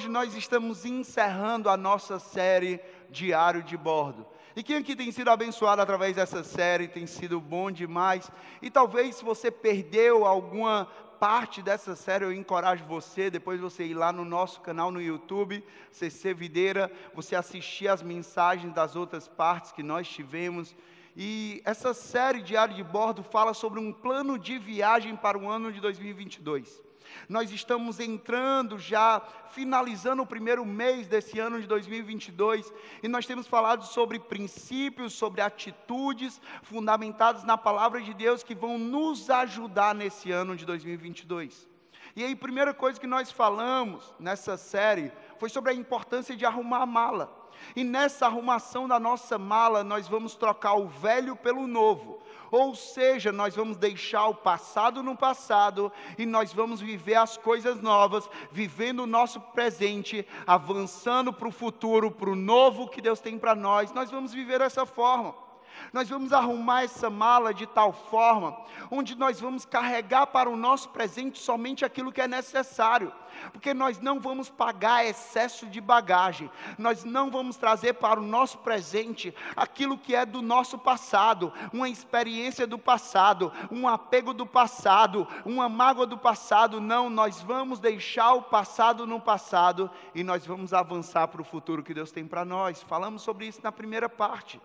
hoje 0.00 0.08
nós 0.08 0.34
estamos 0.34 0.86
encerrando 0.86 1.68
a 1.68 1.76
nossa 1.76 2.18
série 2.18 2.80
Diário 3.10 3.62
de 3.62 3.76
Bordo. 3.76 4.26
E 4.56 4.62
quem 4.62 4.76
aqui 4.76 4.96
tem 4.96 5.12
sido 5.12 5.28
abençoado 5.28 5.82
através 5.82 6.16
dessa 6.16 6.42
série 6.42 6.88
tem 6.88 7.06
sido 7.06 7.38
bom 7.38 7.70
demais. 7.70 8.32
E 8.62 8.70
talvez 8.70 9.16
se 9.16 9.24
você 9.24 9.50
perdeu 9.50 10.24
alguma 10.24 10.86
parte 11.18 11.60
dessa 11.60 11.94
série, 11.94 12.24
eu 12.24 12.32
encorajo 12.32 12.82
você, 12.86 13.28
depois 13.28 13.60
você 13.60 13.84
ir 13.84 13.92
lá 13.92 14.10
no 14.10 14.24
nosso 14.24 14.62
canal 14.62 14.90
no 14.90 15.02
YouTube, 15.02 15.62
CC 15.92 16.32
Videira, 16.32 16.90
você 17.14 17.36
assistir 17.36 17.88
as 17.88 18.00
mensagens 18.00 18.72
das 18.72 18.96
outras 18.96 19.28
partes 19.28 19.70
que 19.70 19.82
nós 19.82 20.08
tivemos. 20.08 20.74
E 21.14 21.60
essa 21.62 21.92
série 21.92 22.40
Diário 22.40 22.74
de 22.74 22.82
Bordo 22.82 23.22
fala 23.22 23.52
sobre 23.52 23.78
um 23.78 23.92
plano 23.92 24.38
de 24.38 24.58
viagem 24.58 25.14
para 25.14 25.36
o 25.36 25.46
ano 25.46 25.70
de 25.70 25.78
2022. 25.78 26.88
Nós 27.28 27.50
estamos 27.50 28.00
entrando 28.00 28.78
já, 28.78 29.20
finalizando 29.50 30.22
o 30.22 30.26
primeiro 30.26 30.64
mês 30.64 31.06
desse 31.06 31.38
ano 31.38 31.60
de 31.60 31.66
2022, 31.66 32.72
e 33.02 33.08
nós 33.08 33.26
temos 33.26 33.46
falado 33.46 33.84
sobre 33.84 34.18
princípios, 34.18 35.12
sobre 35.12 35.40
atitudes 35.40 36.40
fundamentadas 36.62 37.44
na 37.44 37.56
palavra 37.56 38.00
de 38.00 38.14
Deus 38.14 38.42
que 38.42 38.54
vão 38.54 38.78
nos 38.78 39.30
ajudar 39.30 39.94
nesse 39.94 40.30
ano 40.30 40.56
de 40.56 40.64
2022. 40.64 41.68
E 42.16 42.24
aí, 42.24 42.34
primeira 42.34 42.74
coisa 42.74 42.98
que 42.98 43.06
nós 43.06 43.30
falamos 43.30 44.12
nessa 44.18 44.56
série 44.56 45.12
foi 45.38 45.48
sobre 45.48 45.70
a 45.70 45.74
importância 45.74 46.36
de 46.36 46.44
arrumar 46.44 46.82
a 46.82 46.86
mala. 46.86 47.40
E 47.76 47.84
nessa 47.84 48.26
arrumação 48.26 48.88
da 48.88 48.98
nossa 48.98 49.38
mala, 49.38 49.84
nós 49.84 50.08
vamos 50.08 50.34
trocar 50.34 50.74
o 50.74 50.88
velho 50.88 51.36
pelo 51.36 51.66
novo. 51.66 52.20
Ou 52.50 52.74
seja, 52.74 53.30
nós 53.30 53.54
vamos 53.54 53.76
deixar 53.76 54.26
o 54.28 54.34
passado 54.34 55.02
no 55.02 55.16
passado 55.16 55.92
e 56.18 56.26
nós 56.26 56.52
vamos 56.52 56.80
viver 56.80 57.14
as 57.14 57.36
coisas 57.36 57.80
novas, 57.80 58.28
vivendo 58.50 59.00
o 59.00 59.06
nosso 59.06 59.40
presente, 59.40 60.26
avançando 60.46 61.32
para 61.32 61.48
o 61.48 61.52
futuro, 61.52 62.10
para 62.10 62.30
o 62.30 62.36
novo 62.36 62.88
que 62.88 63.00
Deus 63.00 63.20
tem 63.20 63.38
para 63.38 63.54
nós. 63.54 63.92
Nós 63.92 64.10
vamos 64.10 64.32
viver 64.32 64.58
dessa 64.58 64.84
forma. 64.84 65.49
Nós 65.92 66.08
vamos 66.08 66.32
arrumar 66.32 66.84
essa 66.84 67.10
mala 67.10 67.52
de 67.52 67.66
tal 67.66 67.92
forma, 67.92 68.56
onde 68.90 69.16
nós 69.16 69.40
vamos 69.40 69.64
carregar 69.64 70.26
para 70.26 70.48
o 70.48 70.56
nosso 70.56 70.88
presente 70.90 71.38
somente 71.38 71.84
aquilo 71.84 72.12
que 72.12 72.20
é 72.20 72.28
necessário, 72.28 73.12
porque 73.52 73.72
nós 73.72 74.00
não 74.00 74.20
vamos 74.20 74.48
pagar 74.48 75.04
excesso 75.04 75.66
de 75.66 75.80
bagagem, 75.80 76.50
nós 76.78 77.04
não 77.04 77.30
vamos 77.30 77.56
trazer 77.56 77.94
para 77.94 78.20
o 78.20 78.22
nosso 78.22 78.58
presente 78.58 79.34
aquilo 79.56 79.98
que 79.98 80.14
é 80.14 80.24
do 80.26 80.42
nosso 80.42 80.78
passado, 80.78 81.52
uma 81.72 81.88
experiência 81.88 82.66
do 82.66 82.78
passado, 82.78 83.52
um 83.70 83.88
apego 83.88 84.32
do 84.32 84.46
passado, 84.46 85.26
uma 85.44 85.68
mágoa 85.68 86.06
do 86.06 86.18
passado, 86.18 86.80
não, 86.80 87.10
nós 87.10 87.40
vamos 87.40 87.78
deixar 87.78 88.34
o 88.34 88.42
passado 88.42 89.06
no 89.06 89.20
passado 89.20 89.90
e 90.14 90.22
nós 90.22 90.46
vamos 90.46 90.72
avançar 90.72 91.28
para 91.28 91.42
o 91.42 91.44
futuro 91.44 91.82
que 91.82 91.94
Deus 91.94 92.12
tem 92.12 92.26
para 92.26 92.44
nós. 92.44 92.82
Falamos 92.82 93.22
sobre 93.22 93.46
isso 93.46 93.60
na 93.62 93.72
primeira 93.72 94.08
parte. 94.08 94.60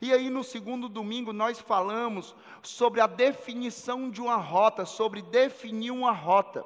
E 0.00 0.12
aí, 0.12 0.30
no 0.30 0.42
segundo 0.42 0.88
domingo, 0.88 1.32
nós 1.32 1.60
falamos 1.60 2.34
sobre 2.62 3.00
a 3.00 3.06
definição 3.06 4.08
de 4.08 4.20
uma 4.20 4.36
rota, 4.36 4.86
sobre 4.86 5.20
definir 5.20 5.90
uma 5.90 6.10
rota. 6.10 6.64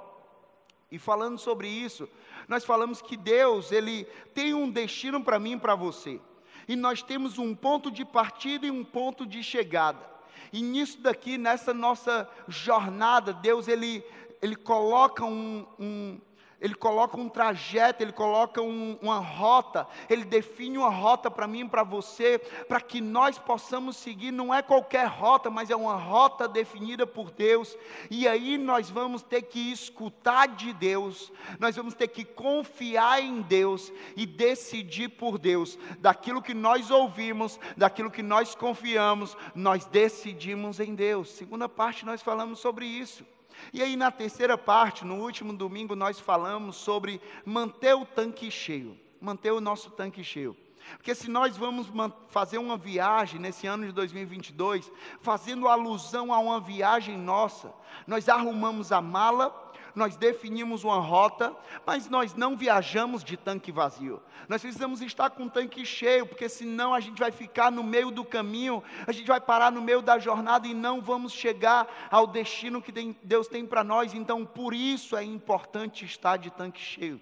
E 0.90 0.98
falando 1.00 1.36
sobre 1.38 1.66
isso, 1.66 2.08
nós 2.46 2.64
falamos 2.64 3.02
que 3.02 3.16
Deus, 3.16 3.72
Ele 3.72 4.04
tem 4.32 4.54
um 4.54 4.70
destino 4.70 5.20
para 5.22 5.40
mim 5.40 5.54
e 5.54 5.58
para 5.58 5.74
você. 5.74 6.20
E 6.68 6.76
nós 6.76 7.02
temos 7.02 7.36
um 7.36 7.54
ponto 7.56 7.90
de 7.90 8.04
partida 8.04 8.66
e 8.66 8.70
um 8.70 8.84
ponto 8.84 9.26
de 9.26 9.42
chegada. 9.42 10.14
E 10.52 10.62
nisso 10.62 11.00
daqui, 11.00 11.36
nessa 11.36 11.74
nossa 11.74 12.30
jornada, 12.46 13.32
Deus, 13.32 13.66
Ele, 13.66 14.04
ele 14.40 14.54
coloca 14.54 15.24
um, 15.24 15.66
um 15.76 16.20
ele 16.64 16.74
coloca 16.74 17.20
um 17.20 17.28
trajeto, 17.28 18.02
ele 18.02 18.10
coloca 18.10 18.62
um, 18.62 18.98
uma 19.02 19.18
rota, 19.18 19.86
ele 20.08 20.24
define 20.24 20.78
uma 20.78 20.88
rota 20.88 21.30
para 21.30 21.46
mim 21.46 21.60
e 21.60 21.68
para 21.68 21.82
você, 21.84 22.38
para 22.66 22.80
que 22.80 23.02
nós 23.02 23.38
possamos 23.38 23.98
seguir. 23.98 24.30
Não 24.32 24.52
é 24.52 24.62
qualquer 24.62 25.06
rota, 25.06 25.50
mas 25.50 25.68
é 25.68 25.76
uma 25.76 25.94
rota 25.94 26.48
definida 26.48 27.06
por 27.06 27.30
Deus. 27.30 27.76
E 28.10 28.26
aí 28.26 28.56
nós 28.56 28.88
vamos 28.88 29.22
ter 29.22 29.42
que 29.42 29.70
escutar 29.70 30.48
de 30.48 30.72
Deus, 30.72 31.30
nós 31.60 31.76
vamos 31.76 31.92
ter 31.92 32.08
que 32.08 32.24
confiar 32.24 33.22
em 33.22 33.42
Deus 33.42 33.92
e 34.16 34.24
decidir 34.24 35.10
por 35.10 35.36
Deus. 35.36 35.78
Daquilo 35.98 36.40
que 36.40 36.54
nós 36.54 36.90
ouvimos, 36.90 37.60
daquilo 37.76 38.10
que 38.10 38.22
nós 38.22 38.54
confiamos, 38.54 39.36
nós 39.54 39.84
decidimos 39.84 40.80
em 40.80 40.94
Deus. 40.94 41.28
Segunda 41.28 41.68
parte, 41.68 42.06
nós 42.06 42.22
falamos 42.22 42.58
sobre 42.58 42.86
isso. 42.86 43.33
E 43.72 43.82
aí, 43.82 43.96
na 43.96 44.10
terceira 44.10 44.56
parte, 44.56 45.04
no 45.04 45.16
último 45.16 45.52
domingo, 45.52 45.94
nós 45.96 46.18
falamos 46.18 46.76
sobre 46.76 47.20
manter 47.44 47.94
o 47.94 48.04
tanque 48.04 48.50
cheio, 48.50 48.98
manter 49.20 49.52
o 49.52 49.60
nosso 49.60 49.90
tanque 49.90 50.22
cheio. 50.22 50.56
Porque 50.96 51.14
se 51.14 51.30
nós 51.30 51.56
vamos 51.56 51.88
fazer 52.28 52.58
uma 52.58 52.76
viagem 52.76 53.40
nesse 53.40 53.66
ano 53.66 53.86
de 53.86 53.92
2022, 53.92 54.90
fazendo 55.20 55.66
alusão 55.68 56.32
a 56.32 56.38
uma 56.38 56.60
viagem 56.60 57.16
nossa, 57.16 57.72
nós 58.06 58.28
arrumamos 58.28 58.92
a 58.92 59.00
mala, 59.00 59.63
nós 59.94 60.16
definimos 60.16 60.84
uma 60.84 60.98
rota, 60.98 61.54
mas 61.86 62.08
nós 62.08 62.34
não 62.34 62.56
viajamos 62.56 63.22
de 63.22 63.36
tanque 63.36 63.70
vazio. 63.70 64.20
Nós 64.48 64.60
precisamos 64.60 65.00
estar 65.00 65.30
com 65.30 65.44
o 65.44 65.50
tanque 65.50 65.86
cheio, 65.86 66.26
porque 66.26 66.48
senão 66.48 66.92
a 66.92 67.00
gente 67.00 67.18
vai 67.18 67.30
ficar 67.30 67.70
no 67.70 67.82
meio 67.82 68.10
do 68.10 68.24
caminho, 68.24 68.82
a 69.06 69.12
gente 69.12 69.26
vai 69.26 69.40
parar 69.40 69.70
no 69.70 69.80
meio 69.80 70.02
da 70.02 70.18
jornada 70.18 70.66
e 70.66 70.74
não 70.74 71.00
vamos 71.00 71.32
chegar 71.32 71.86
ao 72.10 72.26
destino 72.26 72.82
que 72.82 72.92
Deus 73.22 73.46
tem 73.46 73.64
para 73.64 73.84
nós. 73.84 74.14
Então, 74.14 74.44
por 74.44 74.74
isso 74.74 75.16
é 75.16 75.22
importante 75.22 76.04
estar 76.04 76.36
de 76.36 76.50
tanque 76.50 76.80
cheio. 76.80 77.20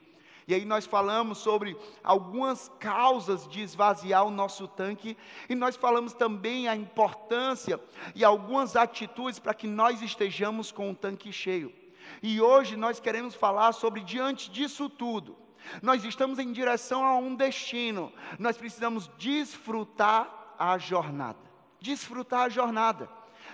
E 0.49 0.54
aí 0.54 0.65
nós 0.65 0.87
falamos 0.87 1.39
sobre 1.39 1.77
algumas 2.03 2.71
causas 2.81 3.47
de 3.49 3.60
esvaziar 3.60 4.27
o 4.27 4.31
nosso 4.31 4.66
tanque, 4.66 5.16
e 5.49 5.54
nós 5.54 5.77
falamos 5.77 6.12
também 6.12 6.66
a 6.69 6.75
importância 6.75 7.78
e 8.15 8.25
algumas 8.25 8.75
atitudes 8.75 9.39
para 9.39 9.54
que 9.54 9.69
nós 9.69 10.03
estejamos 10.03 10.72
com 10.72 10.91
o 10.91 10.94
tanque 10.94 11.33
cheio. 11.33 11.72
E 12.20 12.40
hoje 12.40 12.76
nós 12.76 12.98
queremos 12.98 13.34
falar 13.34 13.72
sobre 13.72 14.00
diante 14.00 14.50
disso 14.50 14.88
tudo. 14.88 15.36
Nós 15.80 16.04
estamos 16.04 16.38
em 16.38 16.52
direção 16.52 17.04
a 17.04 17.16
um 17.16 17.34
destino. 17.34 18.12
Nós 18.38 18.56
precisamos 18.56 19.08
desfrutar 19.18 20.54
a 20.58 20.76
jornada. 20.78 21.38
Desfrutar 21.80 22.42
a 22.42 22.48
jornada. 22.48 23.08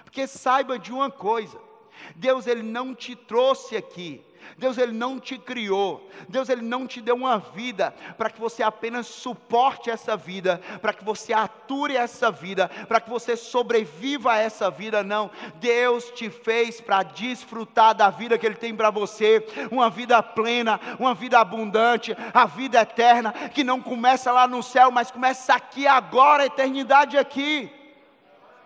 Porque 0.05 0.27
saiba 0.27 0.79
de 0.79 0.93
uma 0.93 1.11
coisa: 1.11 1.61
Deus 2.17 2.47
ele 2.47 2.63
não 2.63 2.95
te 2.95 3.15
trouxe 3.15 3.77
aqui 3.77 4.25
Deus 4.57 4.77
ele 4.79 4.93
não 4.93 5.21
te 5.21 5.39
criou, 5.39 6.09
Deus 6.29 6.49
ele 6.49 6.63
não 6.63 6.87
te 6.87 7.01
deu 7.01 7.15
uma 7.15 7.39
vida 7.39 7.95
para 8.17 8.31
que 8.31 8.41
você 8.41 8.63
apenas 8.63 9.07
suporte 9.07 9.91
essa 9.91 10.17
vida, 10.17 10.61
para 10.81 10.93
que 10.93 11.05
você 11.05 11.33
ature 11.33 11.97
essa 11.97 12.31
vida, 12.31 12.69
para 12.89 13.01
que 13.01 13.09
você 13.09 13.37
sobreviva 13.37 14.33
a 14.33 14.39
essa 14.39 14.71
vida, 14.71 15.03
não. 15.03 15.31
Deus 15.57 16.11
te 16.11 16.29
fez 16.29 16.81
para 16.81 17.03
desfrutar 17.03 17.95
da 17.95 18.11
vida 18.11 18.39
que 18.39 18.47
ele 18.47 18.55
tem 18.55 18.75
para 18.75 18.91
você, 18.91 19.47
uma 19.71 19.89
vida 19.89 20.23
plena, 20.23 20.81
uma 20.99 21.15
vida 21.15 21.39
abundante, 21.39 22.17
a 22.35 22.47
vida 22.47 22.81
eterna 22.81 23.33
que 23.33 23.63
não 23.63 23.81
começa 23.81 24.33
lá 24.33 24.47
no 24.47 24.63
céu, 24.63 24.91
mas 24.91 25.11
começa 25.11 25.55
aqui 25.55 25.87
agora, 25.87 26.43
a 26.43 26.47
eternidade 26.47 27.17
aqui. 27.17 27.71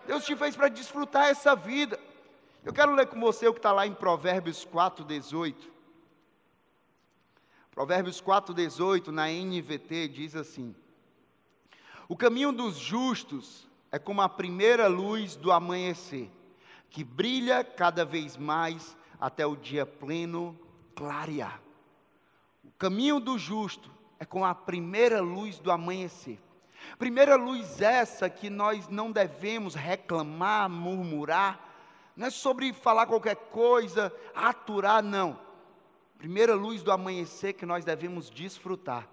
Deus 0.05 0.25
te 0.25 0.35
fez 0.35 0.55
para 0.55 0.67
desfrutar 0.67 1.29
essa 1.29 1.55
vida. 1.55 1.99
Eu 2.65 2.71
quero 2.71 2.95
ler 2.95 3.07
com 3.07 3.19
você 3.19 3.45
o 3.45 3.53
que 3.53 3.59
está 3.59 3.73
lá 3.73 3.85
em 3.85 3.93
Provérbios 3.93 4.63
4, 4.63 5.03
18. 5.03 5.69
Provérbios 7.71 8.21
4,18 8.21 9.07
na 9.07 9.27
NVT 9.27 10.07
diz 10.07 10.33
assim: 10.33 10.73
O 12.07 12.15
caminho 12.15 12.53
dos 12.53 12.77
justos 12.77 13.67
é 13.91 13.99
como 13.99 14.21
a 14.21 14.29
primeira 14.29 14.87
luz 14.87 15.35
do 15.35 15.51
amanhecer, 15.51 16.31
que 16.89 17.03
brilha 17.03 17.65
cada 17.65 18.05
vez 18.05 18.37
mais 18.37 18.95
até 19.19 19.45
o 19.45 19.57
dia 19.57 19.85
pleno 19.85 20.57
clarear. 20.95 21.61
O 22.63 22.71
caminho 22.77 23.19
do 23.19 23.37
justo 23.37 23.91
é 24.17 24.23
como 24.23 24.45
a 24.45 24.55
primeira 24.55 25.19
luz 25.19 25.59
do 25.59 25.69
amanhecer. 25.69 26.39
Primeira 26.97 27.35
luz 27.35 27.81
essa 27.81 28.29
que 28.29 28.49
nós 28.49 28.87
não 28.87 29.11
devemos 29.11 29.75
reclamar, 29.75 30.69
murmurar, 30.69 31.72
não 32.15 32.27
é 32.27 32.29
sobre 32.29 32.73
falar 32.73 33.07
qualquer 33.07 33.35
coisa, 33.35 34.13
aturar, 34.33 35.01
não 35.01 35.43
primeira 36.23 36.55
luz 36.55 36.81
do 36.81 36.89
amanhecer 36.89 37.51
que 37.51 37.65
nós 37.65 37.83
devemos 37.83 38.29
desfrutar. 38.29 39.05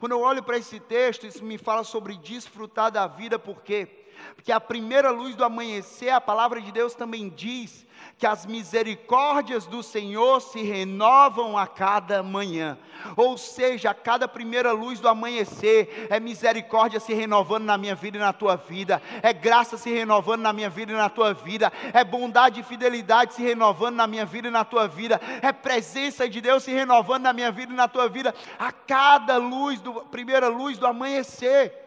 Quando 0.00 0.10
eu 0.10 0.20
olho 0.22 0.42
para 0.42 0.58
esse 0.58 0.80
texto, 0.80 1.24
isso 1.24 1.44
me 1.44 1.56
fala 1.56 1.84
sobre 1.84 2.16
desfrutar 2.16 2.90
da 2.90 3.06
vida, 3.06 3.38
por 3.38 3.62
quê? 3.62 4.01
Porque 4.34 4.52
a 4.52 4.60
primeira 4.60 5.10
luz 5.10 5.34
do 5.34 5.44
amanhecer, 5.44 6.10
a 6.10 6.20
palavra 6.20 6.60
de 6.60 6.72
Deus 6.72 6.94
também 6.94 7.28
diz 7.28 7.86
que 8.18 8.26
as 8.26 8.46
misericórdias 8.46 9.66
do 9.66 9.82
Senhor 9.82 10.40
se 10.40 10.62
renovam 10.62 11.58
a 11.58 11.66
cada 11.66 12.22
manhã. 12.22 12.78
Ou 13.16 13.36
seja, 13.36 13.90
a 13.90 13.94
cada 13.94 14.28
primeira 14.28 14.70
luz 14.70 15.00
do 15.00 15.08
amanhecer, 15.08 16.06
é 16.08 16.20
misericórdia 16.20 17.00
se 17.00 17.12
renovando 17.12 17.64
na 17.64 17.76
minha 17.76 17.96
vida 17.96 18.16
e 18.16 18.20
na 18.20 18.32
tua 18.32 18.54
vida, 18.54 19.02
é 19.22 19.32
graça 19.32 19.76
se 19.76 19.90
renovando 19.90 20.42
na 20.42 20.52
minha 20.52 20.70
vida 20.70 20.92
e 20.92 20.96
na 20.96 21.08
tua 21.08 21.34
vida, 21.34 21.72
é 21.92 22.04
bondade 22.04 22.60
e 22.60 22.62
fidelidade 22.62 23.34
se 23.34 23.42
renovando 23.42 23.96
na 23.96 24.06
minha 24.06 24.24
vida 24.24 24.46
e 24.46 24.52
na 24.52 24.64
tua 24.64 24.86
vida, 24.86 25.20
é 25.42 25.50
presença 25.50 26.28
de 26.28 26.40
Deus 26.40 26.62
se 26.62 26.70
renovando 26.70 27.24
na 27.24 27.32
minha 27.32 27.50
vida 27.50 27.72
e 27.72 27.76
na 27.76 27.88
tua 27.88 28.08
vida, 28.08 28.32
a 28.56 28.70
cada 28.70 29.36
luz 29.36 29.80
do 29.80 29.94
primeira 29.94 30.46
luz 30.46 30.78
do 30.78 30.86
amanhecer. 30.86 31.81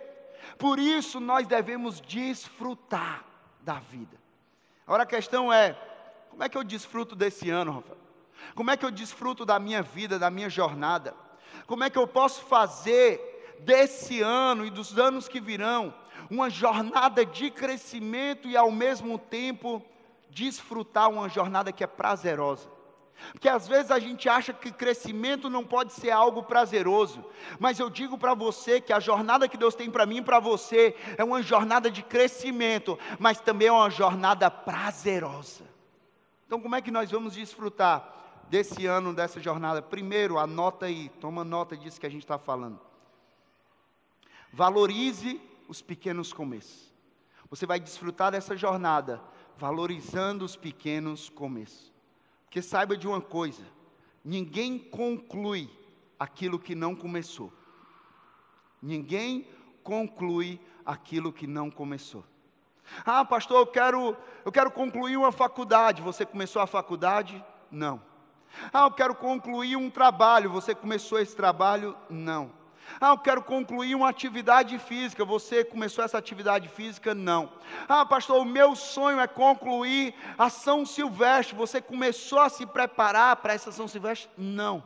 Por 0.57 0.79
isso 0.79 1.19
nós 1.19 1.45
devemos 1.47 1.99
desfrutar 2.01 3.25
da 3.61 3.75
vida. 3.75 4.17
Agora 4.85 5.03
a 5.03 5.07
questão 5.07 5.51
é: 5.51 5.73
como 6.29 6.43
é 6.43 6.49
que 6.49 6.57
eu 6.57 6.63
desfruto 6.63 7.15
desse 7.15 7.49
ano, 7.49 7.73
Rafael? 7.73 7.97
Como 8.53 8.69
é 8.69 8.77
que 8.77 8.85
eu 8.85 8.91
desfruto 8.91 9.45
da 9.45 9.57
minha 9.59 9.81
vida, 9.81 10.19
da 10.19 10.29
minha 10.29 10.49
jornada? 10.49 11.15
Como 11.65 11.83
é 11.83 11.89
que 11.89 11.97
eu 11.97 12.07
posso 12.07 12.41
fazer 12.45 13.57
desse 13.59 14.21
ano 14.21 14.65
e 14.65 14.69
dos 14.69 14.97
anos 14.99 15.27
que 15.27 15.39
virão 15.39 15.93
uma 16.29 16.49
jornada 16.49 17.25
de 17.25 17.49
crescimento 17.49 18.47
e 18.47 18.57
ao 18.57 18.71
mesmo 18.71 19.17
tempo 19.17 19.83
desfrutar 20.29 21.09
uma 21.09 21.29
jornada 21.29 21.71
que 21.71 21.83
é 21.83 21.87
prazerosa? 21.87 22.74
Porque 23.31 23.49
às 23.49 23.67
vezes 23.67 23.91
a 23.91 23.99
gente 23.99 24.27
acha 24.27 24.53
que 24.53 24.71
crescimento 24.71 25.49
não 25.49 25.63
pode 25.63 25.93
ser 25.93 26.11
algo 26.11 26.43
prazeroso, 26.43 27.23
mas 27.59 27.79
eu 27.79 27.89
digo 27.89 28.17
para 28.17 28.33
você 28.33 28.79
que 28.81 28.93
a 28.93 28.99
jornada 28.99 29.47
que 29.47 29.57
Deus 29.57 29.75
tem 29.75 29.89
para 29.89 30.05
mim 30.05 30.17
e 30.17 30.21
para 30.21 30.39
você 30.39 30.95
é 31.17 31.23
uma 31.23 31.41
jornada 31.41 31.89
de 31.89 32.03
crescimento, 32.03 32.99
mas 33.19 33.39
também 33.39 33.67
é 33.67 33.71
uma 33.71 33.89
jornada 33.89 34.51
prazerosa. 34.51 35.63
Então, 36.45 36.61
como 36.61 36.75
é 36.75 36.81
que 36.81 36.91
nós 36.91 37.09
vamos 37.09 37.33
desfrutar 37.33 38.43
desse 38.49 38.85
ano, 38.85 39.13
dessa 39.13 39.39
jornada? 39.39 39.81
Primeiro, 39.81 40.37
anota 40.37 40.85
aí, 40.85 41.09
toma 41.21 41.43
nota 41.43 41.75
disso 41.75 41.99
que 41.99 42.05
a 42.05 42.11
gente 42.11 42.23
está 42.23 42.37
falando. 42.37 42.79
Valorize 44.51 45.41
os 45.67 45.81
pequenos 45.81 46.31
começos. 46.31 46.93
Você 47.49 47.65
vai 47.65 47.79
desfrutar 47.79 48.31
dessa 48.31 48.55
jornada 48.55 49.21
valorizando 49.57 50.43
os 50.43 50.55
pequenos 50.55 51.29
começos. 51.29 51.94
Porque 52.55 52.65
saiba 52.65 52.95
de 52.95 53.05
uma 53.05 53.19
coisa: 53.19 53.63
ninguém 54.23 54.79
conclui 54.79 55.69
aquilo 56.17 56.57
que 56.57 56.73
não 56.73 56.95
começou. 56.95 57.51
Ninguém 58.81 59.45
conclui 59.83 60.57
aquilo 60.85 61.33
que 61.33 61.47
não 61.47 61.69
começou. 61.69 62.23
Ah, 63.05 63.25
pastor, 63.25 63.57
eu 63.57 63.67
quero, 63.67 64.15
eu 64.45 64.53
quero 64.53 64.71
concluir 64.71 65.17
uma 65.17 65.33
faculdade. 65.33 66.01
Você 66.01 66.25
começou 66.25 66.61
a 66.61 66.65
faculdade? 66.65 67.43
Não. 67.69 68.01
Ah, 68.71 68.85
eu 68.85 68.91
quero 68.91 69.15
concluir 69.15 69.75
um 69.75 69.89
trabalho. 69.89 70.49
Você 70.49 70.73
começou 70.73 71.19
esse 71.19 71.35
trabalho? 71.35 71.93
Não. 72.09 72.53
Ah, 72.99 73.09
eu 73.09 73.17
quero 73.17 73.41
concluir 73.41 73.95
uma 73.95 74.09
atividade 74.09 74.77
física. 74.79 75.25
Você 75.25 75.63
começou 75.63 76.03
essa 76.03 76.17
atividade 76.17 76.69
física? 76.69 77.13
Não. 77.13 77.51
Ah, 77.87 78.05
pastor, 78.05 78.41
o 78.41 78.45
meu 78.45 78.75
sonho 78.75 79.19
é 79.19 79.27
concluir 79.27 80.13
a 80.37 80.49
São 80.49 80.85
Silvestre. 80.85 81.55
Você 81.55 81.81
começou 81.81 82.39
a 82.39 82.49
se 82.49 82.65
preparar 82.65 83.35
para 83.37 83.53
essa 83.53 83.71
São 83.71 83.87
Silvestre? 83.87 84.29
Não. 84.37 84.83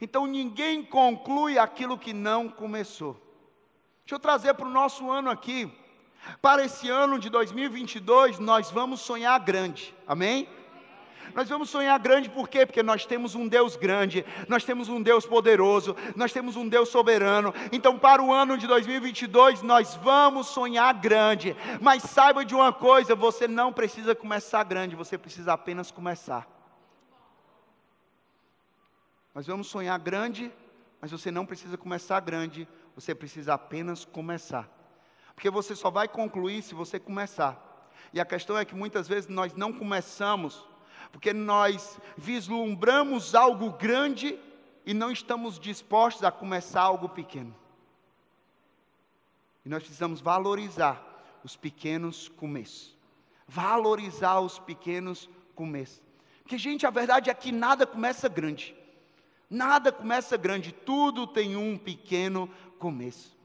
Então 0.00 0.26
ninguém 0.26 0.84
conclui 0.84 1.58
aquilo 1.58 1.98
que 1.98 2.12
não 2.12 2.48
começou. 2.48 3.14
Deixa 4.04 4.14
eu 4.14 4.18
trazer 4.20 4.54
para 4.54 4.66
o 4.66 4.70
nosso 4.70 5.10
ano 5.10 5.30
aqui. 5.30 5.72
Para 6.42 6.64
esse 6.64 6.88
ano 6.88 7.18
de 7.18 7.30
2022, 7.30 8.38
nós 8.38 8.70
vamos 8.70 9.00
sonhar 9.00 9.40
grande, 9.40 9.94
amém? 10.06 10.48
Nós 11.34 11.48
vamos 11.48 11.70
sonhar 11.70 11.98
grande 11.98 12.28
por 12.28 12.48
quê? 12.48 12.66
Porque 12.66 12.82
nós 12.82 13.06
temos 13.06 13.34
um 13.34 13.46
Deus 13.46 13.76
grande, 13.76 14.24
nós 14.48 14.64
temos 14.64 14.88
um 14.88 15.00
Deus 15.00 15.24
poderoso, 15.26 15.96
nós 16.16 16.32
temos 16.32 16.56
um 16.56 16.68
Deus 16.68 16.88
soberano. 16.88 17.54
Então, 17.72 17.98
para 17.98 18.22
o 18.22 18.32
ano 18.32 18.58
de 18.58 18.66
2022, 18.66 19.62
nós 19.62 19.94
vamos 19.96 20.48
sonhar 20.48 20.92
grande. 20.94 21.56
Mas 21.80 22.02
saiba 22.02 22.44
de 22.44 22.54
uma 22.54 22.72
coisa: 22.72 23.14
você 23.14 23.46
não 23.46 23.72
precisa 23.72 24.14
começar 24.14 24.64
grande, 24.64 24.96
você 24.96 25.16
precisa 25.16 25.52
apenas 25.52 25.90
começar. 25.90 26.46
Nós 29.34 29.46
vamos 29.46 29.68
sonhar 29.68 29.98
grande, 29.98 30.52
mas 31.00 31.10
você 31.10 31.30
não 31.30 31.46
precisa 31.46 31.78
começar 31.78 32.20
grande, 32.20 32.68
você 32.94 33.14
precisa 33.14 33.54
apenas 33.54 34.04
começar. 34.04 34.68
Porque 35.34 35.48
você 35.48 35.74
só 35.74 35.90
vai 35.90 36.08
concluir 36.08 36.62
se 36.62 36.74
você 36.74 36.98
começar. 36.98 37.66
E 38.12 38.20
a 38.20 38.24
questão 38.24 38.58
é 38.58 38.64
que 38.64 38.74
muitas 38.74 39.06
vezes 39.06 39.28
nós 39.28 39.54
não 39.54 39.72
começamos, 39.72 40.68
porque 41.12 41.32
nós 41.32 41.98
vislumbramos 42.16 43.34
algo 43.34 43.70
grande 43.72 44.38
e 44.86 44.94
não 44.94 45.10
estamos 45.10 45.58
dispostos 45.58 46.24
a 46.24 46.30
começar 46.30 46.82
algo 46.82 47.08
pequeno. 47.08 47.54
E 49.64 49.68
nós 49.68 49.82
precisamos 49.82 50.20
valorizar 50.20 51.04
os 51.44 51.56
pequenos 51.56 52.28
começos. 52.28 52.96
Valorizar 53.46 54.40
os 54.40 54.58
pequenos 54.58 55.28
começos. 55.54 56.00
Porque, 56.42 56.56
gente, 56.56 56.86
a 56.86 56.90
verdade 56.90 57.30
é 57.30 57.34
que 57.34 57.52
nada 57.52 57.86
começa 57.86 58.28
grande. 58.28 58.74
Nada 59.48 59.90
começa 59.90 60.36
grande, 60.36 60.72
tudo 60.72 61.26
tem 61.26 61.56
um 61.56 61.76
pequeno 61.76 62.48
começo. 62.78 63.36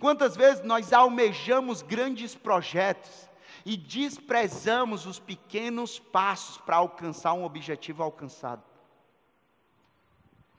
Quantas 0.00 0.36
vezes 0.36 0.64
nós 0.64 0.92
almejamos 0.92 1.80
grandes 1.80 2.34
projetos 2.34 3.28
e 3.64 3.76
desprezamos 3.76 5.06
os 5.06 5.18
pequenos 5.18 5.98
passos 5.98 6.58
para 6.58 6.76
alcançar 6.76 7.32
um 7.32 7.44
objetivo 7.44 8.02
alcançado? 8.02 8.62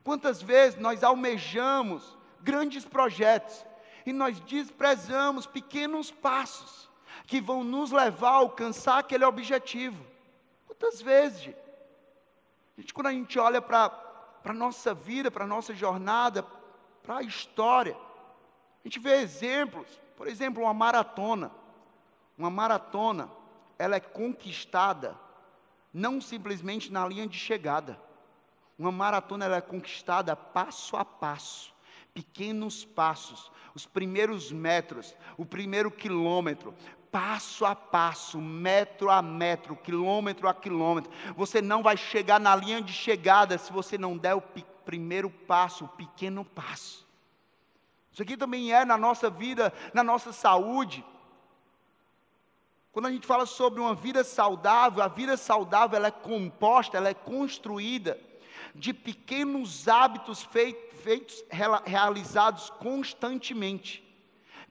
Quantas 0.04 0.42
vezes 0.42 0.80
nós 0.80 1.04
almejamos 1.04 2.18
grandes 2.42 2.86
projetos 2.86 3.66
e 4.06 4.14
nós 4.14 4.40
desprezamos 4.42 5.46
pequenos 5.48 6.12
passos 6.12 6.90
que 7.26 7.42
vão 7.42 7.64
nos 7.64 7.92
levar 7.92 8.30
a 8.30 8.36
alcançar 8.36 9.00
aquele 9.00 9.26
objetivo? 9.26 10.06
Quantas 10.68 11.02
vezes, 11.02 11.42
gente? 11.42 12.94
quando 12.94 13.08
a 13.08 13.12
gente 13.12 13.40
olha 13.40 13.62
para 13.62 13.90
a 14.44 14.54
nossa 14.54 14.94
vida, 14.94 15.32
para 15.32 15.46
a 15.46 15.48
nossa 15.48 15.74
jornada, 15.74 16.46
para 17.02 17.18
a 17.18 17.24
história, 17.24 17.96
a 17.96 18.88
gente 18.88 19.00
vê 19.00 19.22
exemplos, 19.22 19.88
por 20.16 20.28
exemplo, 20.28 20.64
uma 20.64 20.74
maratona. 20.74 21.52
Uma 22.38 22.50
maratona, 22.50 23.30
ela 23.78 23.96
é 23.96 24.00
conquistada 24.00 25.16
não 25.94 26.20
simplesmente 26.20 26.92
na 26.92 27.08
linha 27.08 27.26
de 27.26 27.38
chegada. 27.38 27.98
Uma 28.78 28.92
maratona 28.92 29.46
ela 29.46 29.56
é 29.56 29.62
conquistada 29.62 30.36
passo 30.36 30.98
a 30.98 31.06
passo, 31.06 31.74
pequenos 32.14 32.84
passos, 32.84 33.50
os 33.74 33.86
primeiros 33.86 34.52
metros, 34.52 35.16
o 35.38 35.46
primeiro 35.46 35.90
quilômetro, 35.90 36.76
passo 37.10 37.66
a 37.66 37.74
passo, 37.74 38.42
metro 38.42 39.10
a 39.10 39.22
metro, 39.22 39.78
quilômetro 39.78 40.50
a 40.50 40.54
quilômetro. 40.54 41.10
Você 41.38 41.62
não 41.62 41.82
vai 41.82 41.96
chegar 41.96 42.42
na 42.42 42.54
linha 42.54 42.82
de 42.82 42.92
chegada 42.92 43.58
se 43.58 43.72
você 43.72 43.98
não 43.98 44.18
der 44.18 44.34
o 44.34 44.44
primeiro 44.86 45.30
passo, 45.30 45.86
o 45.86 45.90
pequeno 45.90 46.44
passo. 46.44 47.08
Isso 48.12 48.22
aqui 48.22 48.36
também 48.36 48.74
é 48.74 48.84
na 48.84 48.98
nossa 48.98 49.30
vida, 49.30 49.74
na 49.94 50.04
nossa 50.04 50.34
saúde. 50.34 51.06
Quando 52.96 53.08
a 53.08 53.12
gente 53.12 53.28
fala 53.28 53.46
sobre 53.46 53.82
uma 53.82 53.94
vida 53.94 54.24
saudável, 54.24 55.04
a 55.04 55.10
vida 55.10 55.36
saudável 55.36 55.98
ela 55.98 56.08
é 56.08 56.12
composta, 56.12 56.96
ela 56.96 57.10
é 57.10 57.14
construída 57.14 58.18
de 58.74 58.94
pequenos 58.94 59.90
hábitos 59.90 60.44
feitos, 60.44 60.98
feitos 61.02 61.44
realizados 61.84 62.70
constantemente. 62.70 64.02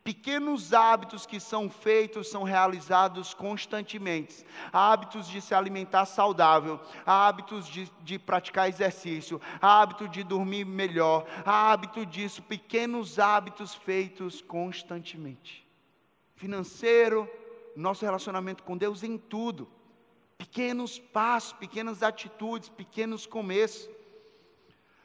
Pequenos 0.02 0.72
hábitos 0.72 1.26
que 1.26 1.38
são 1.38 1.68
feitos, 1.68 2.30
são 2.30 2.44
realizados 2.44 3.34
constantemente. 3.34 4.42
Hábitos 4.72 5.28
de 5.28 5.42
se 5.42 5.54
alimentar 5.54 6.06
saudável, 6.06 6.80
hábitos 7.04 7.66
de, 7.66 7.92
de 8.00 8.18
praticar 8.18 8.70
exercício, 8.70 9.38
hábito 9.60 10.08
de 10.08 10.24
dormir 10.24 10.64
melhor, 10.64 11.26
hábito 11.44 12.06
disso, 12.06 12.42
pequenos 12.42 13.18
hábitos 13.18 13.74
feitos 13.74 14.40
constantemente. 14.40 15.62
Financeiro, 16.36 17.30
nosso 17.76 18.04
relacionamento 18.04 18.62
com 18.62 18.76
Deus 18.76 19.02
em 19.02 19.18
tudo. 19.18 19.68
Pequenos 20.38 20.98
passos, 20.98 21.52
pequenas 21.52 22.02
atitudes, 22.02 22.68
pequenos 22.68 23.26
começos. 23.26 23.88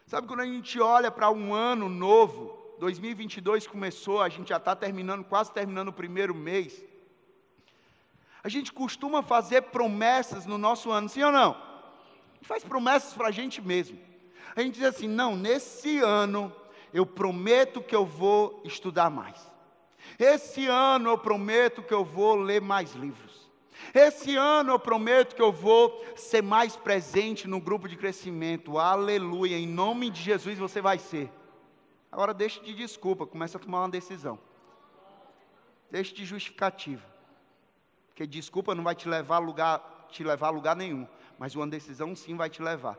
Sabe 0.06 0.28
quando 0.28 0.42
a 0.42 0.46
gente 0.46 0.80
olha 0.80 1.12
para 1.12 1.30
um 1.30 1.54
ano 1.54 1.88
novo, 1.88 2.58
2022 2.80 3.68
começou, 3.68 4.22
a 4.22 4.30
gente 4.30 4.50
já 4.50 4.58
está 4.58 4.76
terminando, 4.76 5.24
quase 5.24 5.52
terminando 5.52 5.90
o 5.90 5.94
primeiro 5.94 6.34
mês. 6.34 6.84
A 8.44 8.50
gente 8.50 8.72
costuma 8.72 9.22
fazer 9.22 9.64
promessas 9.64 10.46
no 10.46 10.58
nosso 10.58 10.92
ano, 10.92 11.10
sim 11.10 11.22
ou 11.22 11.32
não? 11.32 11.52
A 11.52 12.36
gente 12.36 12.48
faz 12.48 12.64
promessas 12.64 13.14
para 13.14 13.28
a 13.28 13.32
gente 13.32 13.62
mesmo. 13.62 14.00
A 14.56 14.62
gente 14.62 14.76
diz 14.76 14.84
assim: 14.84 15.08
não, 15.08 15.36
nesse 15.36 16.00
ano 16.00 16.52
eu 16.94 17.06
prometo 17.06 17.82
que 17.82 17.96
eu 17.96 18.06
vou 18.06 18.62
estudar 18.64 19.10
mais. 19.10 19.52
Esse 20.18 20.68
ano 20.68 21.10
eu 21.10 21.18
prometo 21.18 21.84
que 21.84 21.94
eu 21.94 22.04
vou 22.04 22.36
ler 22.36 22.62
mais 22.62 22.94
livros. 22.94 23.50
Esse 23.94 24.36
ano 24.36 24.72
eu 24.72 24.80
prometo 24.80 25.36
que 25.36 25.42
eu 25.42 25.52
vou 25.52 26.04
ser 26.16 26.44
mais 26.44 26.76
presente 26.76 27.48
no 27.48 27.60
grupo 27.60 27.88
de 27.88 27.96
crescimento. 27.96 28.78
Aleluia. 28.78 29.58
Em 29.58 29.68
nome 29.68 30.10
de 30.10 30.22
Jesus 30.22 30.58
você 30.58 30.82
vai 30.82 31.00
ser. 31.00 31.32
Agora 32.12 32.34
deixe 32.34 32.60
de 32.62 32.74
desculpa, 32.74 33.26
comece 33.26 33.56
a 33.56 33.60
tomar 33.60 33.82
uma 33.82 33.90
decisão. 33.90 34.40
Deixe 35.90 36.14
de 36.14 36.26
justificativa. 36.26 37.06
Porque 38.10 38.26
desculpa 38.28 38.76
não 38.76 38.84
vai 38.84 38.96
te 38.96 39.08
levar 39.08 39.38
a 39.38 39.40
lugar, 39.40 40.08
te 40.10 40.24
levar 40.24 40.48
a 40.48 40.52
lugar 40.52 40.76
nenhum, 40.76 41.08
mas 41.38 41.56
uma 41.56 41.68
decisão 41.68 42.16
sim 42.16 42.36
vai 42.36 42.50
te 42.50 42.62
levar. 42.62 42.98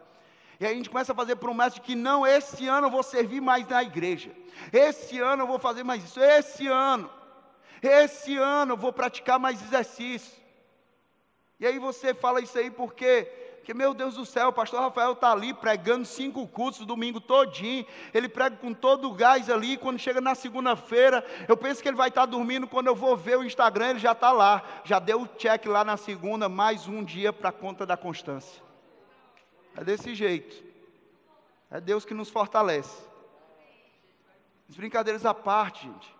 E 0.60 0.66
aí 0.66 0.72
a 0.72 0.76
gente 0.76 0.90
começa 0.90 1.12
a 1.12 1.16
fazer 1.16 1.36
promessa 1.36 1.76
de 1.76 1.80
que 1.80 1.94
não, 1.94 2.26
esse 2.26 2.68
ano 2.68 2.88
eu 2.88 2.90
vou 2.90 3.02
servir 3.02 3.40
mais 3.40 3.66
na 3.66 3.82
igreja. 3.82 4.30
Esse 4.70 5.18
ano 5.18 5.44
eu 5.44 5.46
vou 5.46 5.58
fazer 5.58 5.82
mais 5.82 6.04
isso. 6.04 6.20
Esse 6.20 6.66
ano. 6.66 7.10
Esse 7.82 8.36
ano 8.36 8.74
eu 8.74 8.76
vou 8.76 8.92
praticar 8.92 9.38
mais 9.38 9.62
exercício. 9.62 10.38
E 11.58 11.66
aí 11.66 11.78
você 11.78 12.12
fala 12.12 12.42
isso 12.42 12.58
aí 12.58 12.70
porque 12.70 13.26
porque, 13.70 13.74
meu 13.74 13.94
Deus 13.94 14.16
do 14.16 14.24
céu, 14.26 14.48
o 14.48 14.52
pastor 14.52 14.80
Rafael 14.80 15.12
está 15.12 15.30
ali 15.30 15.54
pregando 15.54 16.04
cinco 16.04 16.44
cultos, 16.48 16.84
domingo 16.84 17.20
todinho. 17.20 17.86
Ele 18.12 18.28
prega 18.28 18.56
com 18.56 18.74
todo 18.74 19.08
o 19.08 19.14
gás 19.14 19.48
ali. 19.48 19.76
Quando 19.76 19.98
chega 19.98 20.20
na 20.20 20.34
segunda-feira, 20.34 21.24
eu 21.46 21.56
penso 21.56 21.80
que 21.80 21.88
ele 21.88 21.96
vai 21.96 22.08
estar 22.08 22.22
tá 22.22 22.26
dormindo. 22.26 22.66
Quando 22.66 22.88
eu 22.88 22.96
vou 22.96 23.16
ver 23.16 23.38
o 23.38 23.44
Instagram, 23.44 23.90
ele 23.90 23.98
já 23.98 24.12
está 24.12 24.32
lá. 24.32 24.62
Já 24.82 24.98
deu 24.98 25.22
o 25.22 25.26
check 25.38 25.66
lá 25.66 25.84
na 25.84 25.96
segunda, 25.96 26.48
mais 26.48 26.88
um 26.88 27.04
dia 27.04 27.32
para 27.32 27.50
a 27.50 27.52
conta 27.52 27.86
da 27.86 27.96
constância. 27.96 28.69
É 29.76 29.84
desse 29.84 30.14
jeito. 30.14 30.64
É 31.70 31.80
Deus 31.80 32.04
que 32.04 32.14
nos 32.14 32.28
fortalece. 32.28 33.02
As 34.68 34.76
brincadeiras 34.76 35.24
à 35.24 35.34
parte, 35.34 35.86
gente. 35.86 36.14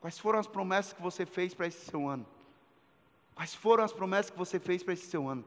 Quais 0.00 0.18
foram 0.18 0.38
as 0.38 0.46
promessas 0.46 0.92
que 0.92 1.02
você 1.02 1.24
fez 1.24 1.54
para 1.54 1.66
esse 1.66 1.84
seu 1.84 2.08
ano? 2.08 2.26
Quais 3.34 3.54
foram 3.54 3.84
as 3.84 3.92
promessas 3.92 4.30
que 4.30 4.38
você 4.38 4.58
fez 4.58 4.82
para 4.82 4.94
esse 4.94 5.06
seu 5.06 5.28
ano? 5.28 5.44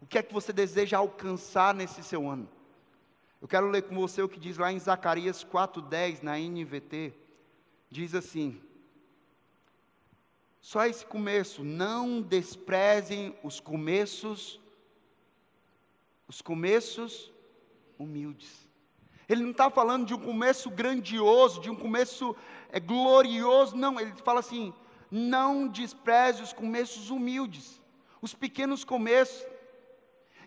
O 0.00 0.06
que 0.06 0.18
é 0.18 0.22
que 0.22 0.32
você 0.32 0.52
deseja 0.52 0.98
alcançar 0.98 1.74
nesse 1.74 2.02
seu 2.02 2.28
ano? 2.28 2.48
Eu 3.40 3.48
quero 3.48 3.68
ler 3.68 3.82
com 3.82 3.94
você 3.94 4.22
o 4.22 4.28
que 4.28 4.40
diz 4.40 4.58
lá 4.58 4.72
em 4.72 4.78
Zacarias 4.78 5.44
4:10 5.44 6.22
na 6.22 6.38
NVT. 6.38 7.12
Diz 7.90 8.14
assim: 8.14 8.60
Só 10.60 10.86
esse 10.86 11.04
começo, 11.04 11.64
não 11.64 12.20
desprezem 12.22 13.36
os 13.42 13.60
começos 13.60 14.60
os 16.30 16.40
começos 16.40 17.32
humildes. 17.98 18.68
Ele 19.28 19.42
não 19.42 19.50
está 19.50 19.68
falando 19.68 20.06
de 20.06 20.14
um 20.14 20.20
começo 20.30 20.70
grandioso, 20.70 21.60
de 21.60 21.68
um 21.68 21.74
começo 21.74 22.36
é, 22.70 22.78
glorioso, 22.78 23.76
não, 23.76 23.98
ele 23.98 24.12
fala 24.24 24.38
assim: 24.38 24.72
não 25.10 25.66
despreze 25.66 26.40
os 26.40 26.52
começos 26.52 27.10
humildes, 27.10 27.82
os 28.22 28.32
pequenos 28.32 28.84
começos. 28.84 29.44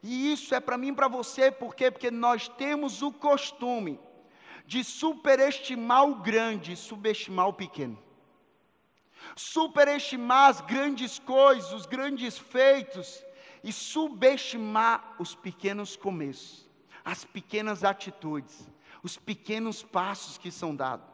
E 0.02 0.32
isso 0.32 0.56
é 0.56 0.62
para 0.62 0.78
mim 0.78 0.92
e 0.92 0.96
para 0.96 1.10
você, 1.10 1.52
por 1.52 1.75
quê? 1.75 1.92
Porque 1.92 2.10
nós 2.10 2.48
temos 2.48 3.02
o 3.02 3.12
costume 3.12 4.00
de 4.66 4.86
superestimar 4.86 6.08
o 6.08 6.16
grande 6.16 6.72
e 6.72 6.78
subestimar 6.78 7.50
o 7.50 7.54
pequeno. 7.54 8.02
Superestimar 9.36 10.50
as 10.50 10.62
grandes 10.62 11.20
coisas, 11.20 11.74
os 11.74 11.86
grandes 11.86 12.38
feitos 12.38 13.22
e 13.63 13.72
subestimar 13.72 15.15
os 15.17 15.34
pequenos 15.34 15.96
começos, 15.96 16.70
as 17.03 17.24
pequenas 17.24 17.84
atitudes, 17.84 18.70
os 19.01 19.17
pequenos 19.17 19.82
passos 19.82 20.38
que 20.38 20.51
são 20.51 20.75
dados. 20.75 21.08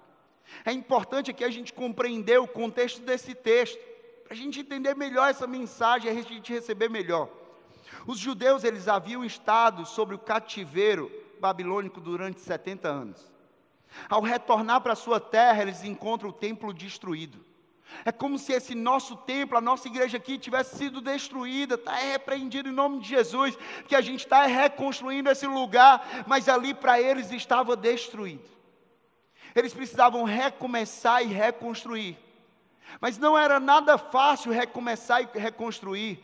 É 0.65 0.72
importante 0.72 1.32
aqui 1.32 1.44
a 1.44 1.50
gente 1.50 1.72
compreender 1.72 2.39
o 2.39 2.48
contexto 2.48 3.01
desse 3.01 3.36
texto, 3.36 3.79
para 4.24 4.34
a 4.34 4.38
gente 4.38 4.60
entender 4.60 4.96
melhor 4.96 5.29
essa 5.29 5.48
mensagem, 5.48 6.10
a 6.10 6.13
gente 6.13 6.51
receber 6.51 6.89
melhor. 6.89 7.29
Os 8.06 8.18
judeus, 8.18 8.63
eles 8.63 8.88
haviam 8.88 9.24
estado 9.24 9.86
sobre 9.86 10.15
o 10.15 10.20
cativeiro 10.20 11.12
babilônico 11.39 12.00
durante 12.00 12.39
70 12.39 12.88
anos. 12.88 13.32
Ao 14.08 14.22
retornar 14.22 14.82
para 14.82 14.96
sua 14.96 15.20
terra, 15.20 15.62
eles 15.62 15.84
encontram 15.84 16.29
o 16.29 16.34
templo 16.34 16.74
destruído. 16.74 17.49
É 18.05 18.12
como 18.12 18.38
se 18.38 18.53
esse 18.53 18.75
nosso 18.75 19.15
templo, 19.17 19.58
a 19.58 19.62
nossa 19.62 19.88
igreja 19.88 20.17
aqui 20.17 20.38
tivesse 20.38 20.77
sido 20.77 21.01
destruída, 21.01 21.75
está 21.75 21.96
repreendido 21.96 22.69
em 22.69 22.74
nome 22.74 23.00
de 23.00 23.10
Jesus, 23.10 23.58
que 23.88 23.96
a 23.96 24.01
gente 24.01 24.22
está 24.22 24.46
reconstruindo 24.46 25.29
esse 25.29 25.46
lugar, 25.48 26.24
mas 26.27 26.48
ali 26.48 26.74
para 26.74 27.01
eles 27.01 27.31
estava 27.31 27.75
destruído. 27.75 28.50
Eles 29.55 29.74
precisavam 29.74 30.24
recomeçar 30.24 31.24
e 31.24 31.27
reconstruir. 31.27 32.17
Mas 33.01 33.17
não 33.17 33.38
era 33.38 33.60
nada 33.60 33.98
fácil 33.98 34.51
recomeçar 34.51 35.22
e 35.22 35.39
reconstruir, 35.39 36.24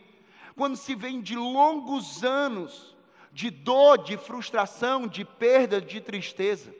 quando 0.56 0.76
se 0.76 0.94
vem 0.94 1.20
de 1.20 1.36
longos 1.36 2.24
anos 2.24 2.96
de 3.32 3.50
dor, 3.50 3.98
de 3.98 4.16
frustração, 4.16 5.06
de 5.06 5.22
perda, 5.22 5.78
de 5.78 6.00
tristeza. 6.00 6.74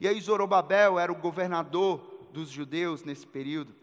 E 0.00 0.08
aí 0.08 0.18
Zorobabel 0.18 0.98
era 0.98 1.12
o 1.12 1.16
governador 1.16 2.15
dos 2.36 2.50
judeus 2.50 3.02
nesse 3.02 3.26
período. 3.26 3.74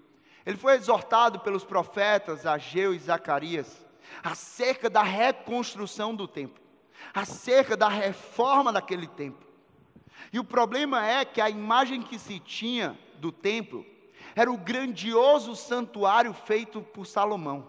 Ele 0.45 0.57
foi 0.57 0.75
exortado 0.75 1.39
pelos 1.39 1.63
profetas 1.63 2.45
Ageu 2.45 2.93
e 2.93 2.99
Zacarias 2.99 3.83
acerca 4.23 4.91
da 4.91 5.01
reconstrução 5.01 6.13
do 6.13 6.27
templo, 6.27 6.61
acerca 7.13 7.75
da 7.75 7.87
reforma 7.89 8.71
daquele 8.71 9.07
templo. 9.07 9.47
E 10.31 10.37
o 10.37 10.43
problema 10.43 11.03
é 11.03 11.25
que 11.25 11.41
a 11.41 11.49
imagem 11.49 12.03
que 12.03 12.19
se 12.19 12.39
tinha 12.39 12.97
do 13.15 13.31
templo 13.31 13.83
era 14.35 14.51
o 14.51 14.57
grandioso 14.57 15.55
santuário 15.55 16.31
feito 16.33 16.79
por 16.79 17.07
Salomão. 17.07 17.67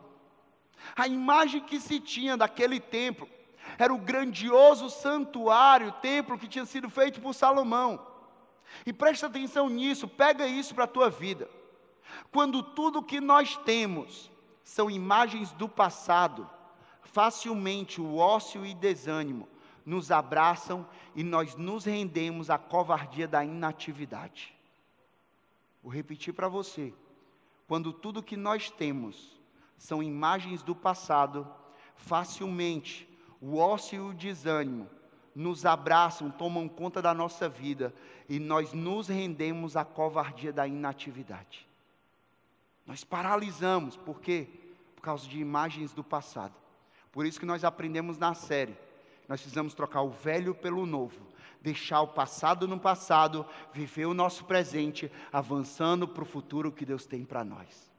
A 0.95 1.09
imagem 1.09 1.63
que 1.63 1.81
se 1.81 1.99
tinha 1.99 2.37
daquele 2.37 2.79
templo 2.79 3.27
era 3.79 3.93
o 3.93 3.99
grandioso 3.99 4.91
santuário, 4.91 5.93
templo 5.93 6.39
que 6.39 6.47
tinha 6.47 6.67
sido 6.67 6.91
feito 6.91 7.23
por 7.23 7.33
Salomão. 7.33 8.14
E 8.85 8.93
presta 8.93 9.27
atenção 9.27 9.69
nisso, 9.69 10.09
pega 10.09 10.47
isso 10.47 10.75
para 10.75 10.85
a 10.85 10.89
tua 10.89 11.11
vida. 11.11 11.49
Quando 12.31 12.63
tudo 12.63 13.03
que 13.03 13.21
nós 13.21 13.57
temos 13.59 14.31
são 14.63 14.91
imagens 14.91 15.53
do 15.53 15.69
passado, 15.69 16.49
facilmente 17.03 18.01
o 18.01 18.17
ócio 18.17 18.65
e 18.65 18.75
desânimo 18.75 19.49
nos 19.85 20.11
abraçam 20.11 20.87
e 21.15 21.23
nós 21.23 21.55
nos 21.57 21.85
rendemos 21.85 22.49
à 22.49 22.59
covardia 22.59 23.29
da 23.29 23.45
inatividade. 23.45 24.55
Vou 25.83 25.93
repetir 25.93 26.33
para 26.33 26.49
você. 26.49 26.95
Quando 27.69 27.93
tudo 27.93 28.23
que 28.23 28.37
nós 28.37 28.71
temos 28.71 29.39
são 29.77 30.03
imagens 30.03 30.63
do 30.63 30.75
passado, 30.75 31.47
facilmente 31.97 33.09
o 33.41 33.59
ócio 33.59 33.97
e 33.97 34.11
o 34.11 34.15
desânimo 34.15 34.89
nos 35.35 35.67
abraçam, 35.67 36.31
tomam 36.31 36.69
conta 36.69 37.03
da 37.03 37.13
nossa 37.13 37.49
vida 37.49 37.93
e 38.29 38.39
nós 38.39 38.73
nos 38.73 39.09
rendemos 39.09 39.77
à 39.77 39.85
covardia 39.85 40.53
da 40.53 40.67
inatividade. 40.67 41.67
Nós 42.87 43.03
paralisamos, 43.03 43.97
por 43.97 44.21
quê? 44.21 44.47
Por 44.95 45.03
causa 45.03 45.27
de 45.27 45.39
imagens 45.39 45.93
do 45.93 46.05
passado. 46.05 46.55
Por 47.11 47.27
isso 47.27 47.41
que 47.41 47.47
nós 47.47 47.65
aprendemos 47.65 48.19
na 48.19 48.35
série. 48.35 48.77
Nós 49.29 49.41
precisamos 49.41 49.75
trocar 49.75 50.03
o 50.03 50.11
velho 50.11 50.55
pelo 50.55 50.85
novo, 50.85 51.21
deixar 51.63 52.03
o 52.03 52.09
passado 52.09 52.69
no 52.69 52.79
passado, 52.79 53.47
viver 53.73 54.07
o 54.07 54.15
nosso 54.15 54.45
presente, 54.45 55.11
avançando 55.33 56.07
para 56.07 56.23
o 56.23 56.27
futuro 56.27 56.71
que 56.71 56.85
Deus 56.85 57.07
tem 57.07 57.25
para 57.25 57.43
nós. 57.43 57.91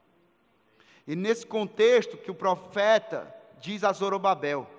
E 1.08 1.16
nesse 1.16 1.46
contexto 1.46 2.18
que 2.18 2.30
o 2.30 2.36
profeta 2.36 3.34
diz 3.60 3.84
a 3.84 3.92
Zorobabel: 3.92 4.70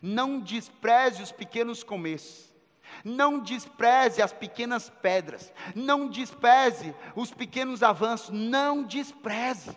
não 0.00 0.40
despreze 0.40 1.22
os 1.22 1.32
pequenos 1.32 1.82
começos, 1.82 2.52
não 3.04 3.38
despreze 3.38 4.22
as 4.22 4.32
pequenas 4.32 4.90
pedras, 4.90 5.52
não 5.74 6.08
despreze 6.08 6.94
os 7.16 7.30
pequenos 7.30 7.82
avanços, 7.82 8.30
não 8.30 8.82
despreze. 8.82 9.76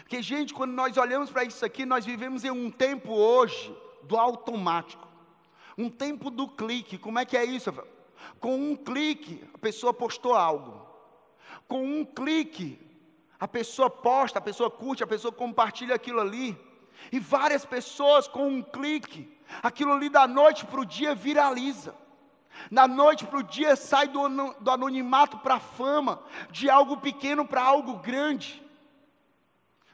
Porque, 0.00 0.20
gente, 0.22 0.52
quando 0.52 0.72
nós 0.72 0.96
olhamos 0.96 1.30
para 1.30 1.44
isso 1.44 1.64
aqui, 1.64 1.86
nós 1.86 2.04
vivemos 2.04 2.44
em 2.44 2.50
um 2.50 2.70
tempo 2.70 3.12
hoje 3.12 3.74
do 4.02 4.16
automático, 4.16 5.06
um 5.78 5.88
tempo 5.88 6.30
do 6.30 6.48
clique. 6.48 6.98
Como 6.98 7.18
é 7.18 7.24
que 7.24 7.36
é 7.36 7.44
isso? 7.44 7.72
Com 8.40 8.56
um 8.56 8.76
clique, 8.76 9.42
a 9.52 9.58
pessoa 9.58 9.92
postou 9.92 10.34
algo. 10.34 10.84
Com 11.68 11.84
um 11.84 12.04
clique, 12.04 12.78
a 13.38 13.46
pessoa 13.46 13.88
posta, 13.88 14.38
a 14.38 14.42
pessoa 14.42 14.70
curte, 14.70 15.02
a 15.02 15.06
pessoa 15.06 15.32
compartilha 15.32 15.94
aquilo 15.94 16.20
ali. 16.20 16.58
E 17.12 17.18
várias 17.18 17.64
pessoas 17.64 18.26
com 18.26 18.48
um 18.48 18.62
clique, 18.62 19.30
aquilo 19.62 19.92
ali 19.92 20.08
da 20.08 20.26
noite 20.26 20.64
para 20.64 20.80
o 20.80 20.86
dia 20.86 21.14
viraliza. 21.14 21.94
Da 22.70 22.86
noite 22.86 23.26
para 23.26 23.38
o 23.38 23.42
dia 23.42 23.76
sai 23.76 24.08
do, 24.08 24.28
do 24.60 24.70
anonimato 24.70 25.38
para 25.38 25.56
a 25.56 25.60
fama, 25.60 26.22
de 26.50 26.70
algo 26.70 26.96
pequeno 26.96 27.46
para 27.46 27.62
algo 27.62 27.98
grande. 27.98 28.62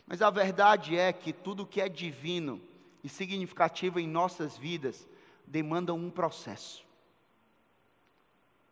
Mas 0.07 0.23
a 0.23 0.30
verdade 0.30 0.97
é 0.97 1.12
que 1.12 1.33
tudo 1.33 1.66
que 1.66 1.80
é 1.80 1.88
divino 1.88 2.61
e 3.02 3.09
significativo 3.09 3.99
em 3.99 4.07
nossas 4.07 4.57
vidas 4.57 5.09
demanda 5.47 5.95
um 5.95 6.11
processo. 6.11 6.85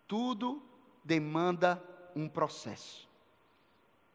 Tudo 0.07 0.63
demanda 1.05 1.83
um 2.15 2.29
processo. 2.29 3.09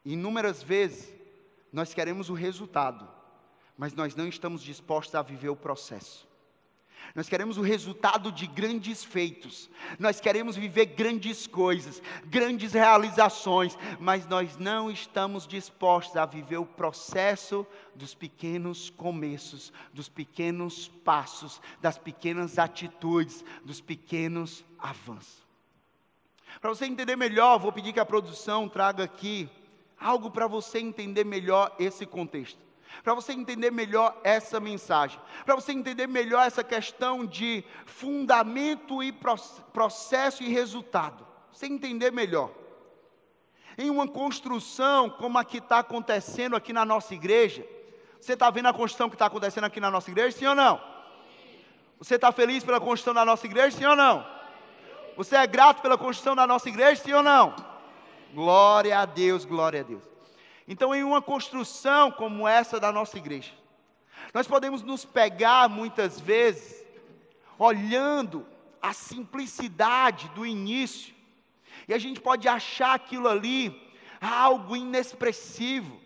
Inúmeras 0.06 0.62
vezes 0.62 1.14
nós 1.72 1.94
queremos 1.94 2.30
o 2.30 2.34
resultado, 2.34 3.08
mas 3.78 3.94
nós 3.94 4.16
não 4.16 4.28
estamos 4.28 4.62
dispostos 4.62 5.16
a 5.16 5.22
viver 5.22 5.50
o 5.50 5.56
processo. 5.56 6.28
Nós 7.16 7.30
queremos 7.30 7.58
o 7.58 7.62
resultado 7.62 8.32
de 8.32 8.48
grandes 8.48 9.04
feitos, 9.04 9.70
nós 10.00 10.20
queremos 10.20 10.56
viver 10.56 10.86
grandes 10.86 11.46
coisas, 11.46 12.02
grandes 12.26 12.74
realizações, 12.74 13.78
mas 14.00 14.26
nós 14.26 14.58
não 14.58 14.90
estamos 14.90 15.46
dispostos 15.46 16.18
a 16.18 16.26
viver 16.26 16.58
o 16.58 16.66
processo 16.66 17.68
dos 17.94 18.16
pequenos 18.16 18.90
começos, 18.90 19.72
dos 19.94 20.10
pequenos 20.10 20.88
passos, 20.88 21.62
das 21.82 22.00
pequenas 22.00 22.58
atitudes, 22.58 23.44
dos 23.64 23.80
pequenos 23.80 24.66
avanços. 24.80 25.44
Para 26.60 26.70
você 26.70 26.86
entender 26.86 27.16
melhor, 27.16 27.60
vou 27.60 27.72
pedir 27.72 27.94
que 27.94 28.00
a 28.00 28.06
produção 28.06 28.68
traga 28.70 29.04
aqui 29.04 29.50
algo 30.00 30.32
para 30.32 30.48
você 30.48 30.80
entender 30.80 31.26
melhor 31.26 31.76
esse 31.78 32.06
contexto 32.06 32.73
para 33.02 33.14
você 33.14 33.34
entender 33.34 33.72
melhor 33.72 34.16
essa 34.24 34.60
mensagem, 34.60 35.20
para 35.46 35.56
você 35.56 35.72
entender 35.72 36.08
melhor 36.08 36.46
essa 36.46 36.64
questão 36.64 37.26
de 37.26 37.64
fundamento 37.86 39.02
e 39.02 39.12
processo 39.74 40.44
e 40.44 40.50
resultado, 40.50 41.26
você 41.52 41.66
entender 41.66 42.12
melhor. 42.12 42.52
Em 43.78 43.90
uma 43.90 44.08
construção 44.08 45.10
como 45.10 45.38
a 45.38 45.44
que 45.44 45.58
está 45.58 45.80
acontecendo 45.80 46.56
aqui 46.56 46.72
na 46.72 46.86
nossa 46.86 47.14
igreja, 47.14 47.66
você 48.20 48.34
está 48.34 48.50
vendo 48.50 48.68
a 48.68 48.74
construção 48.74 49.10
que 49.10 49.16
está 49.16 49.26
acontecendo 49.26 49.66
aqui 49.66 49.80
na 49.80 49.90
nossa 49.90 50.12
igreja, 50.12 50.38
sim 50.38 50.46
ou 50.46 50.56
não? 50.56 50.80
Você 51.98 52.16
está 52.16 52.32
feliz 52.32 52.64
pela 52.64 52.80
construção 52.80 53.14
da 53.14 53.26
nossa 53.26 53.46
igreja, 53.46 53.78
sim 53.78 53.86
ou 53.86 53.96
não? 53.96 54.26
Você 55.18 55.36
é 55.36 55.48
grato 55.48 55.82
pela 55.82 55.98
construção 55.98 56.36
da 56.36 56.46
nossa 56.46 56.70
igreja, 56.70 57.02
sim 57.02 57.14
ou 57.14 57.24
não? 57.24 57.56
Glória 58.34 59.00
a 59.00 59.06
Deus, 59.06 59.46
glória 59.46 59.82
a 59.82 59.84
Deus. 59.84 60.13
Então, 60.68 60.94
em 60.96 61.04
uma 61.04 61.22
construção 61.22 62.12
como 62.12 62.48
essa 62.48 62.80
da 62.80 62.92
nossa 62.92 63.18
igreja, 63.18 63.52
nós 64.34 64.48
podemos 64.48 64.82
nos 64.82 65.04
pegar 65.04 65.68
muitas 65.68 66.20
vezes 66.20 66.86
olhando 67.58 68.46
a 68.82 68.94
simplicidade 68.94 70.30
do 70.30 70.46
início, 70.46 71.14
e 71.88 71.94
a 71.94 71.98
gente 71.98 72.20
pode 72.20 72.48
achar 72.48 72.94
aquilo 72.94 73.28
ali 73.28 73.94
algo 74.22 74.76
inexpressivo, 74.76 76.02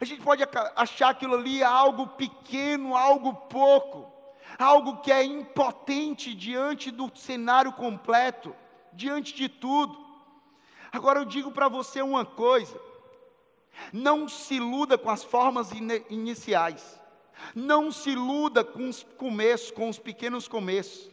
a 0.00 0.04
gente 0.04 0.22
pode 0.22 0.42
achar 0.74 1.10
aquilo 1.10 1.34
ali 1.34 1.62
algo 1.62 2.08
pequeno, 2.08 2.96
algo 2.96 3.32
pouco, 3.32 4.12
algo 4.58 4.98
que 4.98 5.12
é 5.12 5.22
impotente 5.22 6.34
diante 6.34 6.90
do 6.90 7.10
cenário 7.16 7.72
completo, 7.72 8.54
diante 8.92 9.34
de 9.34 9.48
tudo. 9.48 10.04
Agora 10.92 11.20
eu 11.20 11.24
digo 11.24 11.52
para 11.52 11.68
você 11.68 12.02
uma 12.02 12.24
coisa: 12.24 12.80
não 13.92 14.28
se 14.28 14.54
iluda 14.54 14.96
com 14.96 15.10
as 15.10 15.24
formas 15.24 15.70
iniciais. 16.08 17.00
Não 17.54 17.90
se 17.90 18.10
iluda 18.10 18.64
com 18.64 18.88
os 18.88 19.02
começos, 19.02 19.70
com 19.70 19.88
os 19.88 19.98
pequenos 19.98 20.48
começos. 20.48 21.10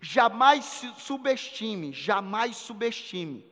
Jamais 0.00 0.64
subestime, 0.98 1.92
jamais 1.92 2.56
subestime 2.56 3.44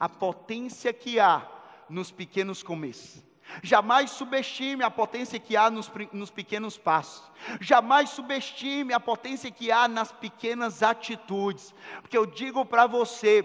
a 0.00 0.08
potência 0.08 0.92
que 0.92 1.20
há 1.20 1.46
nos 1.88 2.10
pequenos 2.10 2.62
começos. 2.62 3.22
Jamais 3.62 4.10
subestime 4.10 4.82
a 4.82 4.90
potência 4.90 5.38
que 5.38 5.56
há 5.56 5.70
nos, 5.70 5.90
nos, 6.12 6.30
pequenos 6.30 6.78
passos. 6.78 7.30
Jamais 7.60 8.10
subestime 8.10 8.94
a 8.94 9.00
potência 9.00 9.50
que 9.50 9.70
há 9.70 9.86
nas 9.86 10.10
pequenas 10.10 10.82
atitudes. 10.82 11.74
Porque 12.00 12.16
eu 12.16 12.24
digo 12.24 12.64
para 12.64 12.86
você: 12.86 13.42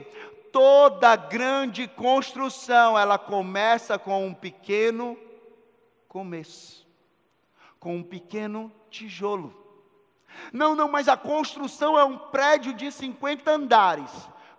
toda 0.57 1.15
grande 1.15 1.87
construção, 1.87 2.97
ela 2.97 3.19
começa 3.19 3.99
com 3.99 4.25
um 4.25 4.33
pequeno 4.33 5.15
começo, 6.07 6.87
com 7.79 7.97
um 7.97 8.01
pequeno 8.01 8.71
tijolo. 8.89 9.53
Não, 10.51 10.75
não, 10.75 10.91
mas 10.91 11.07
a 11.07 11.15
construção 11.15 11.95
é 11.95 12.03
um 12.03 12.17
prédio 12.17 12.73
de 12.73 12.91
50 12.91 13.51
andares 13.51 14.11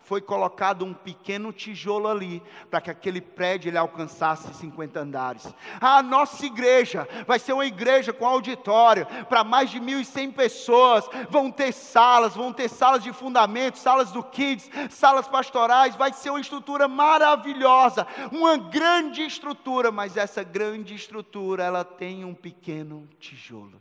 foi 0.09 0.23
colocado 0.23 0.87
um 0.87 0.95
pequeno 0.95 1.53
tijolo 1.53 2.09
ali, 2.09 2.43
para 2.71 2.81
que 2.81 2.91
aquele 2.91 3.21
prédio 3.21 3.69
ele 3.69 3.77
alcançasse 3.77 4.55
50 4.55 4.99
andares. 4.99 5.55
A 5.79 6.03
nossa 6.03 6.47
igreja 6.47 7.07
vai 7.27 7.38
ser 7.38 7.53
uma 7.53 7.67
igreja 7.67 8.11
com 8.11 8.27
auditório, 8.27 9.07
para 9.29 9.45
mais 9.45 9.69
de 9.69 9.79
1.100 9.79 10.33
pessoas, 10.33 11.05
vão 11.29 11.50
ter 11.50 11.73
salas, 11.73 12.35
vão 12.35 12.55
ter 12.55 12.71
salas 12.71 13.03
de 13.03 13.12
fundamento, 13.12 13.77
salas 13.79 14.11
do 14.11 14.23
kids, 14.23 14.71
salas 14.88 15.29
pastorais, 15.29 15.95
vai 15.95 16.11
ser 16.15 16.31
uma 16.31 16.41
estrutura 16.41 16.88
maravilhosa, 16.88 18.07
uma 18.33 18.57
grande 18.57 19.23
estrutura, 19.23 19.93
mas 19.93 20.17
essa 20.17 20.43
grande 20.43 20.95
estrutura, 20.95 21.65
ela 21.65 21.85
tem 21.85 22.25
um 22.25 22.32
pequeno 22.35 23.06
tijolo. 23.21 23.78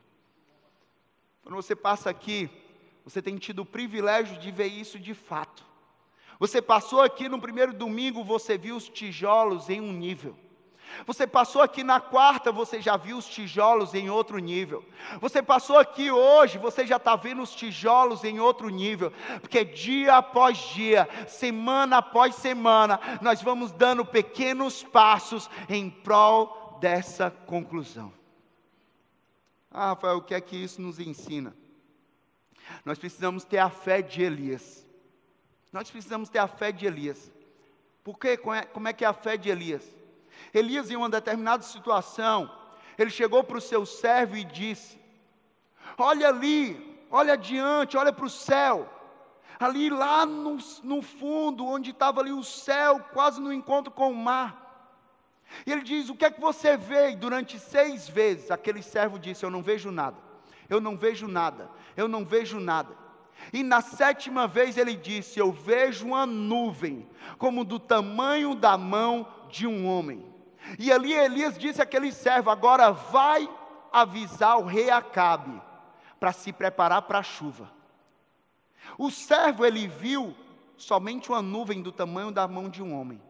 Quando 1.41 1.56
você 1.56 1.73
passa 1.73 2.10
aqui, 2.10 2.49
você 3.06 3.21
tem 3.21 3.38
tido 3.38 3.60
o 3.60 3.65
privilégio 3.65 4.38
de 4.38 4.51
ver 4.51 4.67
isso 4.67 4.99
de 4.99 5.13
fato. 5.13 5.66
Você 6.39 6.62
passou 6.62 7.02
aqui 7.02 7.28
no 7.28 7.39
primeiro 7.39 7.73
domingo, 7.73 8.23
você 8.23 8.58
viu 8.58 8.76
os 8.76 8.88
tijolos 8.88 9.69
em 9.69 9.82
um 9.82 9.91
nível. 9.91 10.38
Você 11.06 11.28
passou 11.28 11.62
aqui 11.62 11.84
na 11.84 12.00
quarta, 12.00 12.52
você 12.52 12.82
já 12.82 12.97
viu 12.97 13.17
os 13.17 13.28
tijolos 13.28 13.93
em 13.93 14.10
outro 14.10 14.38
nível. 14.39 14.84
Você 15.19 15.41
passou 15.41 15.78
aqui 15.78 16.10
hoje, 16.10 16.58
você 16.58 16.86
já 16.86 16.95
está 16.95 17.15
vendo 17.15 17.41
os 17.41 17.54
tijolos 17.54 18.23
em 18.23 18.39
outro 18.39 18.69
nível. 18.69 19.12
Porque 19.41 19.63
dia 19.63 20.17
após 20.17 20.58
dia, 20.73 21.08
semana 21.28 21.97
após 21.97 22.36
semana, 22.36 23.00
nós 23.21 23.41
vamos 23.41 23.71
dando 23.71 24.06
pequenos 24.06 24.84
passos 24.84 25.50
em 25.69 25.89
prol 25.89 26.78
dessa 26.80 27.30
conclusão. 27.30 28.12
Ah, 29.69 29.89
Rafael, 29.89 30.17
o 30.17 30.21
que 30.21 30.34
é 30.34 30.41
que 30.41 30.56
isso 30.56 30.82
nos 30.82 31.00
ensina? 31.00 31.56
Nós 32.84 32.97
precisamos 32.97 33.43
ter 33.43 33.60
a 33.60 33.69
fé 33.69 34.02
de 34.02 34.23
Elias. 34.23 34.87
Nós 35.77 35.91
precisamos 35.91 36.27
ter 36.27 36.39
a 36.39 36.47
fé 36.47 36.71
de 36.71 36.87
Elias. 36.87 37.31
Por 38.03 38.17
quê? 38.17 38.35
Como 38.35 38.87
é 38.87 38.93
que 38.93 39.05
é 39.05 39.07
a 39.07 39.13
fé 39.13 39.37
de 39.37 39.47
Elias? 39.47 39.85
Elias, 40.51 40.89
em 40.89 40.95
uma 40.95 41.07
determinada 41.07 41.61
situação, 41.61 42.51
ele 42.97 43.11
chegou 43.11 43.43
para 43.43 43.59
o 43.59 43.61
seu 43.61 43.85
servo 43.85 44.35
e 44.35 44.43
disse: 44.43 44.99
Olha 45.95 46.29
ali, 46.29 46.99
olha 47.11 47.33
adiante, 47.33 47.95
olha 47.95 48.11
para 48.11 48.25
o 48.25 48.29
céu. 48.29 48.91
Ali 49.59 49.87
lá 49.91 50.25
no, 50.25 50.57
no 50.81 51.03
fundo, 51.03 51.63
onde 51.63 51.91
estava 51.91 52.21
ali 52.21 52.31
o 52.31 52.43
céu, 52.43 52.99
quase 53.13 53.39
no 53.39 53.53
encontro 53.53 53.91
com 53.91 54.09
o 54.09 54.15
mar. 54.15 54.91
E 55.63 55.71
ele 55.71 55.83
diz: 55.83 56.09
O 56.09 56.15
que 56.15 56.25
é 56.25 56.31
que 56.31 56.41
você 56.41 56.75
vê? 56.75 57.11
E 57.11 57.15
durante 57.15 57.59
seis 57.59 58.09
vezes 58.09 58.49
aquele 58.49 58.81
servo 58.81 59.19
disse: 59.19 59.45
Eu 59.45 59.51
não 59.51 59.61
vejo 59.61 59.91
nada, 59.91 60.17
eu 60.67 60.81
não 60.81 60.97
vejo 60.97 61.27
nada, 61.27 61.69
eu 61.95 62.07
não 62.07 62.25
vejo 62.25 62.59
nada. 62.59 63.05
E 63.54 63.63
na 63.63 63.82
sétima 63.82 64.47
vez 64.47 64.78
ele 64.78 64.95
disse: 64.95 65.39
Eu 65.39 65.52
vejo 65.52 66.08
uma 66.08 66.26
nuvem, 66.26 67.08
como 67.38 67.63
do 67.63 67.80
tamanho 67.80 68.56
da 68.56 68.78
mão 68.78 69.28
de 69.50 69.65
um 69.65 69.88
homem. 69.88 70.26
E 70.78 70.91
ali 70.91 71.13
Elias 71.13 71.58
disse 71.58 71.82
àquele 71.82 72.12
servo: 72.12 72.50
Agora 72.50 72.91
vai 72.91 73.50
avisar 73.91 74.60
o 74.60 74.65
rei 74.65 74.89
Acabe, 74.89 75.62
para 76.19 76.32
se 76.32 76.52
preparar 76.52 77.04
para 77.04 77.19
a 77.19 77.23
chuva. 77.23 77.71
O 78.97 79.10
servo 79.10 79.65
ele 79.65 79.88
viu 79.88 80.36
somente 80.76 81.30
uma 81.30 81.41
nuvem 81.41 81.82
do 81.82 81.91
tamanho 81.91 82.32
da 82.32 82.47
mão 82.47 82.69
de 82.69 82.84
um 82.84 82.93
homem, 83.00 83.21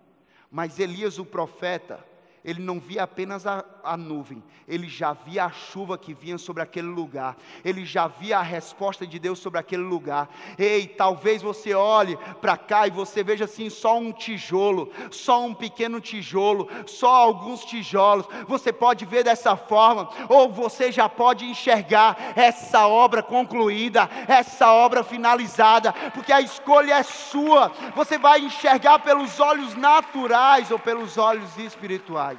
mas 0.51 0.79
Elias, 0.79 1.17
o 1.17 1.25
profeta, 1.25 2.03
ele 2.47 2.61
não 2.61 2.79
via 2.79 3.03
apenas 3.03 3.45
a, 3.45 3.61
a, 3.83 3.97
nuvem, 3.97 4.41
ele 4.65 4.87
já 4.87 5.11
via 5.11 5.43
a 5.43 5.51
chuva 5.51 5.97
que 5.97 6.13
vinha 6.13 6.37
sobre 6.37 6.63
aquele 6.63 6.87
lugar, 6.87 7.35
ele 7.63 7.85
já 7.85 8.07
via 8.07 8.39
a 8.39 8.41
resposta 8.41 9.05
de 9.05 9.19
Deus 9.19 9.37
sobre 9.39 9.59
aquele 9.59 9.83
lugar. 9.83 10.29
Ei, 10.57 10.87
talvez 10.87 11.41
você 11.41 11.73
olhe 11.73 12.17
para 12.39 12.55
cá 12.55 12.87
e 12.87 12.89
você 12.89 13.21
veja 13.21 13.43
assim 13.43 13.69
só 13.69 13.99
um 13.99 14.13
tijolo, 14.13 14.89
só 15.11 15.45
um 15.45 15.53
pequeno 15.53 15.99
tijolo, 15.99 16.69
só 16.85 17.13
alguns 17.13 17.65
tijolos. 17.65 18.25
Você 18.47 18.71
pode 18.71 19.03
ver 19.03 19.25
dessa 19.25 19.57
forma, 19.57 20.09
ou 20.29 20.49
você 20.49 20.89
já 20.89 21.09
pode 21.09 21.43
enxergar 21.43 22.31
essa 22.33 22.87
obra 22.87 23.21
concluída, 23.21 24.09
essa 24.25 24.71
obra 24.71 25.03
finalizada, 25.03 25.91
porque 26.13 26.31
a 26.31 26.39
escolha 26.39 26.93
é 26.93 27.03
sua. 27.03 27.73
Você 27.93 28.17
vai 28.17 28.39
enxergar 28.39 28.99
pelos 28.99 29.37
olhos 29.37 29.75
naturais 29.75 30.71
ou 30.71 30.79
pelos 30.79 31.17
olhos 31.17 31.57
espirituais. 31.57 32.36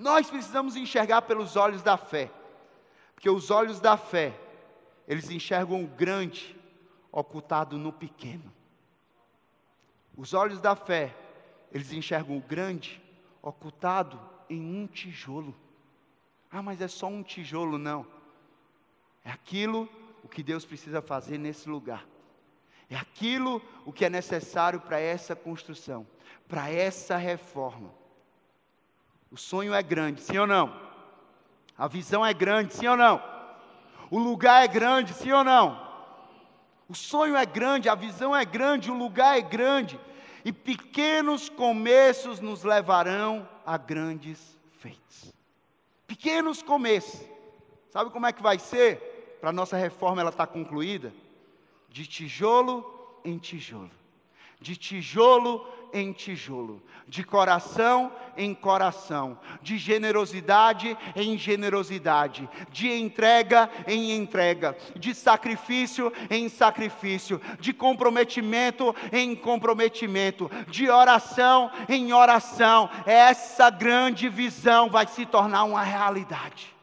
Nós 0.00 0.30
precisamos 0.30 0.76
enxergar 0.76 1.20
pelos 1.22 1.56
olhos 1.56 1.82
da 1.82 1.98
fé, 1.98 2.30
porque 3.14 3.28
os 3.28 3.50
olhos 3.50 3.80
da 3.80 3.98
fé, 3.98 4.34
eles 5.06 5.30
enxergam 5.30 5.84
o 5.84 5.86
grande 5.86 6.58
ocultado 7.12 7.76
no 7.76 7.92
pequeno. 7.92 8.50
Os 10.16 10.32
olhos 10.32 10.58
da 10.58 10.74
fé, 10.74 11.14
eles 11.70 11.92
enxergam 11.92 12.38
o 12.38 12.40
grande 12.40 12.98
ocultado 13.42 14.18
em 14.48 14.62
um 14.62 14.86
tijolo. 14.86 15.54
Ah, 16.50 16.62
mas 16.62 16.80
é 16.80 16.88
só 16.88 17.06
um 17.06 17.22
tijolo, 17.22 17.76
não. 17.76 18.06
É 19.22 19.30
aquilo 19.30 19.86
o 20.24 20.28
que 20.28 20.42
Deus 20.42 20.64
precisa 20.64 21.02
fazer 21.02 21.36
nesse 21.36 21.68
lugar. 21.68 22.06
É 22.88 22.96
aquilo 22.96 23.60
o 23.84 23.92
que 23.92 24.06
é 24.06 24.08
necessário 24.08 24.80
para 24.80 24.98
essa 24.98 25.36
construção, 25.36 26.06
para 26.48 26.70
essa 26.70 27.18
reforma. 27.18 27.99
O 29.30 29.36
sonho 29.36 29.72
é 29.72 29.82
grande, 29.82 30.20
sim 30.20 30.38
ou 30.38 30.46
não? 30.46 30.74
A 31.78 31.86
visão 31.86 32.26
é 32.26 32.34
grande, 32.34 32.74
sim 32.74 32.86
ou 32.88 32.96
não? 32.96 33.22
O 34.10 34.18
lugar 34.18 34.64
é 34.64 34.68
grande, 34.68 35.14
sim 35.14 35.30
ou 35.30 35.44
não? 35.44 35.88
O 36.88 36.94
sonho 36.94 37.36
é 37.36 37.46
grande, 37.46 37.88
a 37.88 37.94
visão 37.94 38.34
é 38.34 38.44
grande, 38.44 38.90
o 38.90 38.98
lugar 38.98 39.38
é 39.38 39.40
grande. 39.40 39.98
E 40.44 40.52
pequenos 40.52 41.48
começos 41.48 42.40
nos 42.40 42.64
levarão 42.64 43.48
a 43.64 43.76
grandes 43.76 44.58
feitos. 44.78 45.32
Pequenos 46.08 46.60
começos. 46.62 47.20
Sabe 47.90 48.10
como 48.10 48.26
é 48.26 48.32
que 48.32 48.42
vai 48.42 48.58
ser? 48.58 49.38
Para 49.40 49.50
a 49.50 49.52
nossa 49.52 49.76
reforma 49.76 50.20
ela 50.20 50.30
estar 50.30 50.46
tá 50.46 50.52
concluída? 50.52 51.12
De 51.88 52.04
tijolo 52.06 53.20
em 53.24 53.38
tijolo. 53.38 53.90
De 54.60 54.76
tijolo 54.76 55.66
em 55.92 56.12
tijolo, 56.12 56.82
de 57.06 57.24
coração 57.24 58.12
em 58.36 58.54
coração, 58.54 59.38
de 59.60 59.76
generosidade 59.76 60.96
em 61.14 61.36
generosidade, 61.36 62.48
de 62.70 62.90
entrega 62.90 63.70
em 63.86 64.12
entrega, 64.12 64.76
de 64.96 65.14
sacrifício 65.14 66.12
em 66.30 66.48
sacrifício, 66.48 67.40
de 67.58 67.72
comprometimento 67.72 68.94
em 69.12 69.34
comprometimento, 69.34 70.50
de 70.68 70.88
oração 70.88 71.70
em 71.88 72.12
oração. 72.12 72.88
Essa 73.04 73.70
grande 73.70 74.28
visão 74.28 74.88
vai 74.88 75.06
se 75.06 75.26
tornar 75.26 75.64
uma 75.64 75.82
realidade. 75.82 76.74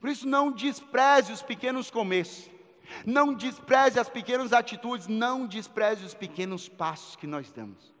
Por 0.00 0.08
isso, 0.08 0.28
não 0.28 0.50
despreze 0.50 1.32
os 1.32 1.42
pequenos 1.42 1.90
começos. 1.90 2.57
Não 3.04 3.34
despreze 3.34 3.98
as 3.98 4.08
pequenas 4.08 4.52
atitudes, 4.52 5.06
não 5.06 5.46
despreze 5.46 6.04
os 6.04 6.14
pequenos 6.14 6.68
passos 6.68 7.16
que 7.16 7.26
nós 7.26 7.50
damos. 7.50 7.94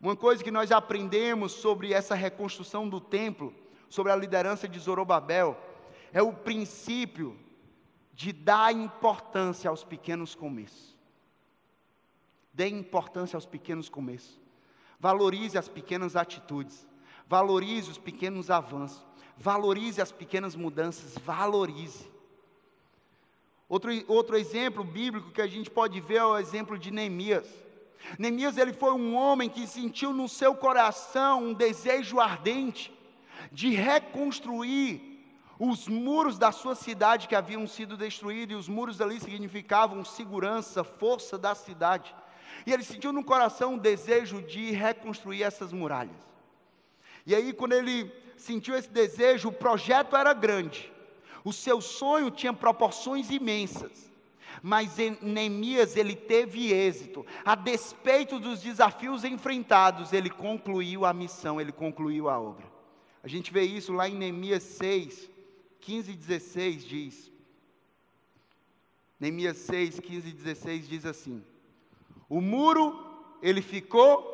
Uma 0.00 0.16
coisa 0.16 0.44
que 0.44 0.50
nós 0.50 0.70
aprendemos 0.70 1.52
sobre 1.52 1.92
essa 1.92 2.14
reconstrução 2.14 2.88
do 2.88 3.00
templo, 3.00 3.54
sobre 3.88 4.12
a 4.12 4.16
liderança 4.16 4.68
de 4.68 4.78
Zorobabel, 4.78 5.58
é 6.12 6.22
o 6.22 6.32
princípio 6.32 7.38
de 8.12 8.32
dar 8.32 8.72
importância 8.72 9.70
aos 9.70 9.82
pequenos 9.82 10.34
começos. 10.34 10.94
Dê 12.52 12.68
importância 12.68 13.36
aos 13.36 13.46
pequenos 13.46 13.88
começos. 13.88 14.40
Valorize 15.00 15.58
as 15.58 15.68
pequenas 15.68 16.14
atitudes. 16.14 16.86
Valorize 17.26 17.90
os 17.90 17.98
pequenos 17.98 18.50
avanços. 18.50 19.04
Valorize 19.36 20.00
as 20.00 20.12
pequenas 20.12 20.54
mudanças. 20.54 21.18
Valorize. 21.18 22.08
Outro, 23.74 23.90
outro 24.06 24.36
exemplo 24.36 24.84
bíblico 24.84 25.32
que 25.32 25.42
a 25.42 25.48
gente 25.48 25.68
pode 25.68 26.00
ver 26.00 26.18
é 26.18 26.24
o 26.24 26.38
exemplo 26.38 26.78
de 26.78 26.92
Neemias. 26.92 27.48
Neemias 28.16 28.56
ele 28.56 28.72
foi 28.72 28.92
um 28.92 29.16
homem 29.16 29.48
que 29.48 29.66
sentiu 29.66 30.12
no 30.12 30.28
seu 30.28 30.54
coração 30.54 31.46
um 31.46 31.52
desejo 31.52 32.20
ardente 32.20 32.92
de 33.50 33.70
reconstruir 33.70 35.26
os 35.58 35.88
muros 35.88 36.38
da 36.38 36.52
sua 36.52 36.76
cidade 36.76 37.26
que 37.26 37.34
haviam 37.34 37.66
sido 37.66 37.96
destruídos, 37.96 38.54
e 38.54 38.60
os 38.60 38.68
muros 38.68 39.00
ali 39.00 39.18
significavam 39.18 40.04
segurança, 40.04 40.84
força 40.84 41.36
da 41.36 41.52
cidade. 41.56 42.14
E 42.64 42.72
ele 42.72 42.84
sentiu 42.84 43.12
no 43.12 43.24
coração 43.24 43.74
um 43.74 43.78
desejo 43.78 44.40
de 44.40 44.70
reconstruir 44.70 45.42
essas 45.42 45.72
muralhas. 45.72 46.22
E 47.26 47.34
aí, 47.34 47.52
quando 47.52 47.72
ele 47.72 48.08
sentiu 48.36 48.76
esse 48.76 48.88
desejo, 48.88 49.48
o 49.48 49.52
projeto 49.52 50.14
era 50.14 50.32
grande, 50.32 50.93
o 51.44 51.52
seu 51.52 51.80
sonho 51.80 52.30
tinha 52.30 52.52
proporções 52.52 53.30
imensas. 53.30 54.10
Mas 54.62 54.96
Neemias 55.20 55.94
ele 55.94 56.16
teve 56.16 56.72
êxito. 56.72 57.26
A 57.44 57.54
despeito 57.54 58.38
dos 58.38 58.62
desafios 58.62 59.22
enfrentados, 59.22 60.12
ele 60.12 60.30
concluiu 60.30 61.04
a 61.04 61.12
missão, 61.12 61.60
ele 61.60 61.70
concluiu 61.70 62.30
a 62.30 62.40
obra. 62.40 62.64
A 63.22 63.28
gente 63.28 63.52
vê 63.52 63.62
isso 63.62 63.92
lá 63.92 64.08
em 64.08 64.14
Neemias 64.14 64.62
6, 64.62 65.30
15 65.80 66.12
e 66.12 66.14
16 66.14 66.84
diz. 66.84 67.32
Neemias 69.20 69.58
6, 69.58 70.00
15 70.00 70.28
e 70.28 70.32
16 70.32 70.88
diz 70.88 71.04
assim: 71.04 71.44
O 72.28 72.40
muro, 72.40 72.98
ele 73.42 73.60
ficou 73.60 74.32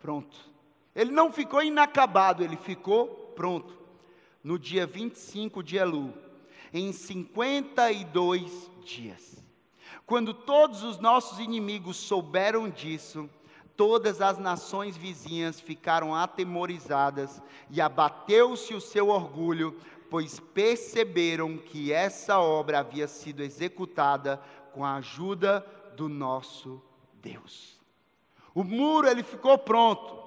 pronto. 0.00 0.36
Ele 0.94 1.12
não 1.12 1.32
ficou 1.32 1.62
inacabado, 1.62 2.42
ele 2.42 2.56
ficou 2.56 3.32
pronto 3.36 3.79
no 4.42 4.58
dia 4.58 4.86
25 4.86 5.62
de 5.62 5.76
Elu, 5.76 6.12
em 6.72 6.92
52 6.92 8.70
dias. 8.84 9.42
Quando 10.06 10.34
todos 10.34 10.82
os 10.82 10.98
nossos 10.98 11.38
inimigos 11.38 11.96
souberam 11.96 12.68
disso, 12.68 13.28
todas 13.76 14.20
as 14.20 14.38
nações 14.38 14.96
vizinhas 14.96 15.60
ficaram 15.60 16.14
atemorizadas 16.14 17.40
e 17.70 17.80
abateu-se 17.80 18.74
o 18.74 18.80
seu 18.80 19.08
orgulho, 19.08 19.78
pois 20.10 20.40
perceberam 20.40 21.56
que 21.56 21.92
essa 21.92 22.40
obra 22.40 22.80
havia 22.80 23.06
sido 23.06 23.42
executada 23.42 24.42
com 24.72 24.84
a 24.84 24.96
ajuda 24.96 25.64
do 25.96 26.08
nosso 26.08 26.82
Deus. 27.22 27.78
O 28.54 28.64
muro 28.64 29.08
ele 29.08 29.22
ficou 29.22 29.56
pronto. 29.56 30.18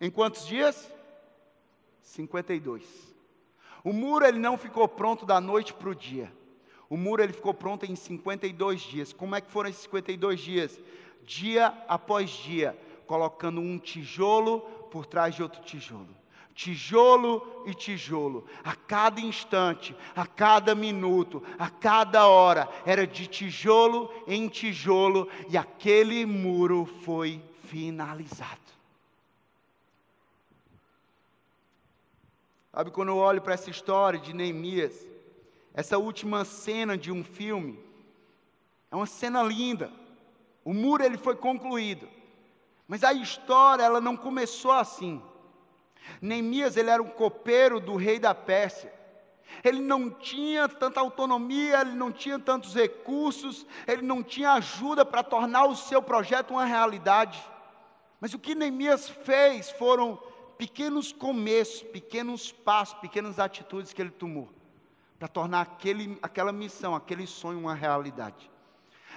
Em 0.00 0.10
quantos 0.10 0.46
dias? 0.46 0.92
52. 2.02 3.09
O 3.82 3.92
muro 3.92 4.24
ele 4.24 4.38
não 4.38 4.58
ficou 4.58 4.86
pronto 4.86 5.24
da 5.24 5.40
noite 5.40 5.72
para 5.72 5.88
o 5.88 5.94
dia. 5.94 6.32
O 6.88 6.96
muro 6.96 7.22
ele 7.22 7.32
ficou 7.32 7.54
pronto 7.54 7.86
em 7.86 7.94
52 7.94 8.80
dias. 8.80 9.12
Como 9.12 9.34
é 9.34 9.40
que 9.40 9.50
foram 9.50 9.70
esses 9.70 9.82
52 9.82 10.40
dias? 10.40 10.80
Dia 11.24 11.72
após 11.86 12.30
dia, 12.30 12.76
colocando 13.06 13.60
um 13.60 13.78
tijolo 13.78 14.60
por 14.90 15.06
trás 15.06 15.34
de 15.34 15.42
outro 15.42 15.62
tijolo. 15.62 16.08
Tijolo 16.52 17.62
e 17.64 17.72
tijolo, 17.72 18.44
a 18.62 18.74
cada 18.74 19.20
instante, 19.20 19.96
a 20.14 20.26
cada 20.26 20.74
minuto, 20.74 21.42
a 21.58 21.70
cada 21.70 22.26
hora, 22.26 22.68
era 22.84 23.06
de 23.06 23.26
tijolo 23.26 24.12
em 24.26 24.46
tijolo, 24.48 25.28
e 25.48 25.56
aquele 25.56 26.26
muro 26.26 26.84
foi 26.84 27.40
finalizado. 27.64 28.58
Sabe, 32.72 32.90
quando 32.92 33.08
eu 33.08 33.16
olho 33.16 33.42
para 33.42 33.54
essa 33.54 33.68
história 33.68 34.18
de 34.18 34.32
Neemias, 34.32 35.06
essa 35.74 35.98
última 35.98 36.44
cena 36.44 36.96
de 36.96 37.10
um 37.10 37.24
filme, 37.24 37.78
é 38.90 38.96
uma 38.96 39.06
cena 39.06 39.42
linda. 39.42 39.90
O 40.64 40.72
muro 40.72 41.02
ele 41.02 41.18
foi 41.18 41.34
concluído. 41.34 42.08
Mas 42.86 43.02
a 43.02 43.12
história 43.12 43.82
ela 43.82 44.00
não 44.00 44.16
começou 44.16 44.72
assim. 44.72 45.20
Neemias 46.22 46.76
ele 46.76 46.90
era 46.90 47.02
um 47.02 47.08
copeiro 47.08 47.80
do 47.80 47.96
rei 47.96 48.18
da 48.18 48.34
Pérsia. 48.34 48.92
Ele 49.64 49.80
não 49.80 50.08
tinha 50.08 50.68
tanta 50.68 51.00
autonomia, 51.00 51.80
ele 51.80 51.92
não 51.92 52.12
tinha 52.12 52.38
tantos 52.38 52.72
recursos, 52.74 53.66
ele 53.86 54.02
não 54.02 54.22
tinha 54.22 54.52
ajuda 54.52 55.04
para 55.04 55.24
tornar 55.24 55.66
o 55.66 55.74
seu 55.74 56.00
projeto 56.00 56.52
uma 56.52 56.64
realidade. 56.64 57.40
Mas 58.20 58.32
o 58.32 58.38
que 58.38 58.54
Neemias 58.54 59.08
fez 59.08 59.70
foram 59.70 60.20
pequenos 60.60 61.10
começos, 61.10 61.80
pequenos 61.84 62.52
passos, 62.52 62.98
pequenas 62.98 63.38
atitudes 63.38 63.94
que 63.94 64.02
ele 64.02 64.10
tomou 64.10 64.46
para 65.18 65.26
tornar 65.26 65.62
aquele, 65.62 66.18
aquela 66.20 66.52
missão, 66.52 66.94
aquele 66.94 67.26
sonho 67.26 67.60
uma 67.60 67.74
realidade. 67.74 68.50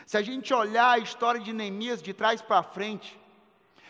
Se 0.06 0.16
a 0.16 0.22
gente 0.22 0.54
olhar 0.54 0.92
a 0.92 1.00
história 1.00 1.42
de 1.42 1.52
Neemias 1.52 2.02
de 2.02 2.14
trás 2.14 2.42
para 2.42 2.64
frente, 2.64 3.20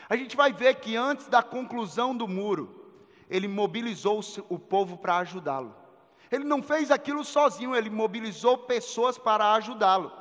a 0.10 0.16
gente 0.16 0.36
vai 0.36 0.52
ver 0.52 0.78
que 0.78 0.96
antes 0.96 1.28
da 1.28 1.44
conclusão 1.44 2.18
do 2.18 2.28
muro, 2.28 2.92
ele 3.30 3.48
mobilizou 3.48 4.20
o 4.50 4.58
povo 4.58 4.98
para 4.98 5.18
ajudá-lo. 5.18 5.76
Ele 6.32 6.46
não 6.46 6.63
fez 6.63 6.89
aquilo 6.89 7.24
sozinho, 7.24 7.76
ele 7.76 7.92
mobilizou 7.92 8.58
pessoas 8.58 9.16
para 9.20 9.54
ajudá-lo. 9.54 10.12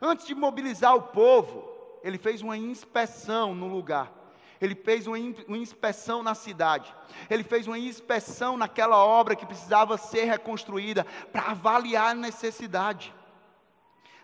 Antes 0.00 0.26
de 0.26 0.34
mobilizar 0.34 0.96
o 0.96 1.02
povo, 1.02 1.68
ele 2.02 2.16
fez 2.16 2.40
uma 2.40 2.56
inspeção 2.56 3.54
no 3.54 3.68
lugar 3.68 4.23
ele 4.64 4.74
fez 4.74 5.06
uma, 5.06 5.18
inspeção 5.18 6.22
na 6.22 6.34
cidade, 6.34 6.94
ele 7.28 7.44
fez 7.44 7.66
uma 7.66 7.78
inspeção 7.78 8.56
naquela 8.56 8.96
obra 9.04 9.36
que 9.36 9.44
precisava 9.44 9.98
ser 9.98 10.24
reconstruída 10.24 11.04
para 11.30 11.50
avaliar 11.50 12.12
a 12.12 12.14
necessidade. 12.14 13.14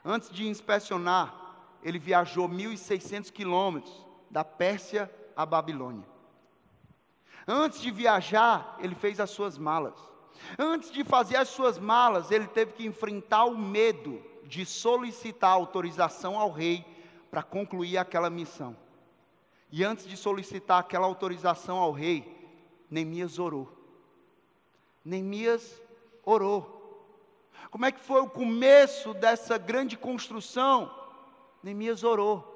Antes 0.03 0.31
de 0.31 0.49
inspecionar, 0.49 1.35
ele 1.83 1.99
viajou 1.99 2.49
1.600 2.49 3.31
quilômetros 3.31 4.07
da 4.31 4.43
Pérsia 4.43 5.11
à 5.37 5.45
Babilônia. 5.45 6.09
Antes 7.47 7.81
de 7.81 7.91
viajar, 7.91 8.77
ele 8.81 8.95
fez 8.95 9.21
as 9.21 9.29
suas 9.31 9.59
malas. 9.59 9.99
Antes 10.59 10.91
de 10.91 11.05
fazer 11.05 11.37
as 11.37 11.49
suas 11.49 11.79
malas, 11.79 12.31
ele 12.31 12.47
teve 12.47 12.73
que 12.73 12.87
enfrentar 12.87 13.45
o 13.45 13.59
medo 13.59 14.23
de 14.45 14.65
solicitar 14.65 15.51
autorização 15.51 16.39
ao 16.39 16.51
rei 16.51 16.85
para 17.31 17.43
concluir 17.43 17.99
aquela 17.99 18.31
missão. 18.31 18.75
E 19.73 19.85
antes 19.85 20.07
de 20.07 20.17
solicitar 20.17 20.81
aquela 20.81 21.07
autorização 21.07 21.79
ao 21.79 21.93
rei, 21.93 22.37
Neemias 22.91 23.39
orou. 23.39 23.71
Neemias 25.05 25.81
orou. 26.25 26.79
Como 27.71 27.87
é 27.87 27.93
que 27.93 28.01
foi 28.01 28.21
o 28.21 28.29
começo 28.29 29.15
dessa 29.15 29.57
grande 29.57 29.97
construção? 29.97 30.93
Neemias 31.63 32.03
orou. 32.03 32.51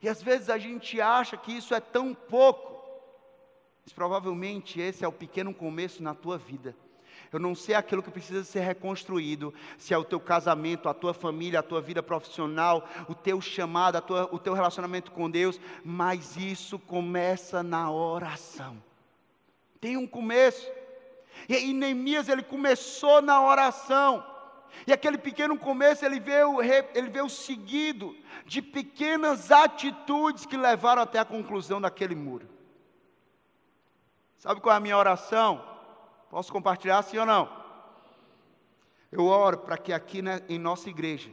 E 0.00 0.08
às 0.08 0.22
vezes 0.22 0.48
a 0.48 0.56
gente 0.56 1.00
acha 1.00 1.36
que 1.36 1.52
isso 1.52 1.74
é 1.74 1.80
tão 1.80 2.14
pouco, 2.14 2.74
Mas 3.84 3.92
provavelmente 3.92 4.80
esse 4.80 5.04
é 5.04 5.08
o 5.08 5.12
pequeno 5.12 5.54
começo 5.54 6.02
na 6.02 6.14
tua 6.14 6.36
vida. 6.36 6.74
Eu 7.32 7.38
não 7.38 7.54
sei 7.54 7.74
aquilo 7.74 8.02
que 8.02 8.10
precisa 8.10 8.44
ser 8.44 8.60
reconstruído, 8.60 9.52
se 9.76 9.92
é 9.92 9.98
o 9.98 10.04
teu 10.04 10.20
casamento, 10.20 10.88
a 10.88 10.94
tua 10.94 11.12
família, 11.12 11.60
a 11.60 11.62
tua 11.62 11.80
vida 11.80 12.02
profissional, 12.02 12.88
o 13.08 13.14
teu 13.14 13.40
chamado, 13.40 14.00
tua, 14.00 14.28
o 14.32 14.38
teu 14.38 14.54
relacionamento 14.54 15.10
com 15.10 15.30
Deus, 15.30 15.60
mas 15.84 16.36
isso 16.36 16.78
começa 16.78 17.62
na 17.62 17.90
oração. 17.90 18.82
Tem 19.80 19.96
um 19.96 20.06
começo. 20.06 20.70
E, 21.48 21.70
e 21.70 21.72
Neemias 21.72 22.28
ele 22.28 22.42
começou 22.42 23.20
na 23.20 23.42
oração. 23.42 24.24
E 24.86 24.92
aquele 24.92 25.18
pequeno 25.18 25.58
começo 25.58 26.04
ele 26.04 26.20
veio, 26.20 26.60
ele 26.62 27.08
veio 27.08 27.28
seguido 27.28 28.16
de 28.44 28.60
pequenas 28.60 29.50
atitudes 29.50 30.46
que 30.46 30.56
levaram 30.56 31.02
até 31.02 31.18
a 31.18 31.24
conclusão 31.24 31.80
daquele 31.80 32.14
muro. 32.14 32.48
Sabe 34.38 34.60
qual 34.60 34.74
é 34.74 34.76
a 34.76 34.80
minha 34.80 34.96
oração? 34.96 35.75
Posso 36.30 36.52
compartilhar 36.52 37.02
sim 37.02 37.18
ou 37.18 37.26
não? 37.26 37.64
Eu 39.10 39.26
oro 39.26 39.58
para 39.58 39.78
que 39.78 39.92
aqui 39.92 40.20
né, 40.20 40.42
em 40.48 40.58
nossa 40.58 40.90
igreja 40.90 41.30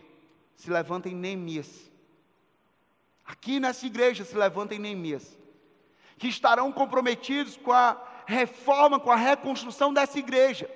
se 0.55 0.69
levantem 0.69 1.15
Neemias. 1.15 1.91
Aqui 3.25 3.59
nessa 3.59 3.85
igreja 3.85 4.23
se 4.23 4.35
levantem 4.35 4.79
Neemias. 4.79 5.37
Que 6.17 6.27
estarão 6.27 6.71
comprometidos 6.71 7.57
com 7.57 7.71
a 7.71 8.01
reforma, 8.25 8.99
com 8.99 9.11
a 9.11 9.15
reconstrução 9.15 9.93
dessa 9.93 10.19
igreja. 10.19 10.69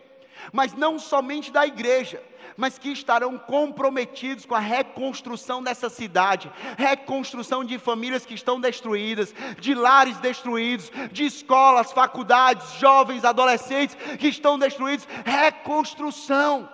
Mas 0.52 0.74
não 0.74 1.00
somente 1.00 1.52
da 1.52 1.66
igreja, 1.66 2.24
mas 2.58 2.78
que 2.78 2.92
estarão 2.92 3.38
comprometidos 3.38 4.46
com 4.46 4.56
a 4.56 4.60
reconstrução 4.60 5.62
dessa 5.62 5.90
cidade, 5.90 6.52
reconstrução 6.78 7.64
de 7.64 7.78
famílias 7.78 8.26
que 8.26 8.34
estão 8.34 8.60
destruídas, 8.60 9.34
de 9.60 9.76
lares 9.76 10.18
destruídos, 10.18 10.92
de 11.12 11.26
escolas, 11.26 11.92
faculdades, 11.92 12.74
jovens, 12.74 13.24
adolescentes 13.24 13.96
que 14.18 14.28
estão 14.28 14.58
destruídos, 14.58 15.08
reconstrução. 15.24 16.68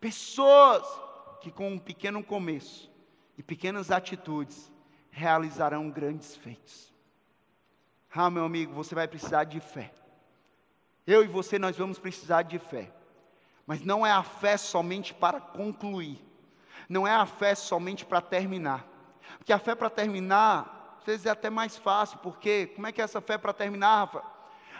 Pessoas 0.00 0.82
que 1.42 1.50
com 1.50 1.72
um 1.72 1.78
pequeno 1.78 2.24
começo 2.24 2.90
e 3.36 3.42
pequenas 3.42 3.90
atitudes 3.90 4.72
realizarão 5.10 5.90
grandes 5.90 6.36
feitos. 6.36 6.90
Ah, 8.12 8.30
meu 8.30 8.44
amigo, 8.44 8.72
você 8.72 8.94
vai 8.94 9.06
precisar 9.06 9.44
de 9.44 9.60
fé. 9.60 9.92
Eu 11.06 11.24
e 11.24 11.26
você, 11.26 11.58
nós 11.58 11.76
vamos 11.76 11.98
precisar 11.98 12.42
de 12.42 12.58
fé. 12.58 12.90
Mas 13.66 13.84
não 13.84 14.06
é 14.06 14.10
a 14.10 14.22
fé 14.22 14.56
somente 14.56 15.14
para 15.14 15.40
concluir. 15.40 16.20
Não 16.88 17.06
é 17.06 17.14
a 17.14 17.26
fé 17.26 17.54
somente 17.54 18.04
para 18.04 18.20
terminar. 18.20 18.86
Porque 19.38 19.52
a 19.52 19.58
fé 19.58 19.74
para 19.74 19.88
terminar, 19.88 20.96
às 20.98 21.04
vezes 21.04 21.26
é 21.26 21.30
até 21.30 21.48
mais 21.48 21.76
fácil, 21.76 22.18
porque 22.18 22.66
como 22.68 22.86
é 22.86 22.92
que 22.92 23.00
é 23.00 23.04
essa 23.04 23.20
fé 23.20 23.38
para 23.38 23.52
terminar, 23.52 24.00
Rafa? 24.00 24.22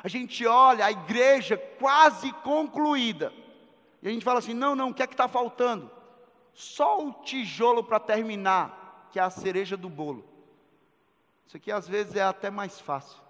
A 0.02 0.09
gente 0.09 0.46
olha 0.46 0.85
a 0.85 0.90
igreja 0.90 1.56
quase 1.56 2.33
concluída. 2.33 3.33
E 4.02 4.09
a 4.09 4.11
gente 4.11 4.24
fala 4.24 4.38
assim: 4.38 4.54
não, 4.54 4.74
não, 4.74 4.90
o 4.90 4.94
que 4.94 5.02
é 5.02 5.06
que 5.06 5.14
está 5.14 5.28
faltando? 5.28 5.90
Só 6.52 7.06
o 7.06 7.12
tijolo 7.22 7.85
para 7.85 8.00
terminar, 8.00 9.09
que 9.12 9.18
é 9.18 9.22
a 9.22 9.30
cereja 9.30 9.76
do 9.76 9.88
bolo. 9.88 10.24
Isso 11.46 11.56
aqui 11.56 11.70
às 11.70 11.87
vezes 11.88 12.16
é 12.16 12.22
até 12.22 12.50
mais 12.50 12.80
fácil. 12.80 13.20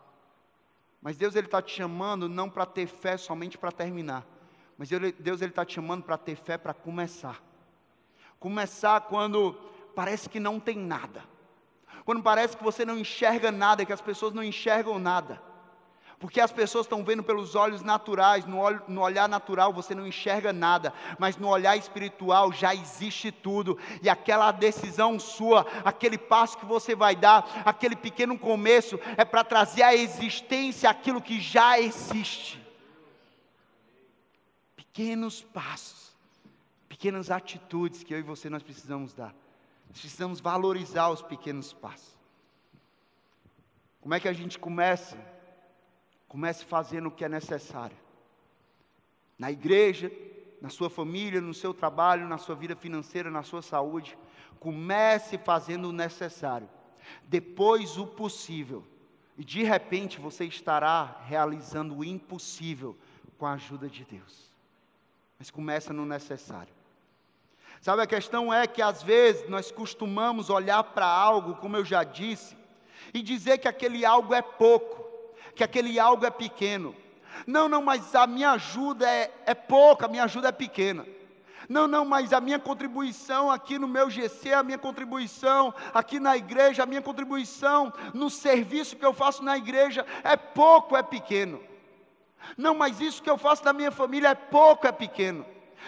Mas 1.01 1.17
Deus 1.17 1.35
ele 1.35 1.47
está 1.47 1.63
te 1.63 1.75
chamando 1.75 2.29
não 2.29 2.51
para 2.51 2.67
ter 2.67 2.87
fé 2.87 3.17
somente 3.17 3.57
para 3.57 3.73
terminar, 3.73 4.27
mas 4.77 4.89
Deus 4.89 5.41
ele 5.41 5.51
está 5.51 5.65
te 5.65 5.75
chamando 5.75 6.03
para 6.03 6.19
ter 6.19 6.37
fé 6.37 6.59
para 6.59 6.75
começar. 6.75 7.43
Começar 8.39 9.01
quando 9.03 9.53
parece 9.95 10.29
que 10.29 10.41
não 10.41 10.61
tem 10.61 10.77
nada, 10.77 11.25
quando 12.05 12.23
parece 12.23 12.57
que 12.57 12.65
você 12.65 12.85
não 12.85 12.99
enxerga 12.99 13.51
nada, 13.51 13.85
que 13.85 13.93
as 13.93 14.01
pessoas 14.01 14.33
não 14.33 14.43
enxergam 14.43 14.99
nada. 14.99 15.50
Porque 16.21 16.39
as 16.39 16.53
pessoas 16.53 16.85
estão 16.85 17.03
vendo 17.03 17.23
pelos 17.23 17.55
olhos 17.55 17.81
naturais, 17.81 18.45
no, 18.45 18.59
olho, 18.59 18.83
no, 18.87 19.01
olhar 19.01 19.27
natural 19.27 19.73
você 19.73 19.95
não 19.95 20.07
enxerga 20.07 20.53
nada, 20.53 20.93
mas 21.19 21.39
no 21.39 21.49
olhar 21.49 21.79
espiritual 21.79 22.53
já 22.53 22.75
existe 22.75 23.33
tudo, 23.33 23.79
e 24.03 24.09
aquela 24.09 24.53
decisão 24.53 25.19
sua, 25.19 25.67
aquele 25.83 26.19
passo 26.19 26.59
que 26.59 26.67
você 26.67 26.95
vai 26.95 27.17
dar, 27.17 27.63
aquele 27.65 27.97
pequeno 27.97 28.39
começo, 28.39 29.01
é 29.17 29.25
para 29.25 29.43
trazer 29.43 29.83
à 29.83 29.95
existência 29.95 30.91
aquilo 30.91 31.23
que 31.23 31.41
já 31.41 31.81
existe. 31.81 32.61
Pequenos 34.77 35.41
passos, 35.41 36.13
pequenas 36.87 37.31
atitudes 37.31 38.05
que 38.05 38.13
eu 38.13 38.19
e 38.19 38.23
você 38.23 38.51
nós 38.51 38.63
precisamos 38.63 39.15
dar, 39.15 39.35
nós 39.89 39.99
precisamos 39.99 40.39
valorizar 40.39 41.09
os 41.09 41.23
pequenos 41.23 41.73
passos. 41.73 42.15
Como 44.03 44.13
é 44.13 44.21
que 44.21 44.29
a 44.29 44.35
gente 44.35 44.59
começa? 44.59 45.40
Comece 46.31 46.65
fazendo 46.65 47.09
o 47.09 47.11
que 47.11 47.25
é 47.25 47.29
necessário. 47.29 47.97
Na 49.37 49.51
igreja, 49.51 50.13
na 50.63 50.69
sua 50.69 50.89
família, 50.89 51.41
no 51.41 51.53
seu 51.53 51.75
trabalho, 51.75 52.29
na 52.29 52.39
sua 52.39 52.55
vida 52.55 52.77
financeira, 52.77 53.29
na 53.29 53.43
sua 53.43 53.61
saúde. 53.61 54.17
Comece 54.61 55.37
fazendo 55.39 55.89
o 55.89 55.93
necessário. 55.93 56.71
Depois 57.25 57.99
o 57.99 58.07
possível. 58.07 58.87
E 59.37 59.43
de 59.43 59.65
repente 59.65 60.21
você 60.21 60.45
estará 60.45 61.21
realizando 61.27 61.97
o 61.97 62.05
impossível 62.05 62.97
com 63.37 63.45
a 63.45 63.55
ajuda 63.55 63.89
de 63.89 64.05
Deus. 64.05 64.53
Mas 65.37 65.51
começa 65.51 65.93
no 65.93 66.07
necessário. 66.07 66.73
Sabe, 67.81 68.03
a 68.03 68.07
questão 68.07 68.55
é 68.55 68.69
que 68.69 68.81
às 68.81 69.03
vezes 69.03 69.49
nós 69.49 69.73
costumamos 69.73 70.49
olhar 70.49 70.85
para 70.85 71.07
algo, 71.07 71.57
como 71.57 71.77
eu 71.77 71.85
já 71.85 72.05
disse, 72.05 72.57
e 73.13 73.21
dizer 73.21 73.59
que 73.59 73.67
aquele 73.67 74.05
algo 74.05 74.33
é 74.33 74.43
pouco 74.43 75.10
que 75.55 75.65
aquele 75.65 75.99
algo 75.99 76.25
é 76.25 76.31
pequeno. 76.31 76.95
Não, 77.47 77.69
não, 77.69 77.83
mas 77.83 78.15
a 78.15 78.27
minha 78.27 78.53
ajuda 78.53 79.09
é, 79.09 79.33
é 79.47 79.55
pouca, 79.55 80.07
a 80.07 80.09
minha 80.09 80.25
ajuda 80.25 80.49
é 80.49 80.53
pequena. 80.53 81.07
Não, 81.69 81.87
não, 81.87 82.05
mas 82.05 82.33
a 82.33 82.41
minha 82.41 82.59
contribuição 82.59 83.51
aqui 83.51 83.79
no 83.79 83.87
meu 83.87 84.11
GC, 84.11 84.53
a 84.53 84.63
minha 84.63 84.79
contribuição 84.79 85.73
aqui 85.95 86.19
na 86.19 86.37
igreja, 86.37 86.83
a 86.83 86.87
minha 86.87 87.01
contribuição 87.01 87.93
no 88.13 88.29
serviço 88.29 88.97
que 88.97 89.07
eu 89.07 89.13
faço 89.13 89.43
na 89.45 89.57
igreja 89.57 90.05
é 90.25 90.37
pouco, 90.37 90.97
é 90.97 91.03
pequeno. 91.03 91.61
Não, 92.57 92.75
mas 92.75 93.01
isso 93.01 93.23
que 93.23 93.31
eu 93.31 93.39
faço 93.39 93.65
na 93.65 93.73
minha 93.73 93.93
família 93.93 94.31
é 94.31 94.35
pouco, 94.35 94.87
é 94.87 94.93
pequeno. 94.93 95.47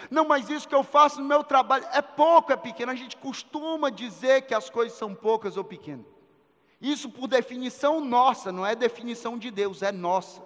Não, 0.09 0.25
mas 0.25 0.49
isso 0.49 0.67
que 0.67 0.75
eu 0.75 0.83
faço 0.83 1.19
no 1.19 1.27
meu 1.27 1.43
trabalho 1.43 1.85
é 1.91 2.01
pouco, 2.01 2.51
é 2.51 2.55
pequeno. 2.55 2.91
A 2.91 2.95
gente 2.95 3.17
costuma 3.17 3.89
dizer 3.89 4.43
que 4.43 4.53
as 4.53 4.69
coisas 4.69 4.97
são 4.97 5.13
poucas 5.13 5.57
ou 5.57 5.63
pequenas. 5.63 6.12
Isso 6.83 7.09
por 7.09 7.29
definição 7.29 8.01
nossa, 8.01 8.51
não 8.51 8.65
é 8.65 8.75
definição 8.75 9.37
de 9.37 9.49
Deus, 9.49 9.81
é 9.81 9.89
nossa. 9.89 10.43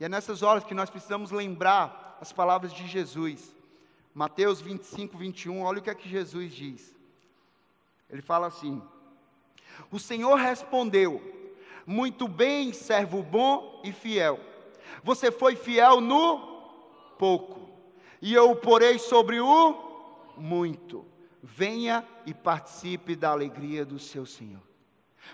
E 0.00 0.04
é 0.04 0.08
nessas 0.08 0.42
horas 0.42 0.64
que 0.64 0.74
nós 0.74 0.90
precisamos 0.90 1.30
lembrar 1.30 2.18
as 2.20 2.32
palavras 2.32 2.72
de 2.72 2.84
Jesus. 2.88 3.54
Mateus 4.12 4.60
25, 4.60 5.16
21, 5.16 5.62
olha 5.62 5.78
o 5.78 5.82
que 5.82 5.88
é 5.88 5.94
que 5.94 6.08
Jesus 6.08 6.52
diz. 6.52 6.96
Ele 8.10 8.22
fala 8.22 8.48
assim: 8.48 8.82
O 9.88 10.00
Senhor 10.00 10.34
respondeu: 10.34 11.22
Muito 11.86 12.26
bem, 12.26 12.72
servo 12.72 13.22
bom 13.22 13.80
e 13.84 13.92
fiel. 13.92 14.40
Você 15.04 15.30
foi 15.30 15.54
fiel 15.54 16.00
no 16.00 16.40
pouco, 17.20 17.70
e 18.20 18.34
eu 18.34 18.50
o 18.50 18.56
porei 18.56 18.98
sobre 18.98 19.38
o 19.38 20.34
muito. 20.36 21.06
Venha 21.40 22.04
e 22.26 22.34
participe 22.34 23.14
da 23.14 23.30
alegria 23.30 23.84
do 23.84 24.00
seu 24.00 24.26
Senhor. 24.26 24.73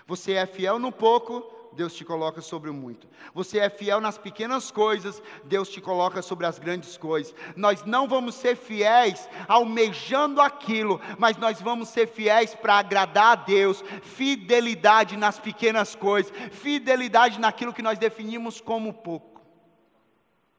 Você 0.07 0.33
é 0.33 0.45
fiel 0.45 0.79
no 0.79 0.91
pouco, 0.91 1.61
Deus 1.73 1.93
te 1.93 2.03
coloca 2.03 2.41
sobre 2.41 2.69
o 2.69 2.73
muito. 2.73 3.07
Você 3.33 3.59
é 3.59 3.69
fiel 3.69 4.01
nas 4.01 4.17
pequenas 4.17 4.71
coisas, 4.71 5.21
Deus 5.45 5.69
te 5.69 5.79
coloca 5.79 6.21
sobre 6.21 6.45
as 6.45 6.59
grandes 6.59 6.97
coisas. 6.97 7.33
Nós 7.55 7.83
não 7.85 8.07
vamos 8.07 8.35
ser 8.35 8.55
fiéis 8.55 9.29
almejando 9.47 10.41
aquilo, 10.41 10.99
mas 11.17 11.37
nós 11.37 11.61
vamos 11.61 11.89
ser 11.89 12.07
fiéis 12.07 12.53
para 12.53 12.75
agradar 12.75 13.31
a 13.31 13.35
Deus. 13.35 13.83
Fidelidade 14.01 15.15
nas 15.15 15.39
pequenas 15.39 15.95
coisas, 15.95 16.31
fidelidade 16.51 17.39
naquilo 17.39 17.73
que 17.73 17.81
nós 17.81 17.97
definimos 17.97 18.59
como 18.59 18.93
pouco. 18.93 19.41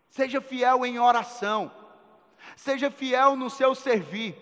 Seja 0.08 0.40
fiel 0.40 0.84
em 0.84 0.98
oração, 0.98 1.70
seja 2.56 2.90
fiel 2.90 3.36
no 3.36 3.48
seu 3.48 3.74
servir, 3.74 4.36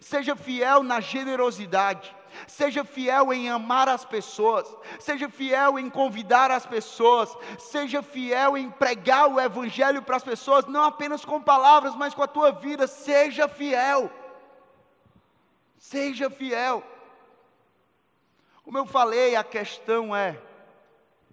seja 0.00 0.36
fiel 0.36 0.82
na 0.82 1.00
generosidade. 1.00 2.14
Seja 2.46 2.84
fiel 2.84 3.32
em 3.32 3.48
amar 3.48 3.88
as 3.88 4.04
pessoas, 4.04 4.66
seja 4.98 5.28
fiel 5.28 5.78
em 5.78 5.88
convidar 5.88 6.50
as 6.50 6.66
pessoas, 6.66 7.36
seja 7.58 8.02
fiel 8.02 8.56
em 8.56 8.70
pregar 8.70 9.28
o 9.28 9.40
Evangelho 9.40 10.02
para 10.02 10.16
as 10.16 10.24
pessoas, 10.24 10.66
não 10.66 10.84
apenas 10.84 11.24
com 11.24 11.40
palavras, 11.40 11.94
mas 11.94 12.14
com 12.14 12.22
a 12.22 12.26
tua 12.26 12.52
vida. 12.52 12.86
Seja 12.86 13.48
fiel. 13.48 14.10
Seja 15.78 16.28
fiel. 16.30 16.82
Como 18.62 18.78
eu 18.78 18.86
falei, 18.86 19.36
a 19.36 19.44
questão 19.44 20.14
é 20.14 20.40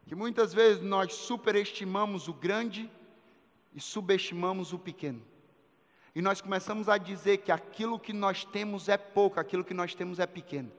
que 0.06 0.14
muitas 0.14 0.54
vezes 0.54 0.84
nós 0.84 1.14
superestimamos 1.14 2.28
o 2.28 2.34
grande 2.34 2.92
e 3.74 3.82
subestimamos 3.82 4.74
o 4.74 4.80
pequeno. 4.80 5.22
E 6.16 6.22
nós 6.22 6.42
começamos 6.42 6.88
a 6.88 6.98
dizer 6.98 7.38
que 7.38 7.52
aquilo 7.52 7.98
que 7.98 8.14
nós 8.14 8.46
temos 8.46 8.88
é 8.88 8.98
pouco, 8.98 9.40
aquilo 9.40 9.64
que 9.64 9.74
nós 9.74 9.96
temos 9.96 10.20
é 10.20 10.28
pequeno. 10.28 10.72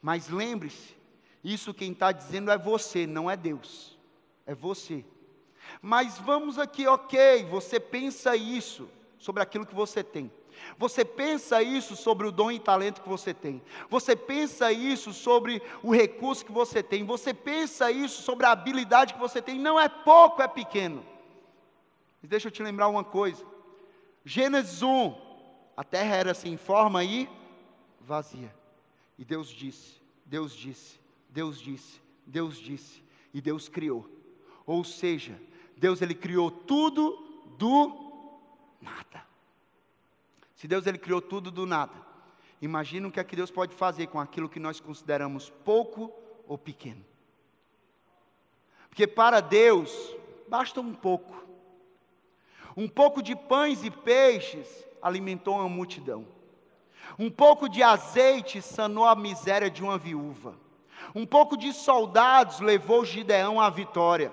Mas 0.00 0.28
lembre-se 0.28 0.96
Isso 1.42 1.74
quem 1.74 1.92
está 1.92 2.12
dizendo 2.12 2.50
é 2.50 2.58
você, 2.58 3.06
não 3.06 3.30
é 3.30 3.36
Deus. 3.36 3.96
É 4.46 4.54
você. 4.54 5.04
Mas 5.80 6.18
vamos 6.18 6.58
aqui, 6.58 6.86
ok, 6.86 7.44
você 7.44 7.78
pensa 7.78 8.34
isso 8.34 8.88
sobre 9.18 9.42
aquilo 9.42 9.66
que 9.66 9.74
você 9.74 10.02
tem. 10.02 10.30
Você 10.76 11.04
pensa 11.04 11.62
isso 11.62 11.94
sobre 11.94 12.26
o 12.26 12.32
dom 12.32 12.50
e 12.50 12.58
talento 12.58 13.00
que 13.00 13.08
você 13.08 13.32
tem. 13.32 13.62
Você 13.88 14.16
pensa 14.16 14.72
isso 14.72 15.12
sobre 15.12 15.62
o 15.82 15.94
recurso 15.94 16.44
que 16.44 16.52
você 16.52 16.82
tem. 16.82 17.04
Você 17.04 17.32
pensa 17.32 17.90
isso 17.90 18.22
sobre 18.22 18.46
a 18.46 18.52
habilidade 18.52 19.14
que 19.14 19.20
você 19.20 19.40
tem. 19.40 19.58
Não 19.58 19.78
é 19.78 19.88
pouco, 19.88 20.42
é 20.42 20.48
pequeno. 20.48 21.04
Mas 22.20 22.30
deixa 22.30 22.48
eu 22.48 22.52
te 22.52 22.62
lembrar 22.62 22.88
uma 22.88 23.04
coisa. 23.04 23.44
Gênesis 24.24 24.82
1, 24.82 25.14
a 25.76 25.84
terra 25.84 26.16
era 26.16 26.34
sem 26.34 26.56
forma 26.56 27.04
e 27.04 27.28
vazia. 28.00 28.57
E 29.18 29.24
Deus 29.24 29.48
disse, 29.48 30.00
Deus 30.24 30.54
disse, 30.54 30.98
Deus 31.28 31.60
disse, 31.60 32.00
Deus 32.24 32.56
disse, 32.56 33.02
e 33.34 33.40
Deus 33.40 33.68
criou. 33.68 34.08
Ou 34.64 34.84
seja, 34.84 35.38
Deus 35.76 36.00
ele 36.00 36.14
criou 36.14 36.50
tudo 36.50 37.16
do 37.58 38.10
nada. 38.80 39.26
Se 40.54 40.68
Deus 40.68 40.86
ele 40.86 40.98
criou 40.98 41.20
tudo 41.20 41.50
do 41.50 41.66
nada, 41.66 41.94
imagina 42.62 43.08
o 43.08 43.12
que 43.12 43.20
é 43.20 43.24
que 43.24 43.36
Deus 43.36 43.50
pode 43.50 43.74
fazer 43.74 44.06
com 44.08 44.20
aquilo 44.20 44.48
que 44.48 44.60
nós 44.60 44.80
consideramos 44.80 45.50
pouco 45.64 46.12
ou 46.46 46.56
pequeno. 46.56 47.04
Porque 48.88 49.06
para 49.06 49.40
Deus 49.40 50.16
basta 50.48 50.80
um 50.80 50.94
pouco. 50.94 51.46
Um 52.76 52.88
pouco 52.88 53.22
de 53.22 53.34
pães 53.34 53.82
e 53.82 53.90
peixes 53.90 54.84
alimentou 55.02 55.54
uma 55.54 55.68
multidão. 55.68 56.26
Um 57.18 57.30
pouco 57.30 57.68
de 57.68 57.82
azeite 57.82 58.62
sanou 58.62 59.04
a 59.04 59.14
miséria 59.14 59.70
de 59.70 59.82
uma 59.82 59.98
viúva. 59.98 60.54
Um 61.14 61.26
pouco 61.26 61.56
de 61.56 61.72
soldados 61.72 62.60
levou 62.60 63.04
Gideão 63.04 63.60
à 63.60 63.70
vitória 63.70 64.32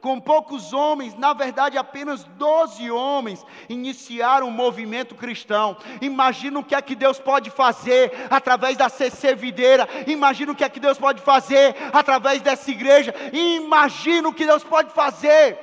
com 0.00 0.20
poucos 0.20 0.72
homens, 0.72 1.14
na 1.14 1.32
verdade 1.32 1.78
apenas 1.78 2.24
12 2.24 2.90
homens, 2.90 3.44
iniciaram 3.68 4.48
o 4.48 4.52
movimento 4.52 5.14
cristão. 5.14 5.76
Imagina 6.00 6.58
o 6.58 6.64
que 6.64 6.74
é 6.74 6.82
que 6.82 6.94
Deus 6.94 7.18
pode 7.18 7.50
fazer 7.50 8.12
através 8.30 8.76
da 8.76 8.88
CC 8.88 9.34
Videira, 9.34 9.88
imagina 10.06 10.52
o 10.52 10.54
que 10.54 10.64
é 10.64 10.68
que 10.68 10.80
Deus 10.80 10.98
pode 10.98 11.20
fazer 11.20 11.74
através 11.92 12.40
dessa 12.40 12.70
igreja, 12.70 13.14
imagina 13.32 14.28
o 14.28 14.34
que 14.34 14.46
Deus 14.46 14.62
pode 14.62 14.92
fazer. 14.92 15.58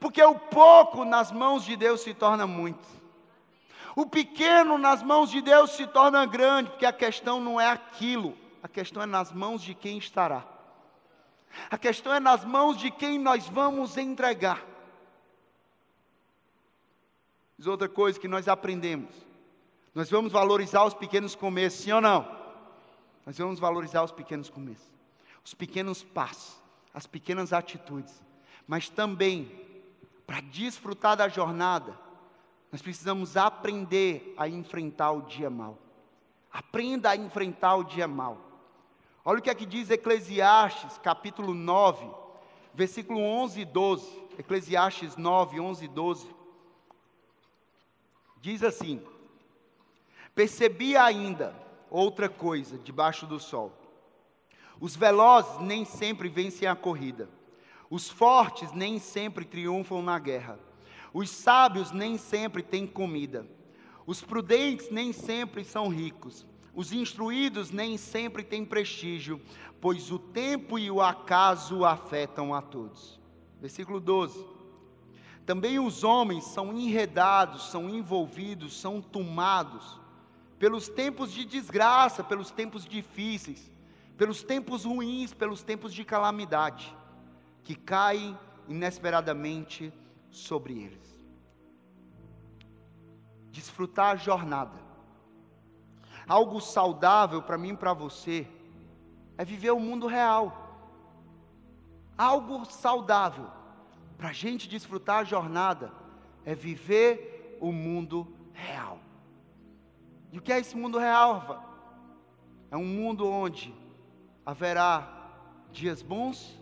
Porque 0.00 0.22
o 0.22 0.34
pouco 0.34 1.04
nas 1.04 1.30
mãos 1.30 1.64
de 1.64 1.76
Deus 1.76 2.00
se 2.00 2.14
torna 2.14 2.46
muito. 2.46 3.01
O 3.94 4.06
pequeno 4.06 4.78
nas 4.78 5.02
mãos 5.02 5.30
de 5.30 5.42
Deus 5.42 5.72
se 5.72 5.86
torna 5.86 6.24
grande, 6.24 6.70
porque 6.70 6.86
a 6.86 6.92
questão 6.92 7.40
não 7.40 7.60
é 7.60 7.68
aquilo, 7.68 8.36
a 8.62 8.68
questão 8.68 9.02
é 9.02 9.06
nas 9.06 9.32
mãos 9.32 9.62
de 9.62 9.74
quem 9.74 9.98
estará. 9.98 10.44
A 11.70 11.76
questão 11.76 12.14
é 12.14 12.20
nas 12.20 12.44
mãos 12.44 12.78
de 12.78 12.90
quem 12.90 13.18
nós 13.18 13.46
vamos 13.48 13.96
entregar. 13.98 14.64
Outra 17.64 17.88
coisa 17.88 18.18
que 18.18 18.26
nós 18.26 18.48
aprendemos. 18.48 19.14
Nós 19.94 20.10
vamos 20.10 20.32
valorizar 20.32 20.84
os 20.84 20.94
pequenos 20.94 21.34
começos, 21.34 21.80
sim 21.80 21.92
ou 21.92 22.00
não? 22.00 22.26
Nós 23.24 23.38
vamos 23.38 23.60
valorizar 23.60 24.02
os 24.02 24.10
pequenos 24.10 24.50
começos, 24.50 24.90
os 25.44 25.54
pequenos 25.54 26.02
passos, 26.02 26.60
as 26.92 27.06
pequenas 27.06 27.52
atitudes. 27.52 28.20
Mas 28.66 28.88
também, 28.88 29.50
para 30.26 30.40
desfrutar 30.40 31.16
da 31.16 31.28
jornada, 31.28 31.96
nós 32.72 32.80
precisamos 32.80 33.36
aprender 33.36 34.32
a 34.38 34.48
enfrentar 34.48 35.12
o 35.12 35.20
dia 35.20 35.50
mal. 35.50 35.76
Aprenda 36.50 37.10
a 37.10 37.16
enfrentar 37.16 37.76
o 37.76 37.84
dia 37.84 38.08
mal. 38.08 38.38
Olha 39.22 39.38
o 39.38 39.42
que 39.42 39.50
é 39.50 39.54
que 39.54 39.66
diz 39.66 39.90
Eclesiastes, 39.90 40.96
capítulo 40.96 41.52
9, 41.52 42.10
versículo 42.72 43.20
11 43.20 43.60
e 43.60 43.64
12. 43.66 44.22
Eclesiastes 44.38 45.18
9, 45.18 45.60
11 45.60 45.84
e 45.84 45.88
12. 45.88 46.34
Diz 48.40 48.62
assim: 48.62 49.02
Percebi 50.34 50.96
ainda 50.96 51.54
outra 51.90 52.26
coisa 52.26 52.78
debaixo 52.78 53.26
do 53.26 53.38
sol. 53.38 53.70
Os 54.80 54.96
velozes 54.96 55.60
nem 55.60 55.84
sempre 55.84 56.30
vencem 56.30 56.66
a 56.66 56.74
corrida. 56.74 57.28
Os 57.90 58.08
fortes 58.08 58.72
nem 58.72 58.98
sempre 58.98 59.44
triunfam 59.44 60.00
na 60.00 60.18
guerra. 60.18 60.58
Os 61.12 61.30
sábios 61.30 61.90
nem 61.90 62.16
sempre 62.16 62.62
têm 62.62 62.86
comida. 62.86 63.46
Os 64.06 64.22
prudentes 64.22 64.90
nem 64.90 65.12
sempre 65.12 65.64
são 65.64 65.88
ricos. 65.88 66.46
Os 66.74 66.92
instruídos 66.92 67.70
nem 67.70 67.98
sempre 67.98 68.42
têm 68.42 68.64
prestígio, 68.64 69.40
pois 69.80 70.10
o 70.10 70.18
tempo 70.18 70.78
e 70.78 70.90
o 70.90 71.02
acaso 71.02 71.84
afetam 71.84 72.54
a 72.54 72.62
todos. 72.62 73.20
Versículo 73.60 74.00
12. 74.00 74.44
Também 75.44 75.78
os 75.78 76.02
homens 76.02 76.44
são 76.44 76.72
enredados, 76.72 77.70
são 77.70 77.90
envolvidos, 77.90 78.80
são 78.80 79.02
tomados 79.02 80.00
pelos 80.58 80.88
tempos 80.88 81.32
de 81.32 81.44
desgraça, 81.44 82.22
pelos 82.22 82.52
tempos 82.52 82.84
difíceis, 82.84 83.70
pelos 84.16 84.44
tempos 84.44 84.84
ruins, 84.84 85.34
pelos 85.34 85.62
tempos 85.62 85.92
de 85.92 86.04
calamidade, 86.04 86.96
que 87.64 87.74
caem 87.74 88.38
inesperadamente 88.68 89.92
sobre 90.32 90.72
eles. 90.82 91.16
Desfrutar 93.52 94.12
a 94.12 94.16
jornada 94.16 94.82
algo 96.26 96.60
saudável 96.60 97.42
para 97.42 97.58
mim 97.58 97.70
e 97.70 97.76
para 97.76 97.92
você, 97.92 98.48
é 99.36 99.44
viver 99.44 99.70
o 99.70 99.80
mundo 99.80 100.06
real. 100.06 100.58
Algo 102.16 102.64
saudável 102.64 103.46
para 104.16 104.28
a 104.28 104.32
gente 104.32 104.68
desfrutar 104.68 105.20
a 105.20 105.24
jornada 105.24 105.92
é 106.44 106.54
viver 106.54 107.58
o 107.60 107.72
mundo 107.72 108.34
real. 108.52 108.98
E 110.30 110.38
o 110.38 110.42
que 110.42 110.52
é 110.52 110.58
esse 110.58 110.76
mundo 110.76 110.98
real, 110.98 111.34
Rafa? 111.34 111.62
É 112.70 112.76
um 112.76 112.86
mundo 112.86 113.28
onde 113.28 113.74
haverá 114.44 115.30
dias 115.70 116.02
bons 116.02 116.58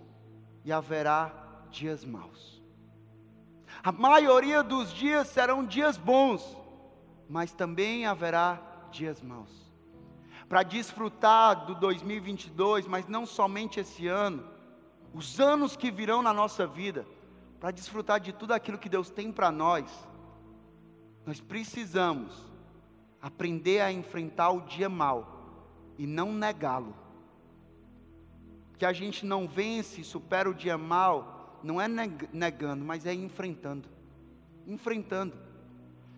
e 0.65 0.73
haverá 0.73 1.33
dias 1.71 2.05
maus. 2.05 2.60
A 3.83 3.91
maioria 3.91 4.63
dos 4.63 4.93
dias 4.93 5.29
serão 5.29 5.65
dias 5.65 5.97
bons, 5.97 6.57
mas 7.29 7.53
também 7.53 8.05
haverá 8.05 8.61
dias 8.91 9.23
maus. 9.23 9.73
Para 10.49 10.63
desfrutar 10.63 11.65
do 11.65 11.75
2022, 11.77 12.87
mas 12.87 13.07
não 13.07 13.25
somente 13.25 13.81
esse 13.81 14.07
ano, 14.07 14.45
os 15.15 15.41
anos 15.41 15.77
que 15.77 15.91
virão 15.91 16.21
na 16.21 16.35
nossa 16.35 16.67
vida, 16.67 17.07
para 17.59 17.71
desfrutar 17.71 18.21
de 18.21 18.33
tudo 18.33 18.53
aquilo 18.53 18.79
que 18.79 18.89
Deus 18.89 19.11
tem 19.11 19.33
para 19.33 19.51
nós, 19.51 19.87
nós 21.25 21.41
precisamos 21.41 22.33
aprender 23.21 23.81
a 23.81 23.93
enfrentar 23.93 24.51
o 24.51 24.63
dia 24.63 24.89
mal 24.89 25.41
e 25.97 26.07
não 26.07 26.33
negá-lo. 26.33 26.95
Que 28.79 28.85
a 28.85 28.93
gente 28.93 29.25
não 29.25 29.47
vence, 29.47 30.03
supera 30.03 30.49
o 30.49 30.55
dia 30.55 30.77
mal, 30.77 31.40
não 31.63 31.81
é 31.81 31.87
negando, 32.33 32.85
mas 32.85 33.07
é 33.07 33.15
enfrentando. 33.15 33.89
Enfrentando. 34.67 35.35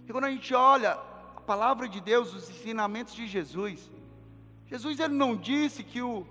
E 0.06 0.12
quando 0.12 0.24
a 0.24 0.30
gente 0.30 0.54
olha 0.54 0.98
palavra 1.42 1.88
de 1.88 2.00
Deus, 2.00 2.32
os 2.32 2.48
ensinamentos 2.48 3.14
de 3.14 3.26
Jesus. 3.26 3.90
Jesus 4.66 4.98
ele 4.98 5.14
não 5.14 5.36
disse 5.36 5.82
que 5.82 6.00
o 6.00 6.26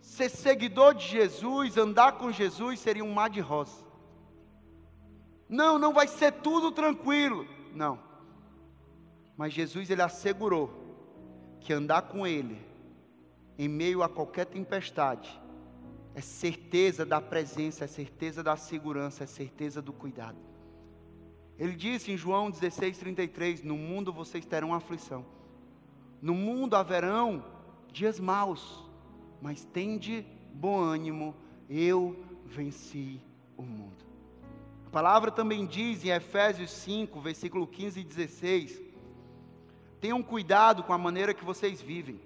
ser 0.00 0.28
seguidor 0.28 0.94
de 0.94 1.06
Jesus, 1.06 1.76
andar 1.76 2.12
com 2.12 2.30
Jesus 2.30 2.80
seria 2.80 3.04
um 3.04 3.12
mar 3.12 3.30
de 3.30 3.40
rosa. 3.40 3.84
Não, 5.48 5.78
não 5.78 5.92
vai 5.92 6.06
ser 6.06 6.32
tudo 6.32 6.70
tranquilo. 6.70 7.46
Não. 7.74 7.98
Mas 9.36 9.52
Jesus 9.52 9.90
ele 9.90 10.02
assegurou 10.02 10.70
que 11.60 11.72
andar 11.72 12.02
com 12.02 12.26
ele 12.26 12.60
em 13.58 13.68
meio 13.68 14.02
a 14.02 14.08
qualquer 14.08 14.46
tempestade 14.46 15.39
é 16.14 16.20
certeza 16.20 17.06
da 17.06 17.20
presença, 17.20 17.84
é 17.84 17.86
certeza 17.86 18.42
da 18.42 18.56
segurança, 18.56 19.24
é 19.24 19.26
certeza 19.26 19.80
do 19.80 19.92
cuidado. 19.92 20.38
Ele 21.58 21.76
disse 21.76 22.10
em 22.10 22.16
João 22.16 22.50
16:33: 22.50 23.62
No 23.62 23.76
mundo 23.76 24.12
vocês 24.12 24.44
terão 24.44 24.74
aflição. 24.74 25.24
No 26.20 26.34
mundo 26.34 26.74
haverão 26.74 27.44
dias 27.92 28.18
maus, 28.18 28.84
mas 29.40 29.64
tende 29.64 30.26
bom 30.52 30.80
ânimo, 30.80 31.34
eu 31.68 32.16
venci 32.44 33.20
o 33.56 33.62
mundo. 33.62 34.04
A 34.86 34.90
palavra 34.90 35.30
também 35.30 35.66
diz 35.66 36.04
em 36.04 36.10
Efésios 36.10 36.70
5, 36.70 37.20
versículo 37.20 37.66
15 37.66 38.00
e 38.00 38.04
16: 38.04 38.82
Tenham 40.00 40.22
cuidado 40.22 40.82
com 40.82 40.92
a 40.92 40.98
maneira 40.98 41.32
que 41.32 41.44
vocês 41.44 41.80
vivem, 41.80 42.20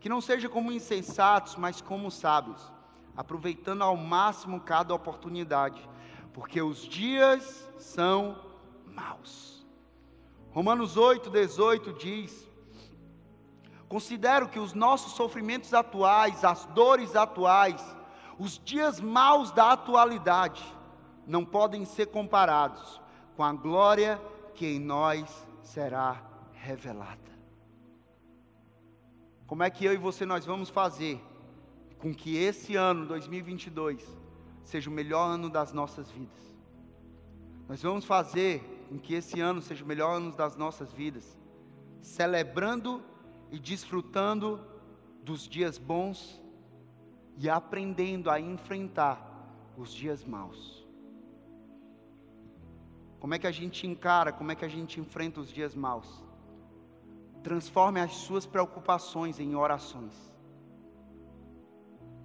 que 0.00 0.08
não 0.08 0.20
seja 0.20 0.48
como 0.48 0.72
insensatos, 0.72 1.54
mas 1.56 1.80
como 1.80 2.10
sábios, 2.10 2.72
aproveitando 3.16 3.82
ao 3.82 3.96
máximo 3.96 4.60
cada 4.60 4.94
oportunidade, 4.94 5.88
porque 6.32 6.60
os 6.60 6.86
dias 6.86 7.68
são 7.78 8.38
maus. 8.86 9.66
Romanos 10.52 10.96
8, 10.96 11.30
18 11.30 11.92
diz: 11.94 12.48
Considero 13.88 14.48
que 14.48 14.58
os 14.58 14.72
nossos 14.72 15.12
sofrimentos 15.12 15.74
atuais, 15.74 16.44
as 16.44 16.64
dores 16.66 17.16
atuais, 17.16 17.96
os 18.38 18.58
dias 18.58 19.00
maus 19.00 19.50
da 19.52 19.72
atualidade, 19.72 20.64
não 21.26 21.44
podem 21.44 21.84
ser 21.84 22.06
comparados 22.06 23.00
com 23.36 23.44
a 23.44 23.52
glória 23.52 24.20
que 24.54 24.66
em 24.66 24.78
nós 24.78 25.46
será 25.62 26.22
revelada. 26.52 27.30
Como 29.46 29.62
é 29.62 29.70
que 29.70 29.84
eu 29.84 29.92
e 29.92 29.96
você 29.96 30.24
nós 30.24 30.46
vamos 30.46 30.68
fazer 30.68 31.20
com 32.00 32.14
que 32.14 32.36
esse 32.36 32.76
ano 32.76 33.06
2022 33.06 34.04
seja 34.64 34.88
o 34.88 34.92
melhor 34.92 35.26
ano 35.26 35.50
das 35.50 35.72
nossas 35.72 36.10
vidas? 36.10 36.40
Nós 37.68 37.82
vamos 37.82 38.04
fazer 38.04 38.86
com 38.88 38.98
que 38.98 39.14
esse 39.14 39.40
ano 39.40 39.60
seja 39.60 39.84
o 39.84 39.86
melhor 39.86 40.16
ano 40.16 40.32
das 40.32 40.56
nossas 40.56 40.92
vidas, 40.92 41.38
celebrando 42.00 43.02
e 43.52 43.58
desfrutando 43.58 44.60
dos 45.22 45.46
dias 45.46 45.78
bons 45.78 46.40
e 47.36 47.48
aprendendo 47.48 48.30
a 48.30 48.40
enfrentar 48.40 49.26
os 49.76 49.92
dias 49.92 50.24
maus. 50.24 50.86
Como 53.20 53.34
é 53.34 53.38
que 53.38 53.46
a 53.46 53.52
gente 53.52 53.86
encara, 53.86 54.32
como 54.32 54.50
é 54.50 54.54
que 54.54 54.64
a 54.64 54.68
gente 54.68 54.98
enfrenta 54.98 55.40
os 55.40 55.52
dias 55.52 55.74
maus? 55.74 56.24
Transforme 57.42 58.00
as 58.00 58.14
suas 58.14 58.46
preocupações 58.46 59.38
em 59.38 59.54
orações. 59.54 60.14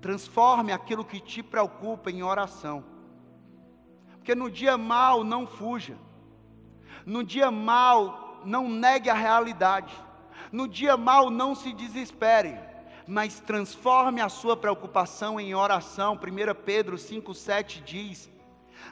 Transforme 0.05 0.71
aquilo 0.71 1.03
que 1.03 1.19
te 1.19 1.41
preocupa 1.41 2.11
em 2.11 2.21
oração. 2.21 2.83
Porque 4.11 4.35
no 4.35 4.51
dia 4.51 4.77
mal 4.77 5.23
não 5.23 5.47
fuja. 5.47 5.97
No 7.07 7.23
dia 7.23 7.49
mal 7.49 8.39
não 8.45 8.69
negue 8.69 9.09
a 9.09 9.15
realidade. 9.15 9.91
No 10.51 10.67
dia 10.67 10.95
mal, 10.95 11.31
não 11.31 11.55
se 11.55 11.73
desespere, 11.73 12.55
mas 13.07 13.39
transforme 13.39 14.21
a 14.21 14.29
sua 14.29 14.55
preocupação 14.55 15.39
em 15.39 15.55
oração. 15.55 16.13
1 16.13 16.63
Pedro 16.63 16.97
5,7 16.97 17.83
diz: 17.83 18.29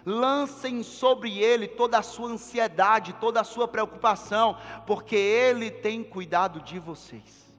lancem 0.04 0.82
sobre 0.82 1.38
ele 1.38 1.68
toda 1.68 2.00
a 2.00 2.02
sua 2.02 2.32
ansiedade, 2.32 3.14
toda 3.22 3.40
a 3.40 3.44
sua 3.44 3.68
preocupação, 3.68 4.58
porque 4.88 5.16
ele 5.16 5.70
tem 5.70 6.04
cuidado 6.04 6.60
de 6.60 6.80
vocês. 6.80 7.56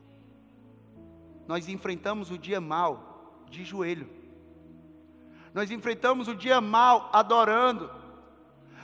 Nós 1.47 1.69
enfrentamos 1.69 2.33
o 2.33 2.37
dia 2.37 2.61
mal 2.61 3.14
de 3.55 3.65
joelho, 3.65 4.09
nós 5.53 5.71
enfrentamos 5.71 6.29
o 6.29 6.35
dia 6.35 6.61
mal 6.61 7.09
adorando, 7.13 7.91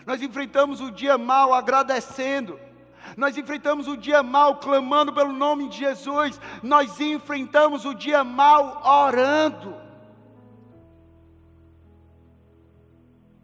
nós 0.07 0.23
enfrentamos 0.23 0.81
o 0.81 0.91
dia 0.91 1.19
mal 1.19 1.53
agradecendo. 1.53 2.59
Nós 3.17 3.37
enfrentamos 3.37 3.89
o 3.89 3.97
dia 3.97 4.23
mal 4.23 4.59
clamando 4.59 5.13
pelo 5.13 5.33
nome 5.33 5.69
de 5.69 5.79
Jesus. 5.79 6.41
Nós 6.63 7.01
enfrentamos 7.01 7.85
o 7.85 7.95
dia 7.95 8.23
mal 8.23 8.83
orando. 8.85 9.75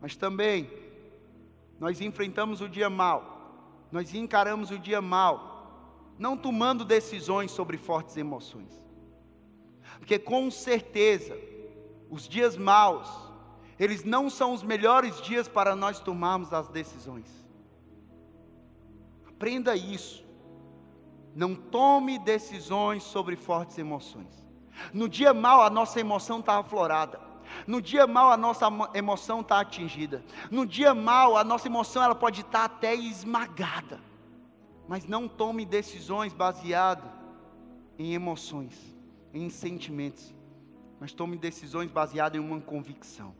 Mas 0.00 0.16
também 0.16 0.70
nós 1.80 2.00
enfrentamos 2.00 2.60
o 2.60 2.68
dia 2.68 2.88
mal. 2.88 3.86
Nós 3.90 4.14
encaramos 4.14 4.70
o 4.70 4.78
dia 4.78 5.00
mal 5.00 5.56
não 6.18 6.36
tomando 6.36 6.84
decisões 6.84 7.50
sobre 7.50 7.76
fortes 7.76 8.16
emoções. 8.16 8.85
Porque 9.98 10.18
com 10.18 10.50
certeza 10.50 11.36
os 12.10 12.28
dias 12.28 12.56
maus, 12.56 13.08
eles 13.78 14.04
não 14.04 14.30
são 14.30 14.52
os 14.52 14.62
melhores 14.62 15.20
dias 15.20 15.48
para 15.48 15.76
nós 15.76 16.00
tomarmos 16.00 16.52
as 16.52 16.68
decisões. 16.68 17.30
Aprenda 19.28 19.76
isso. 19.76 20.24
Não 21.34 21.54
tome 21.54 22.18
decisões 22.18 23.02
sobre 23.02 23.36
fortes 23.36 23.76
emoções. 23.76 24.46
No 24.92 25.08
dia 25.08 25.34
mal, 25.34 25.62
a 25.62 25.68
nossa 25.68 26.00
emoção 26.00 26.40
está 26.40 26.58
aflorada. 26.58 27.20
No 27.66 27.80
dia 27.80 28.06
mal, 28.06 28.30
a 28.30 28.36
nossa 28.36 28.66
emoção 28.94 29.40
está 29.40 29.60
atingida. 29.60 30.24
No 30.50 30.66
dia 30.66 30.94
mal, 30.94 31.36
a 31.36 31.44
nossa 31.44 31.68
emoção 31.68 32.02
ela 32.02 32.14
pode 32.14 32.40
estar 32.40 32.68
tá 32.68 32.74
até 32.74 32.94
esmagada. 32.94 34.00
Mas 34.88 35.06
não 35.06 35.28
tome 35.28 35.66
decisões 35.66 36.32
baseadas 36.32 37.10
em 37.98 38.14
emoções, 38.14 38.95
em 39.36 39.50
sentimentos. 39.50 40.34
Mas 40.98 41.12
tome 41.12 41.36
decisões 41.36 41.90
baseadas 41.90 42.40
em 42.40 42.44
uma 42.44 42.60
convicção. 42.60 43.34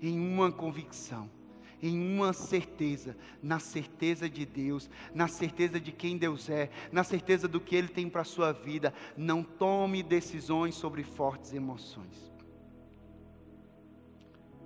Em 0.00 0.18
uma 0.18 0.50
convicção 0.50 1.28
em 1.82 1.98
uma 2.14 2.32
certeza, 2.32 3.16
na 3.42 3.58
certeza 3.58 4.28
de 4.28 4.44
Deus, 4.44 4.90
na 5.14 5.28
certeza 5.28 5.80
de 5.80 5.90
quem 5.92 6.18
Deus 6.18 6.48
é, 6.48 6.70
na 6.92 7.02
certeza 7.02 7.48
do 7.48 7.60
que 7.60 7.74
Ele 7.74 7.88
tem 7.88 8.08
para 8.08 8.20
a 8.20 8.24
sua 8.24 8.52
vida. 8.52 8.92
Não 9.16 9.42
tome 9.42 10.02
decisões 10.02 10.74
sobre 10.74 11.02
fortes 11.02 11.52
emoções. 11.54 12.30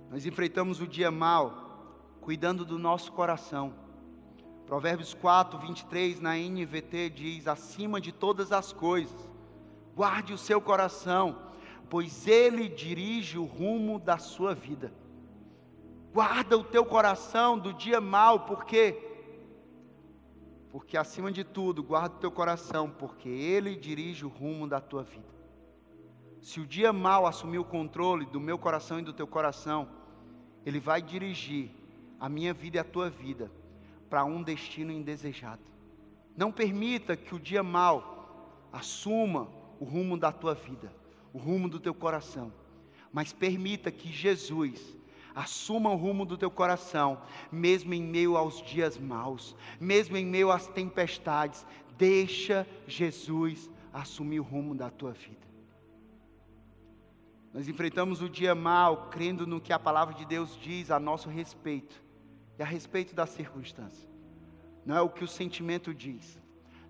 Nós 0.09 0.25
enfrentamos 0.25 0.81
o 0.81 0.87
dia 0.87 1.09
mal, 1.09 2.17
cuidando 2.21 2.65
do 2.65 2.77
nosso 2.77 3.11
coração. 3.11 3.73
Provérbios 4.65 5.13
4, 5.13 5.59
23 5.59 6.19
na 6.19 6.35
NVT 6.35 7.09
diz: 7.11 7.47
acima 7.47 8.01
de 8.01 8.11
todas 8.11 8.51
as 8.51 8.73
coisas, 8.73 9.29
guarde 9.95 10.33
o 10.33 10.37
seu 10.37 10.59
coração, 10.59 11.37
pois 11.89 12.27
ele 12.27 12.67
dirige 12.67 13.37
o 13.37 13.45
rumo 13.45 13.97
da 13.97 14.17
sua 14.17 14.53
vida. 14.53 14.93
Guarda 16.13 16.57
o 16.57 16.63
teu 16.63 16.85
coração 16.85 17.57
do 17.57 17.73
dia 17.73 18.01
mal, 18.01 18.41
por 18.41 18.65
quê? 18.65 19.01
Porque 20.69 20.97
acima 20.97 21.31
de 21.31 21.43
tudo, 21.43 21.81
guarda 21.81 22.15
o 22.15 22.19
teu 22.19 22.31
coração, 22.31 22.89
porque 22.89 23.29
ele 23.29 23.75
dirige 23.75 24.25
o 24.25 24.29
rumo 24.29 24.67
da 24.67 24.81
tua 24.81 25.03
vida. 25.03 25.33
Se 26.41 26.59
o 26.59 26.65
dia 26.65 26.91
mal 26.91 27.25
assumir 27.25 27.57
o 27.57 27.65
controle 27.65 28.25
do 28.25 28.39
meu 28.39 28.57
coração 28.57 28.99
e 28.99 29.03
do 29.03 29.13
teu 29.13 29.25
coração, 29.25 29.87
ele 30.65 30.79
vai 30.79 31.01
dirigir 31.01 31.71
a 32.19 32.27
minha 32.27 32.53
vida 32.53 32.77
e 32.77 32.79
a 32.79 32.83
tua 32.83 33.09
vida 33.09 33.51
para 34.09 34.25
um 34.25 34.43
destino 34.43 34.91
indesejado. 34.91 35.63
Não 36.35 36.51
permita 36.51 37.15
que 37.15 37.33
o 37.33 37.39
dia 37.39 37.63
mal 37.63 38.67
assuma 38.71 39.47
o 39.79 39.85
rumo 39.85 40.17
da 40.17 40.31
tua 40.31 40.53
vida, 40.53 40.91
o 41.33 41.37
rumo 41.37 41.67
do 41.67 41.79
teu 41.79 41.93
coração, 41.93 42.51
mas 43.11 43.33
permita 43.33 43.91
que 43.91 44.11
Jesus 44.11 44.97
assuma 45.33 45.91
o 45.91 45.95
rumo 45.95 46.25
do 46.25 46.37
teu 46.37 46.49
coração, 46.49 47.21
mesmo 47.51 47.93
em 47.93 48.01
meio 48.01 48.37
aos 48.37 48.61
dias 48.61 48.97
maus, 48.97 49.55
mesmo 49.79 50.15
em 50.15 50.25
meio 50.25 50.49
às 50.49 50.67
tempestades, 50.67 51.65
deixa 51.97 52.65
Jesus 52.87 53.69
assumir 53.91 54.39
o 54.39 54.43
rumo 54.43 54.73
da 54.73 54.89
tua 54.89 55.11
vida. 55.11 55.45
Nós 57.53 57.67
enfrentamos 57.69 58.21
o 58.21 58.29
dia 58.29 58.53
mal, 58.53 59.09
crendo 59.09 59.47
no 59.47 59.61
que 59.61 59.71
a 59.71 59.79
palavra 59.79 60.13
de 60.13 60.25
Deus 60.25 60.57
diz 60.61 60.91
a 60.91 60.99
nosso 60.99 61.29
respeito 61.29 62.01
e 62.59 62.63
a 62.63 62.65
respeito 62.65 63.15
da 63.15 63.25
circunstância. 63.25 64.09
Não 64.85 64.95
é 64.95 65.01
o 65.01 65.09
que 65.09 65.23
o 65.23 65.27
sentimento 65.27 65.93
diz, 65.93 66.37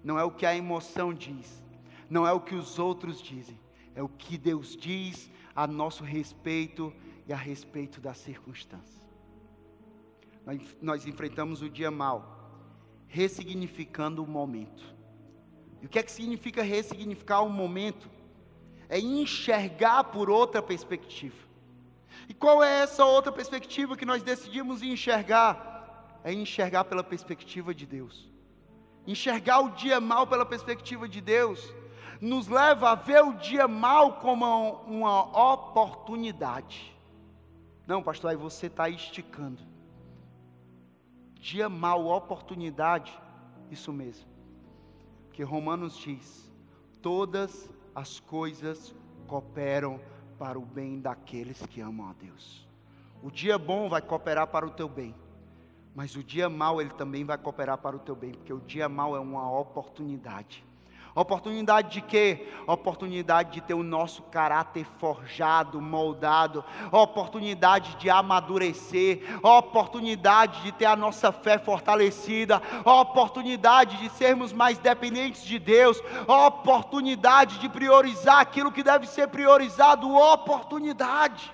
não 0.04 0.20
é 0.20 0.24
o 0.24 0.32
que 0.32 0.46
a 0.46 0.56
emoção 0.56 1.14
diz, 1.14 1.64
não 2.10 2.28
é 2.28 2.32
o 2.32 2.40
que 2.40 2.56
os 2.56 2.80
outros 2.80 3.22
dizem, 3.22 3.60
é 3.94 4.04
o 4.04 4.10
que 4.10 4.38
Deus 4.38 4.76
diz 4.76 5.30
a 5.56 5.66
nosso 5.66 6.04
respeito 6.04 6.94
e 7.28 7.34
a 7.34 7.38
respeito 7.38 8.00
das 8.00 8.18
circunstâncias. 8.18 9.04
Nós, 10.46 10.78
nós 10.82 11.08
enfrentamos 11.08 11.62
o 11.62 11.70
dia 11.70 11.90
mal, 11.90 12.52
ressignificando 13.08 14.24
o 14.24 14.28
momento. 14.28 14.84
E 15.82 15.86
o 15.86 15.90
que 15.90 16.00
é 16.00 16.04
que 16.04 16.12
significa 16.12 16.62
ressignificar 16.62 17.42
o 17.42 17.50
momento? 17.50 18.10
É 18.88 19.00
enxergar 19.00 20.04
por 20.06 20.30
outra 20.30 20.62
perspectiva. 20.62 21.46
E 22.30 22.34
qual 22.34 22.64
é 22.64 22.82
essa 22.82 23.04
outra 23.06 23.32
perspectiva 23.32 23.98
que 23.98 24.06
nós 24.06 24.22
decidimos 24.22 24.82
enxergar? 24.82 26.22
É 26.24 26.34
enxergar 26.34 26.86
pela 26.86 27.04
perspectiva 27.04 27.74
de 27.74 27.86
Deus. 27.86 28.32
Enxergar 29.08 29.60
o 29.60 29.70
dia 29.70 30.00
mal 30.00 30.26
pela 30.28 30.46
perspectiva 30.46 31.08
de 31.08 31.22
Deus 31.22 31.74
nos 32.22 32.48
leva 32.48 32.92
a 32.92 32.96
ver 32.96 33.24
o 33.24 33.34
dia 33.34 33.68
mal 33.68 34.20
como 34.20 34.72
uma 34.88 35.54
oportunidade. 35.54 36.96
Não, 37.88 38.02
pastor, 38.02 38.32
aí 38.32 38.38
você 38.38 38.68
está 38.68 38.90
esticando. 38.90 39.62
Dia 41.36 41.70
mal, 41.70 42.08
oportunidade, 42.08 43.18
isso 43.70 43.94
mesmo. 43.94 44.28
Porque 45.28 45.44
Romanos 45.44 45.98
diz: 45.98 46.52
todas 47.02 47.70
as 47.94 48.20
coisas 48.20 48.96
cooperam 49.28 50.00
para 50.40 50.58
o 50.58 50.66
bem 50.66 51.00
daqueles 51.00 51.66
que 51.68 51.82
amam 51.82 52.10
a 52.10 52.14
Deus. 52.14 52.68
O 53.22 53.30
dia 53.30 53.58
bom 53.58 53.88
vai 53.88 54.02
cooperar 54.02 54.48
para 54.48 54.66
o 54.66 54.72
teu 54.72 54.90
bem, 54.90 55.16
mas 55.96 56.16
o 56.16 56.24
dia 56.24 56.50
mal 56.50 56.82
ele 56.82 56.92
também 56.92 57.24
vai 57.24 57.38
cooperar 57.38 57.78
para 57.78 57.96
o 57.96 58.00
teu 58.00 58.16
bem, 58.16 58.32
porque 58.32 58.54
o 58.54 58.60
dia 58.60 58.90
mal 58.90 59.16
é 59.16 59.20
uma 59.20 59.50
oportunidade 59.52 60.64
Oportunidade 61.16 61.92
de 61.94 62.02
quê? 62.02 62.52
Oportunidade 62.68 63.54
de 63.54 63.62
ter 63.62 63.74
o 63.74 63.84
nosso 63.84 64.22
caráter 64.24 64.86
forjado, 65.00 65.80
moldado, 65.80 66.62
oportunidade 66.92 67.96
de 67.96 68.10
amadurecer, 68.10 69.22
oportunidade 69.42 70.62
de 70.64 70.74
ter 70.74 70.84
a 70.84 70.96
nossa 70.96 71.32
fé 71.32 71.58
fortalecida, 71.58 72.62
oportunidade 72.84 73.96
de 73.96 74.10
sermos 74.10 74.52
mais 74.52 74.78
dependentes 74.78 75.46
de 75.46 75.58
Deus, 75.58 76.02
oportunidade 76.28 77.60
de 77.60 77.70
priorizar 77.70 78.42
aquilo 78.42 78.70
que 78.70 78.84
deve 78.84 79.08
ser 79.08 79.30
priorizado, 79.30 80.14
oportunidade. 80.14 81.50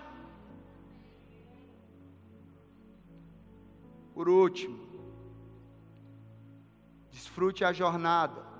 Por 4.15 4.27
último, 4.27 4.79
desfrute 7.11 7.63
a 7.63 7.71
jornada 7.71 8.50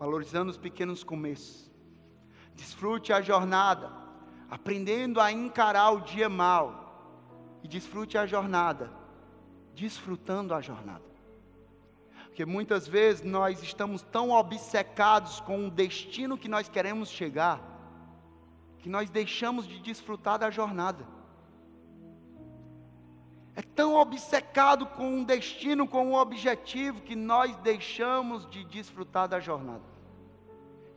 valorizando 0.00 0.50
os 0.50 0.56
pequenos 0.56 1.04
começos. 1.04 1.70
Desfrute 2.54 3.12
a 3.12 3.20
jornada, 3.20 3.92
aprendendo 4.50 5.20
a 5.20 5.30
encarar 5.30 5.90
o 5.90 6.00
dia 6.00 6.28
mal. 6.28 6.80
E 7.62 7.68
desfrute 7.68 8.16
a 8.16 8.24
jornada, 8.24 8.90
desfrutando 9.74 10.54
a 10.54 10.62
jornada. 10.62 11.04
Porque 12.24 12.46
muitas 12.46 12.88
vezes 12.88 13.22
nós 13.22 13.62
estamos 13.62 14.00
tão 14.00 14.30
obcecados 14.30 15.40
com 15.40 15.66
o 15.66 15.70
destino 15.70 16.38
que 16.38 16.48
nós 16.48 16.70
queremos 16.70 17.10
chegar, 17.10 17.60
que 18.78 18.88
nós 18.88 19.10
deixamos 19.10 19.68
de 19.68 19.78
desfrutar 19.80 20.38
da 20.38 20.48
jornada. 20.48 21.06
É 23.54 23.60
tão 23.60 23.96
obcecado 23.96 24.86
com 24.86 25.06
um 25.06 25.24
destino, 25.24 25.86
com 25.86 26.06
um 26.06 26.14
objetivo, 26.14 27.02
que 27.02 27.14
nós 27.14 27.54
deixamos 27.58 28.48
de 28.48 28.64
desfrutar 28.64 29.28
da 29.28 29.38
jornada. 29.38 29.89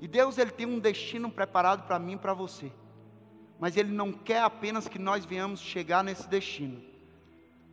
E 0.03 0.07
Deus 0.07 0.37
ele 0.37 0.51
tem 0.51 0.65
um 0.65 0.79
destino 0.79 1.31
preparado 1.31 1.87
para 1.87 1.97
mim 1.97 2.15
e 2.15 2.17
para 2.17 2.33
você. 2.33 2.69
Mas 3.57 3.77
ele 3.77 3.89
não 3.89 4.11
quer 4.11 4.41
apenas 4.41 4.85
que 4.85 4.99
nós 4.99 5.23
venhamos 5.23 5.61
chegar 5.61 6.03
nesse 6.03 6.27
destino. 6.27 6.83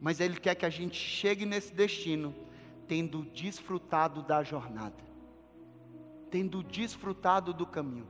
Mas 0.00 0.20
ele 0.20 0.38
quer 0.38 0.54
que 0.54 0.64
a 0.64 0.70
gente 0.70 0.96
chegue 0.96 1.44
nesse 1.44 1.74
destino 1.74 2.32
tendo 2.86 3.22
desfrutado 3.34 4.22
da 4.22 4.44
jornada. 4.44 4.94
Tendo 6.30 6.62
desfrutado 6.62 7.52
do 7.52 7.66
caminho 7.66 8.06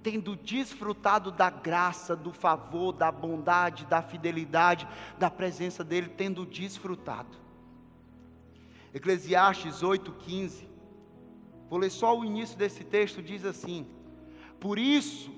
tendo 0.00 0.36
desfrutado 0.36 1.32
da 1.32 1.50
graça, 1.50 2.14
do 2.14 2.32
favor, 2.32 2.92
da 2.92 3.10
bondade, 3.10 3.86
da 3.86 4.00
fidelidade, 4.00 4.86
da 5.18 5.28
presença 5.28 5.82
dele, 5.82 6.08
tendo 6.08 6.46
desfrutado. 6.46 7.36
Eclesiastes 8.94 9.82
8,15. 9.82 10.75
Vou 11.68 11.78
ler 11.78 11.90
só 11.90 12.16
o 12.16 12.24
início 12.24 12.56
desse 12.56 12.84
texto, 12.84 13.22
diz 13.22 13.44
assim: 13.44 13.86
Por 14.60 14.78
isso, 14.78 15.30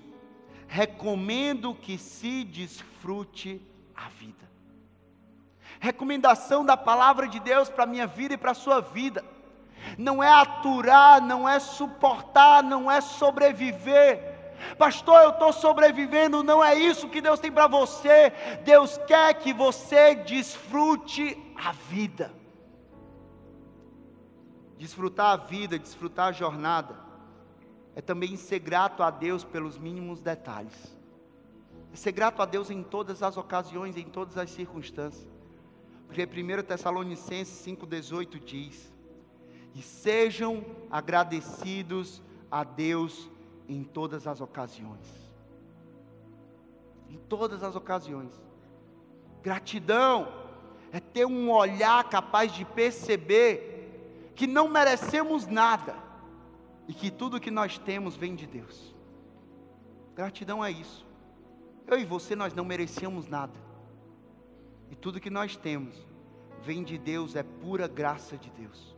recomendo 0.66 1.74
que 1.74 1.96
se 1.96 2.44
desfrute 2.44 3.60
a 3.94 4.08
vida. 4.08 4.48
Recomendação 5.80 6.64
da 6.64 6.76
palavra 6.76 7.26
de 7.28 7.40
Deus 7.40 7.68
para 7.68 7.84
a 7.84 7.86
minha 7.86 8.06
vida 8.06 8.34
e 8.34 8.38
para 8.38 8.50
a 8.50 8.54
sua 8.54 8.80
vida. 8.80 9.24
Não 9.96 10.22
é 10.22 10.28
aturar, 10.28 11.22
não 11.22 11.48
é 11.48 11.58
suportar, 11.58 12.62
não 12.62 12.90
é 12.90 13.00
sobreviver. 13.00 14.36
Pastor, 14.76 15.22
eu 15.22 15.30
estou 15.30 15.52
sobrevivendo, 15.52 16.42
não 16.42 16.62
é 16.62 16.74
isso 16.74 17.08
que 17.08 17.20
Deus 17.20 17.40
tem 17.40 17.50
para 17.50 17.68
você. 17.68 18.32
Deus 18.64 18.98
quer 19.06 19.34
que 19.34 19.52
você 19.52 20.14
desfrute 20.16 21.38
a 21.56 21.72
vida. 21.72 22.37
Desfrutar 24.78 25.32
a 25.32 25.36
vida, 25.36 25.78
desfrutar 25.78 26.28
a 26.28 26.32
jornada, 26.32 26.96
é 27.96 28.00
também 28.00 28.36
ser 28.36 28.60
grato 28.60 29.02
a 29.02 29.10
Deus 29.10 29.42
pelos 29.42 29.76
mínimos 29.76 30.20
detalhes. 30.20 30.96
É 31.92 31.96
ser 31.96 32.12
grato 32.12 32.40
a 32.40 32.46
Deus 32.46 32.70
em 32.70 32.82
todas 32.82 33.22
as 33.22 33.36
ocasiões, 33.36 33.96
em 33.96 34.04
todas 34.04 34.38
as 34.38 34.50
circunstâncias. 34.50 35.28
Porque 36.06 36.24
1 36.24 36.62
Tessalonicenses 36.62 37.66
5,18 37.66 38.38
diz: 38.44 38.94
E 39.74 39.82
sejam 39.82 40.64
agradecidos 40.88 42.22
a 42.48 42.62
Deus 42.62 43.28
em 43.68 43.82
todas 43.82 44.28
as 44.28 44.40
ocasiões. 44.40 45.06
Em 47.10 47.16
todas 47.28 47.64
as 47.64 47.74
ocasiões. 47.74 48.32
Gratidão 49.42 50.32
é 50.92 51.00
ter 51.00 51.26
um 51.26 51.50
olhar 51.50 52.08
capaz 52.08 52.52
de 52.52 52.64
perceber 52.64 53.77
que 54.38 54.46
não 54.46 54.68
merecemos 54.68 55.48
nada 55.48 55.96
e 56.86 56.94
que 56.94 57.10
tudo 57.10 57.40
que 57.40 57.50
nós 57.50 57.76
temos 57.76 58.14
vem 58.14 58.36
de 58.36 58.46
Deus. 58.46 58.94
Gratidão 60.14 60.64
é 60.64 60.70
isso. 60.70 61.04
Eu 61.88 61.98
e 61.98 62.04
você 62.04 62.36
nós 62.36 62.54
não 62.54 62.64
merecíamos 62.64 63.26
nada. 63.26 63.58
E 64.92 64.94
tudo 64.94 65.18
que 65.18 65.28
nós 65.28 65.56
temos 65.56 65.96
vem 66.62 66.84
de 66.84 66.96
Deus, 66.96 67.34
é 67.34 67.42
pura 67.42 67.88
graça 67.88 68.38
de 68.38 68.48
Deus. 68.50 68.96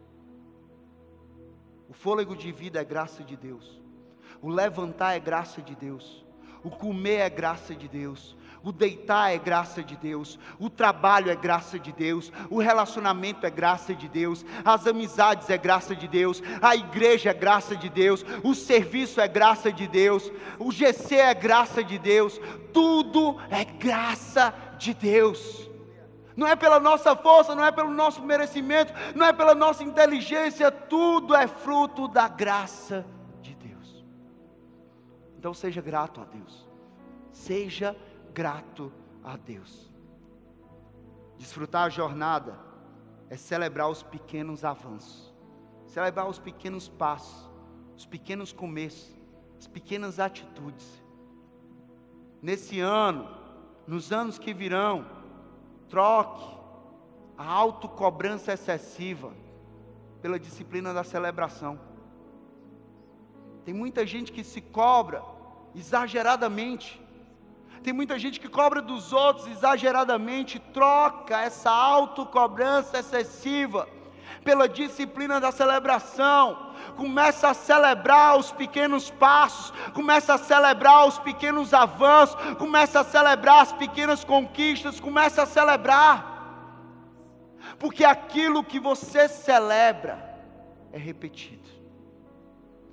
O 1.89 1.95
fôlego 1.95 2.37
de 2.37 2.53
vida 2.53 2.79
é 2.79 2.85
graça 2.85 3.25
de 3.25 3.35
Deus. 3.35 3.81
O 4.43 4.49
levantar 4.51 5.15
é 5.15 5.21
graça 5.21 5.63
de 5.63 5.75
Deus. 5.75 6.23
O 6.63 6.69
comer 6.69 7.21
é 7.21 7.31
graça 7.31 7.75
de 7.75 7.89
Deus. 7.89 8.37
O 8.63 8.73
deitar 8.73 9.33
é 9.33 9.39
graça 9.39 9.83
de 9.83 9.97
Deus, 9.97 10.39
o 10.59 10.69
trabalho 10.69 11.31
é 11.31 11.35
graça 11.35 11.79
de 11.79 11.93
Deus, 11.93 12.31
o 12.51 12.59
relacionamento 12.59 13.47
é 13.47 13.51
graça 13.51 13.95
de 13.95 14.07
Deus, 14.07 14.45
as 14.63 14.87
amizades 14.87 15.49
é 15.49 15.57
graça 15.57 15.97
de 15.97 16.07
Deus, 16.07 16.43
a 16.61 16.77
igreja 16.77 17.31
é 17.31 17.35
graça 17.35 17.75
de 17.75 17.89
Deus, 17.89 18.25
o 18.45 18.55
serviço 18.55 19.19
é 19.19 19.27
graça 19.27 19.73
de 19.73 19.89
Deus, 19.89 20.31
o 20.59 20.71
GC 20.71 21.15
é 21.17 21.33
graça 21.35 21.83
de 21.83 21.99
Deus, 21.99 22.39
tudo 22.71 23.39
é 23.49 23.65
graça 23.65 24.53
de 24.77 24.93
Deus. 24.93 25.71
Não 26.37 26.47
é 26.47 26.55
pela 26.55 26.79
nossa 26.79 27.17
força, 27.17 27.55
não 27.55 27.65
é 27.65 27.73
pelo 27.73 27.91
nosso 27.91 28.23
merecimento, 28.23 28.93
não 29.15 29.25
é 29.25 29.33
pela 29.33 29.55
nossa 29.55 29.83
inteligência, 29.83 30.71
tudo 30.71 31.35
é 31.35 31.47
fruto 31.47 32.07
da 32.07 32.29
graça 32.29 33.07
de 33.41 33.55
Deus. 33.55 34.05
Então 35.39 35.55
seja 35.55 35.81
grato 35.81 36.21
a 36.21 36.25
Deus. 36.25 36.69
Seja 37.33 37.93
grato 37.93 38.10
grato 38.33 38.93
a 39.23 39.37
Deus. 39.37 39.91
Desfrutar 41.39 41.85
a 41.85 41.89
jornada 41.89 42.59
é 43.29 43.37
celebrar 43.37 43.89
os 43.89 44.03
pequenos 44.03 44.65
avanços, 44.65 45.35
celebrar 45.87 46.29
os 46.29 46.39
pequenos 46.39 46.89
passos, 46.89 47.51
os 47.97 48.07
pequenos 48.07 48.53
começos, 48.53 49.15
as 49.59 49.67
pequenas 49.67 50.19
atitudes. 50.19 51.03
Nesse 52.43 52.81
ano, 52.81 53.29
nos 53.87 54.13
anos 54.13 54.39
que 54.39 54.53
virão, 54.53 55.07
troque 55.89 56.59
a 57.37 57.47
autocobrança 57.47 58.53
excessiva 58.53 59.33
pela 60.21 60.39
disciplina 60.39 60.93
da 60.93 61.03
celebração. 61.03 61.81
Tem 63.65 63.73
muita 63.73 64.07
gente 64.07 64.33
que 64.33 64.45
se 64.45 64.61
cobra 64.61 65.23
exageradamente 65.75 67.00
tem 67.83 67.93
muita 67.93 68.19
gente 68.19 68.39
que 68.39 68.49
cobra 68.49 68.83
dos 68.83 69.13
outros 69.13 69.47
exageradamente, 69.47 70.59
troca 70.59 71.41
essa 71.41 71.71
autocobrança 71.71 72.99
excessiva 72.99 73.89
pela 74.45 74.69
disciplina 74.69 75.41
da 75.41 75.51
celebração. 75.51 76.71
Começa 76.97 77.49
a 77.49 77.55
celebrar 77.55 78.39
os 78.39 78.53
pequenos 78.53 79.11
passos, 79.11 79.73
começa 79.95 80.35
a 80.35 80.39
celebrar 80.39 81.07
os 81.07 81.19
pequenos 81.19 81.73
avanços, 81.73 82.37
começa 82.57 83.01
a 83.01 83.05
celebrar 83.05 83.63
as 83.63 83.73
pequenas 83.73 84.25
conquistas, 84.25 85.01
começa 85.01 85.43
a 85.43 85.47
celebrar. 85.47 86.29
Porque 87.79 88.05
aquilo 88.05 88.63
que 88.63 88.79
você 88.79 89.27
celebra 89.27 90.39
é 90.93 90.99
repetido. 90.99 91.69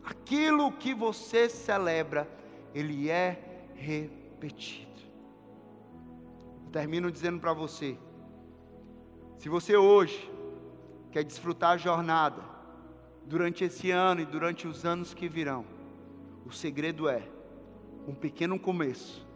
Aquilo 0.05 0.71
que 0.71 0.93
você 0.93 1.49
celebra, 1.49 2.29
ele 2.73 3.09
é 3.09 3.37
repetido 3.75 4.26
repetido. 4.37 4.87
termino 6.71 7.11
dizendo 7.11 7.39
para 7.39 7.53
você: 7.53 7.97
se 9.37 9.49
você 9.49 9.75
hoje 9.75 10.31
quer 11.11 11.23
desfrutar 11.23 11.71
a 11.71 11.77
jornada, 11.77 12.41
durante 13.25 13.63
esse 13.63 13.91
ano 13.91 14.21
e 14.21 14.25
durante 14.25 14.67
os 14.67 14.85
anos 14.85 15.13
que 15.13 15.27
virão, 15.27 15.65
o 16.45 16.51
segredo 16.51 17.09
é 17.09 17.27
um 18.07 18.13
pequeno 18.13 18.57
começo 18.59 19.27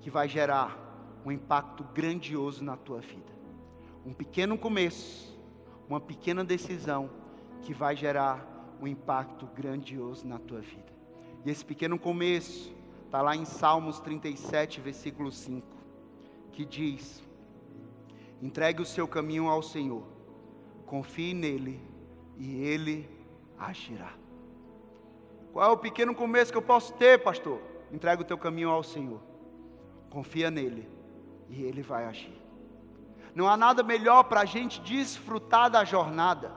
que 0.00 0.10
vai 0.10 0.28
gerar 0.28 0.78
um 1.24 1.32
impacto 1.32 1.84
grandioso 1.94 2.62
na 2.62 2.76
tua 2.76 3.00
vida. 3.00 3.32
Um 4.04 4.12
pequeno 4.12 4.58
começo, 4.58 5.38
uma 5.88 6.00
pequena 6.00 6.44
decisão 6.44 7.08
que 7.62 7.72
vai 7.72 7.96
gerar 7.96 8.76
um 8.78 8.86
impacto 8.86 9.46
grandioso 9.46 10.26
na 10.26 10.38
tua 10.38 10.60
vida. 10.60 10.92
E 11.46 11.50
esse 11.50 11.64
pequeno 11.64 11.98
começo 11.98 12.74
Está 13.14 13.22
lá 13.22 13.36
em 13.36 13.44
Salmos 13.44 14.00
37, 14.00 14.80
versículo 14.80 15.30
5, 15.30 15.64
que 16.50 16.64
diz: 16.64 17.22
Entregue 18.42 18.82
o 18.82 18.84
seu 18.84 19.06
caminho 19.06 19.48
ao 19.48 19.62
Senhor, 19.62 20.02
confie 20.84 21.32
nele 21.32 21.80
e 22.36 22.60
ele 22.64 23.08
agirá. 23.56 24.14
Qual 25.52 25.64
é 25.64 25.72
o 25.72 25.76
pequeno 25.76 26.12
começo 26.12 26.50
que 26.50 26.58
eu 26.58 26.62
posso 26.62 26.92
ter, 26.94 27.22
pastor? 27.22 27.60
Entrega 27.92 28.20
o 28.20 28.24
teu 28.24 28.36
caminho 28.36 28.70
ao 28.70 28.82
Senhor. 28.82 29.20
Confia 30.10 30.50
nele 30.50 30.90
e 31.48 31.62
ele 31.62 31.82
vai 31.82 32.06
agir. 32.06 32.36
Não 33.32 33.48
há 33.48 33.56
nada 33.56 33.84
melhor 33.84 34.24
para 34.24 34.40
a 34.40 34.44
gente 34.44 34.80
desfrutar 34.80 35.70
da 35.70 35.84
jornada 35.84 36.50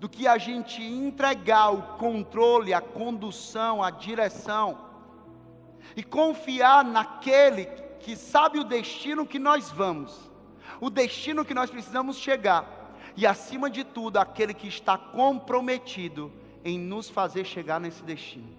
do 0.00 0.08
que 0.08 0.26
a 0.26 0.38
gente 0.38 0.82
entregar 0.82 1.68
o 1.68 1.98
controle, 1.98 2.72
a 2.72 2.80
condução, 2.80 3.82
a 3.82 3.90
direção 3.90 4.93
e 5.96 6.02
confiar 6.02 6.84
naquele 6.84 7.66
que 8.00 8.16
sabe 8.16 8.58
o 8.58 8.64
destino 8.64 9.26
que 9.26 9.38
nós 9.38 9.70
vamos, 9.70 10.30
o 10.80 10.90
destino 10.90 11.44
que 11.44 11.54
nós 11.54 11.70
precisamos 11.70 12.16
chegar 12.16 12.84
e, 13.16 13.26
acima 13.26 13.70
de 13.70 13.84
tudo, 13.84 14.18
aquele 14.18 14.52
que 14.52 14.68
está 14.68 14.98
comprometido 14.98 16.32
em 16.64 16.78
nos 16.78 17.08
fazer 17.08 17.44
chegar 17.44 17.80
nesse 17.80 18.02
destino. 18.02 18.56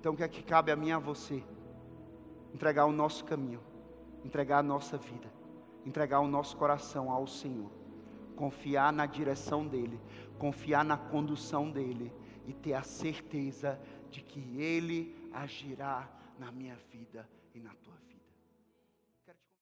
Então, 0.00 0.14
o 0.14 0.16
que 0.16 0.22
é 0.22 0.28
que 0.28 0.42
cabe 0.42 0.70
a 0.70 0.76
mim 0.76 0.92
a 0.92 0.98
você? 0.98 1.42
Entregar 2.54 2.86
o 2.86 2.92
nosso 2.92 3.24
caminho, 3.24 3.60
entregar 4.24 4.58
a 4.58 4.62
nossa 4.62 4.96
vida, 4.96 5.32
entregar 5.84 6.20
o 6.20 6.28
nosso 6.28 6.56
coração 6.56 7.10
ao 7.10 7.26
Senhor, 7.26 7.70
confiar 8.34 8.92
na 8.92 9.06
direção 9.06 9.66
dEle, 9.66 10.00
confiar 10.38 10.84
na 10.84 10.96
condução 10.96 11.70
dEle 11.70 12.12
e 12.46 12.52
ter 12.52 12.74
a 12.74 12.82
certeza 12.82 13.80
de 14.16 14.22
que 14.22 14.40
Ele 14.58 15.14
agirá 15.30 16.08
na 16.38 16.50
minha 16.50 16.74
vida 16.90 17.28
e 17.54 17.60
na 17.60 17.74
tua 17.74 17.94
vida. 17.96 18.05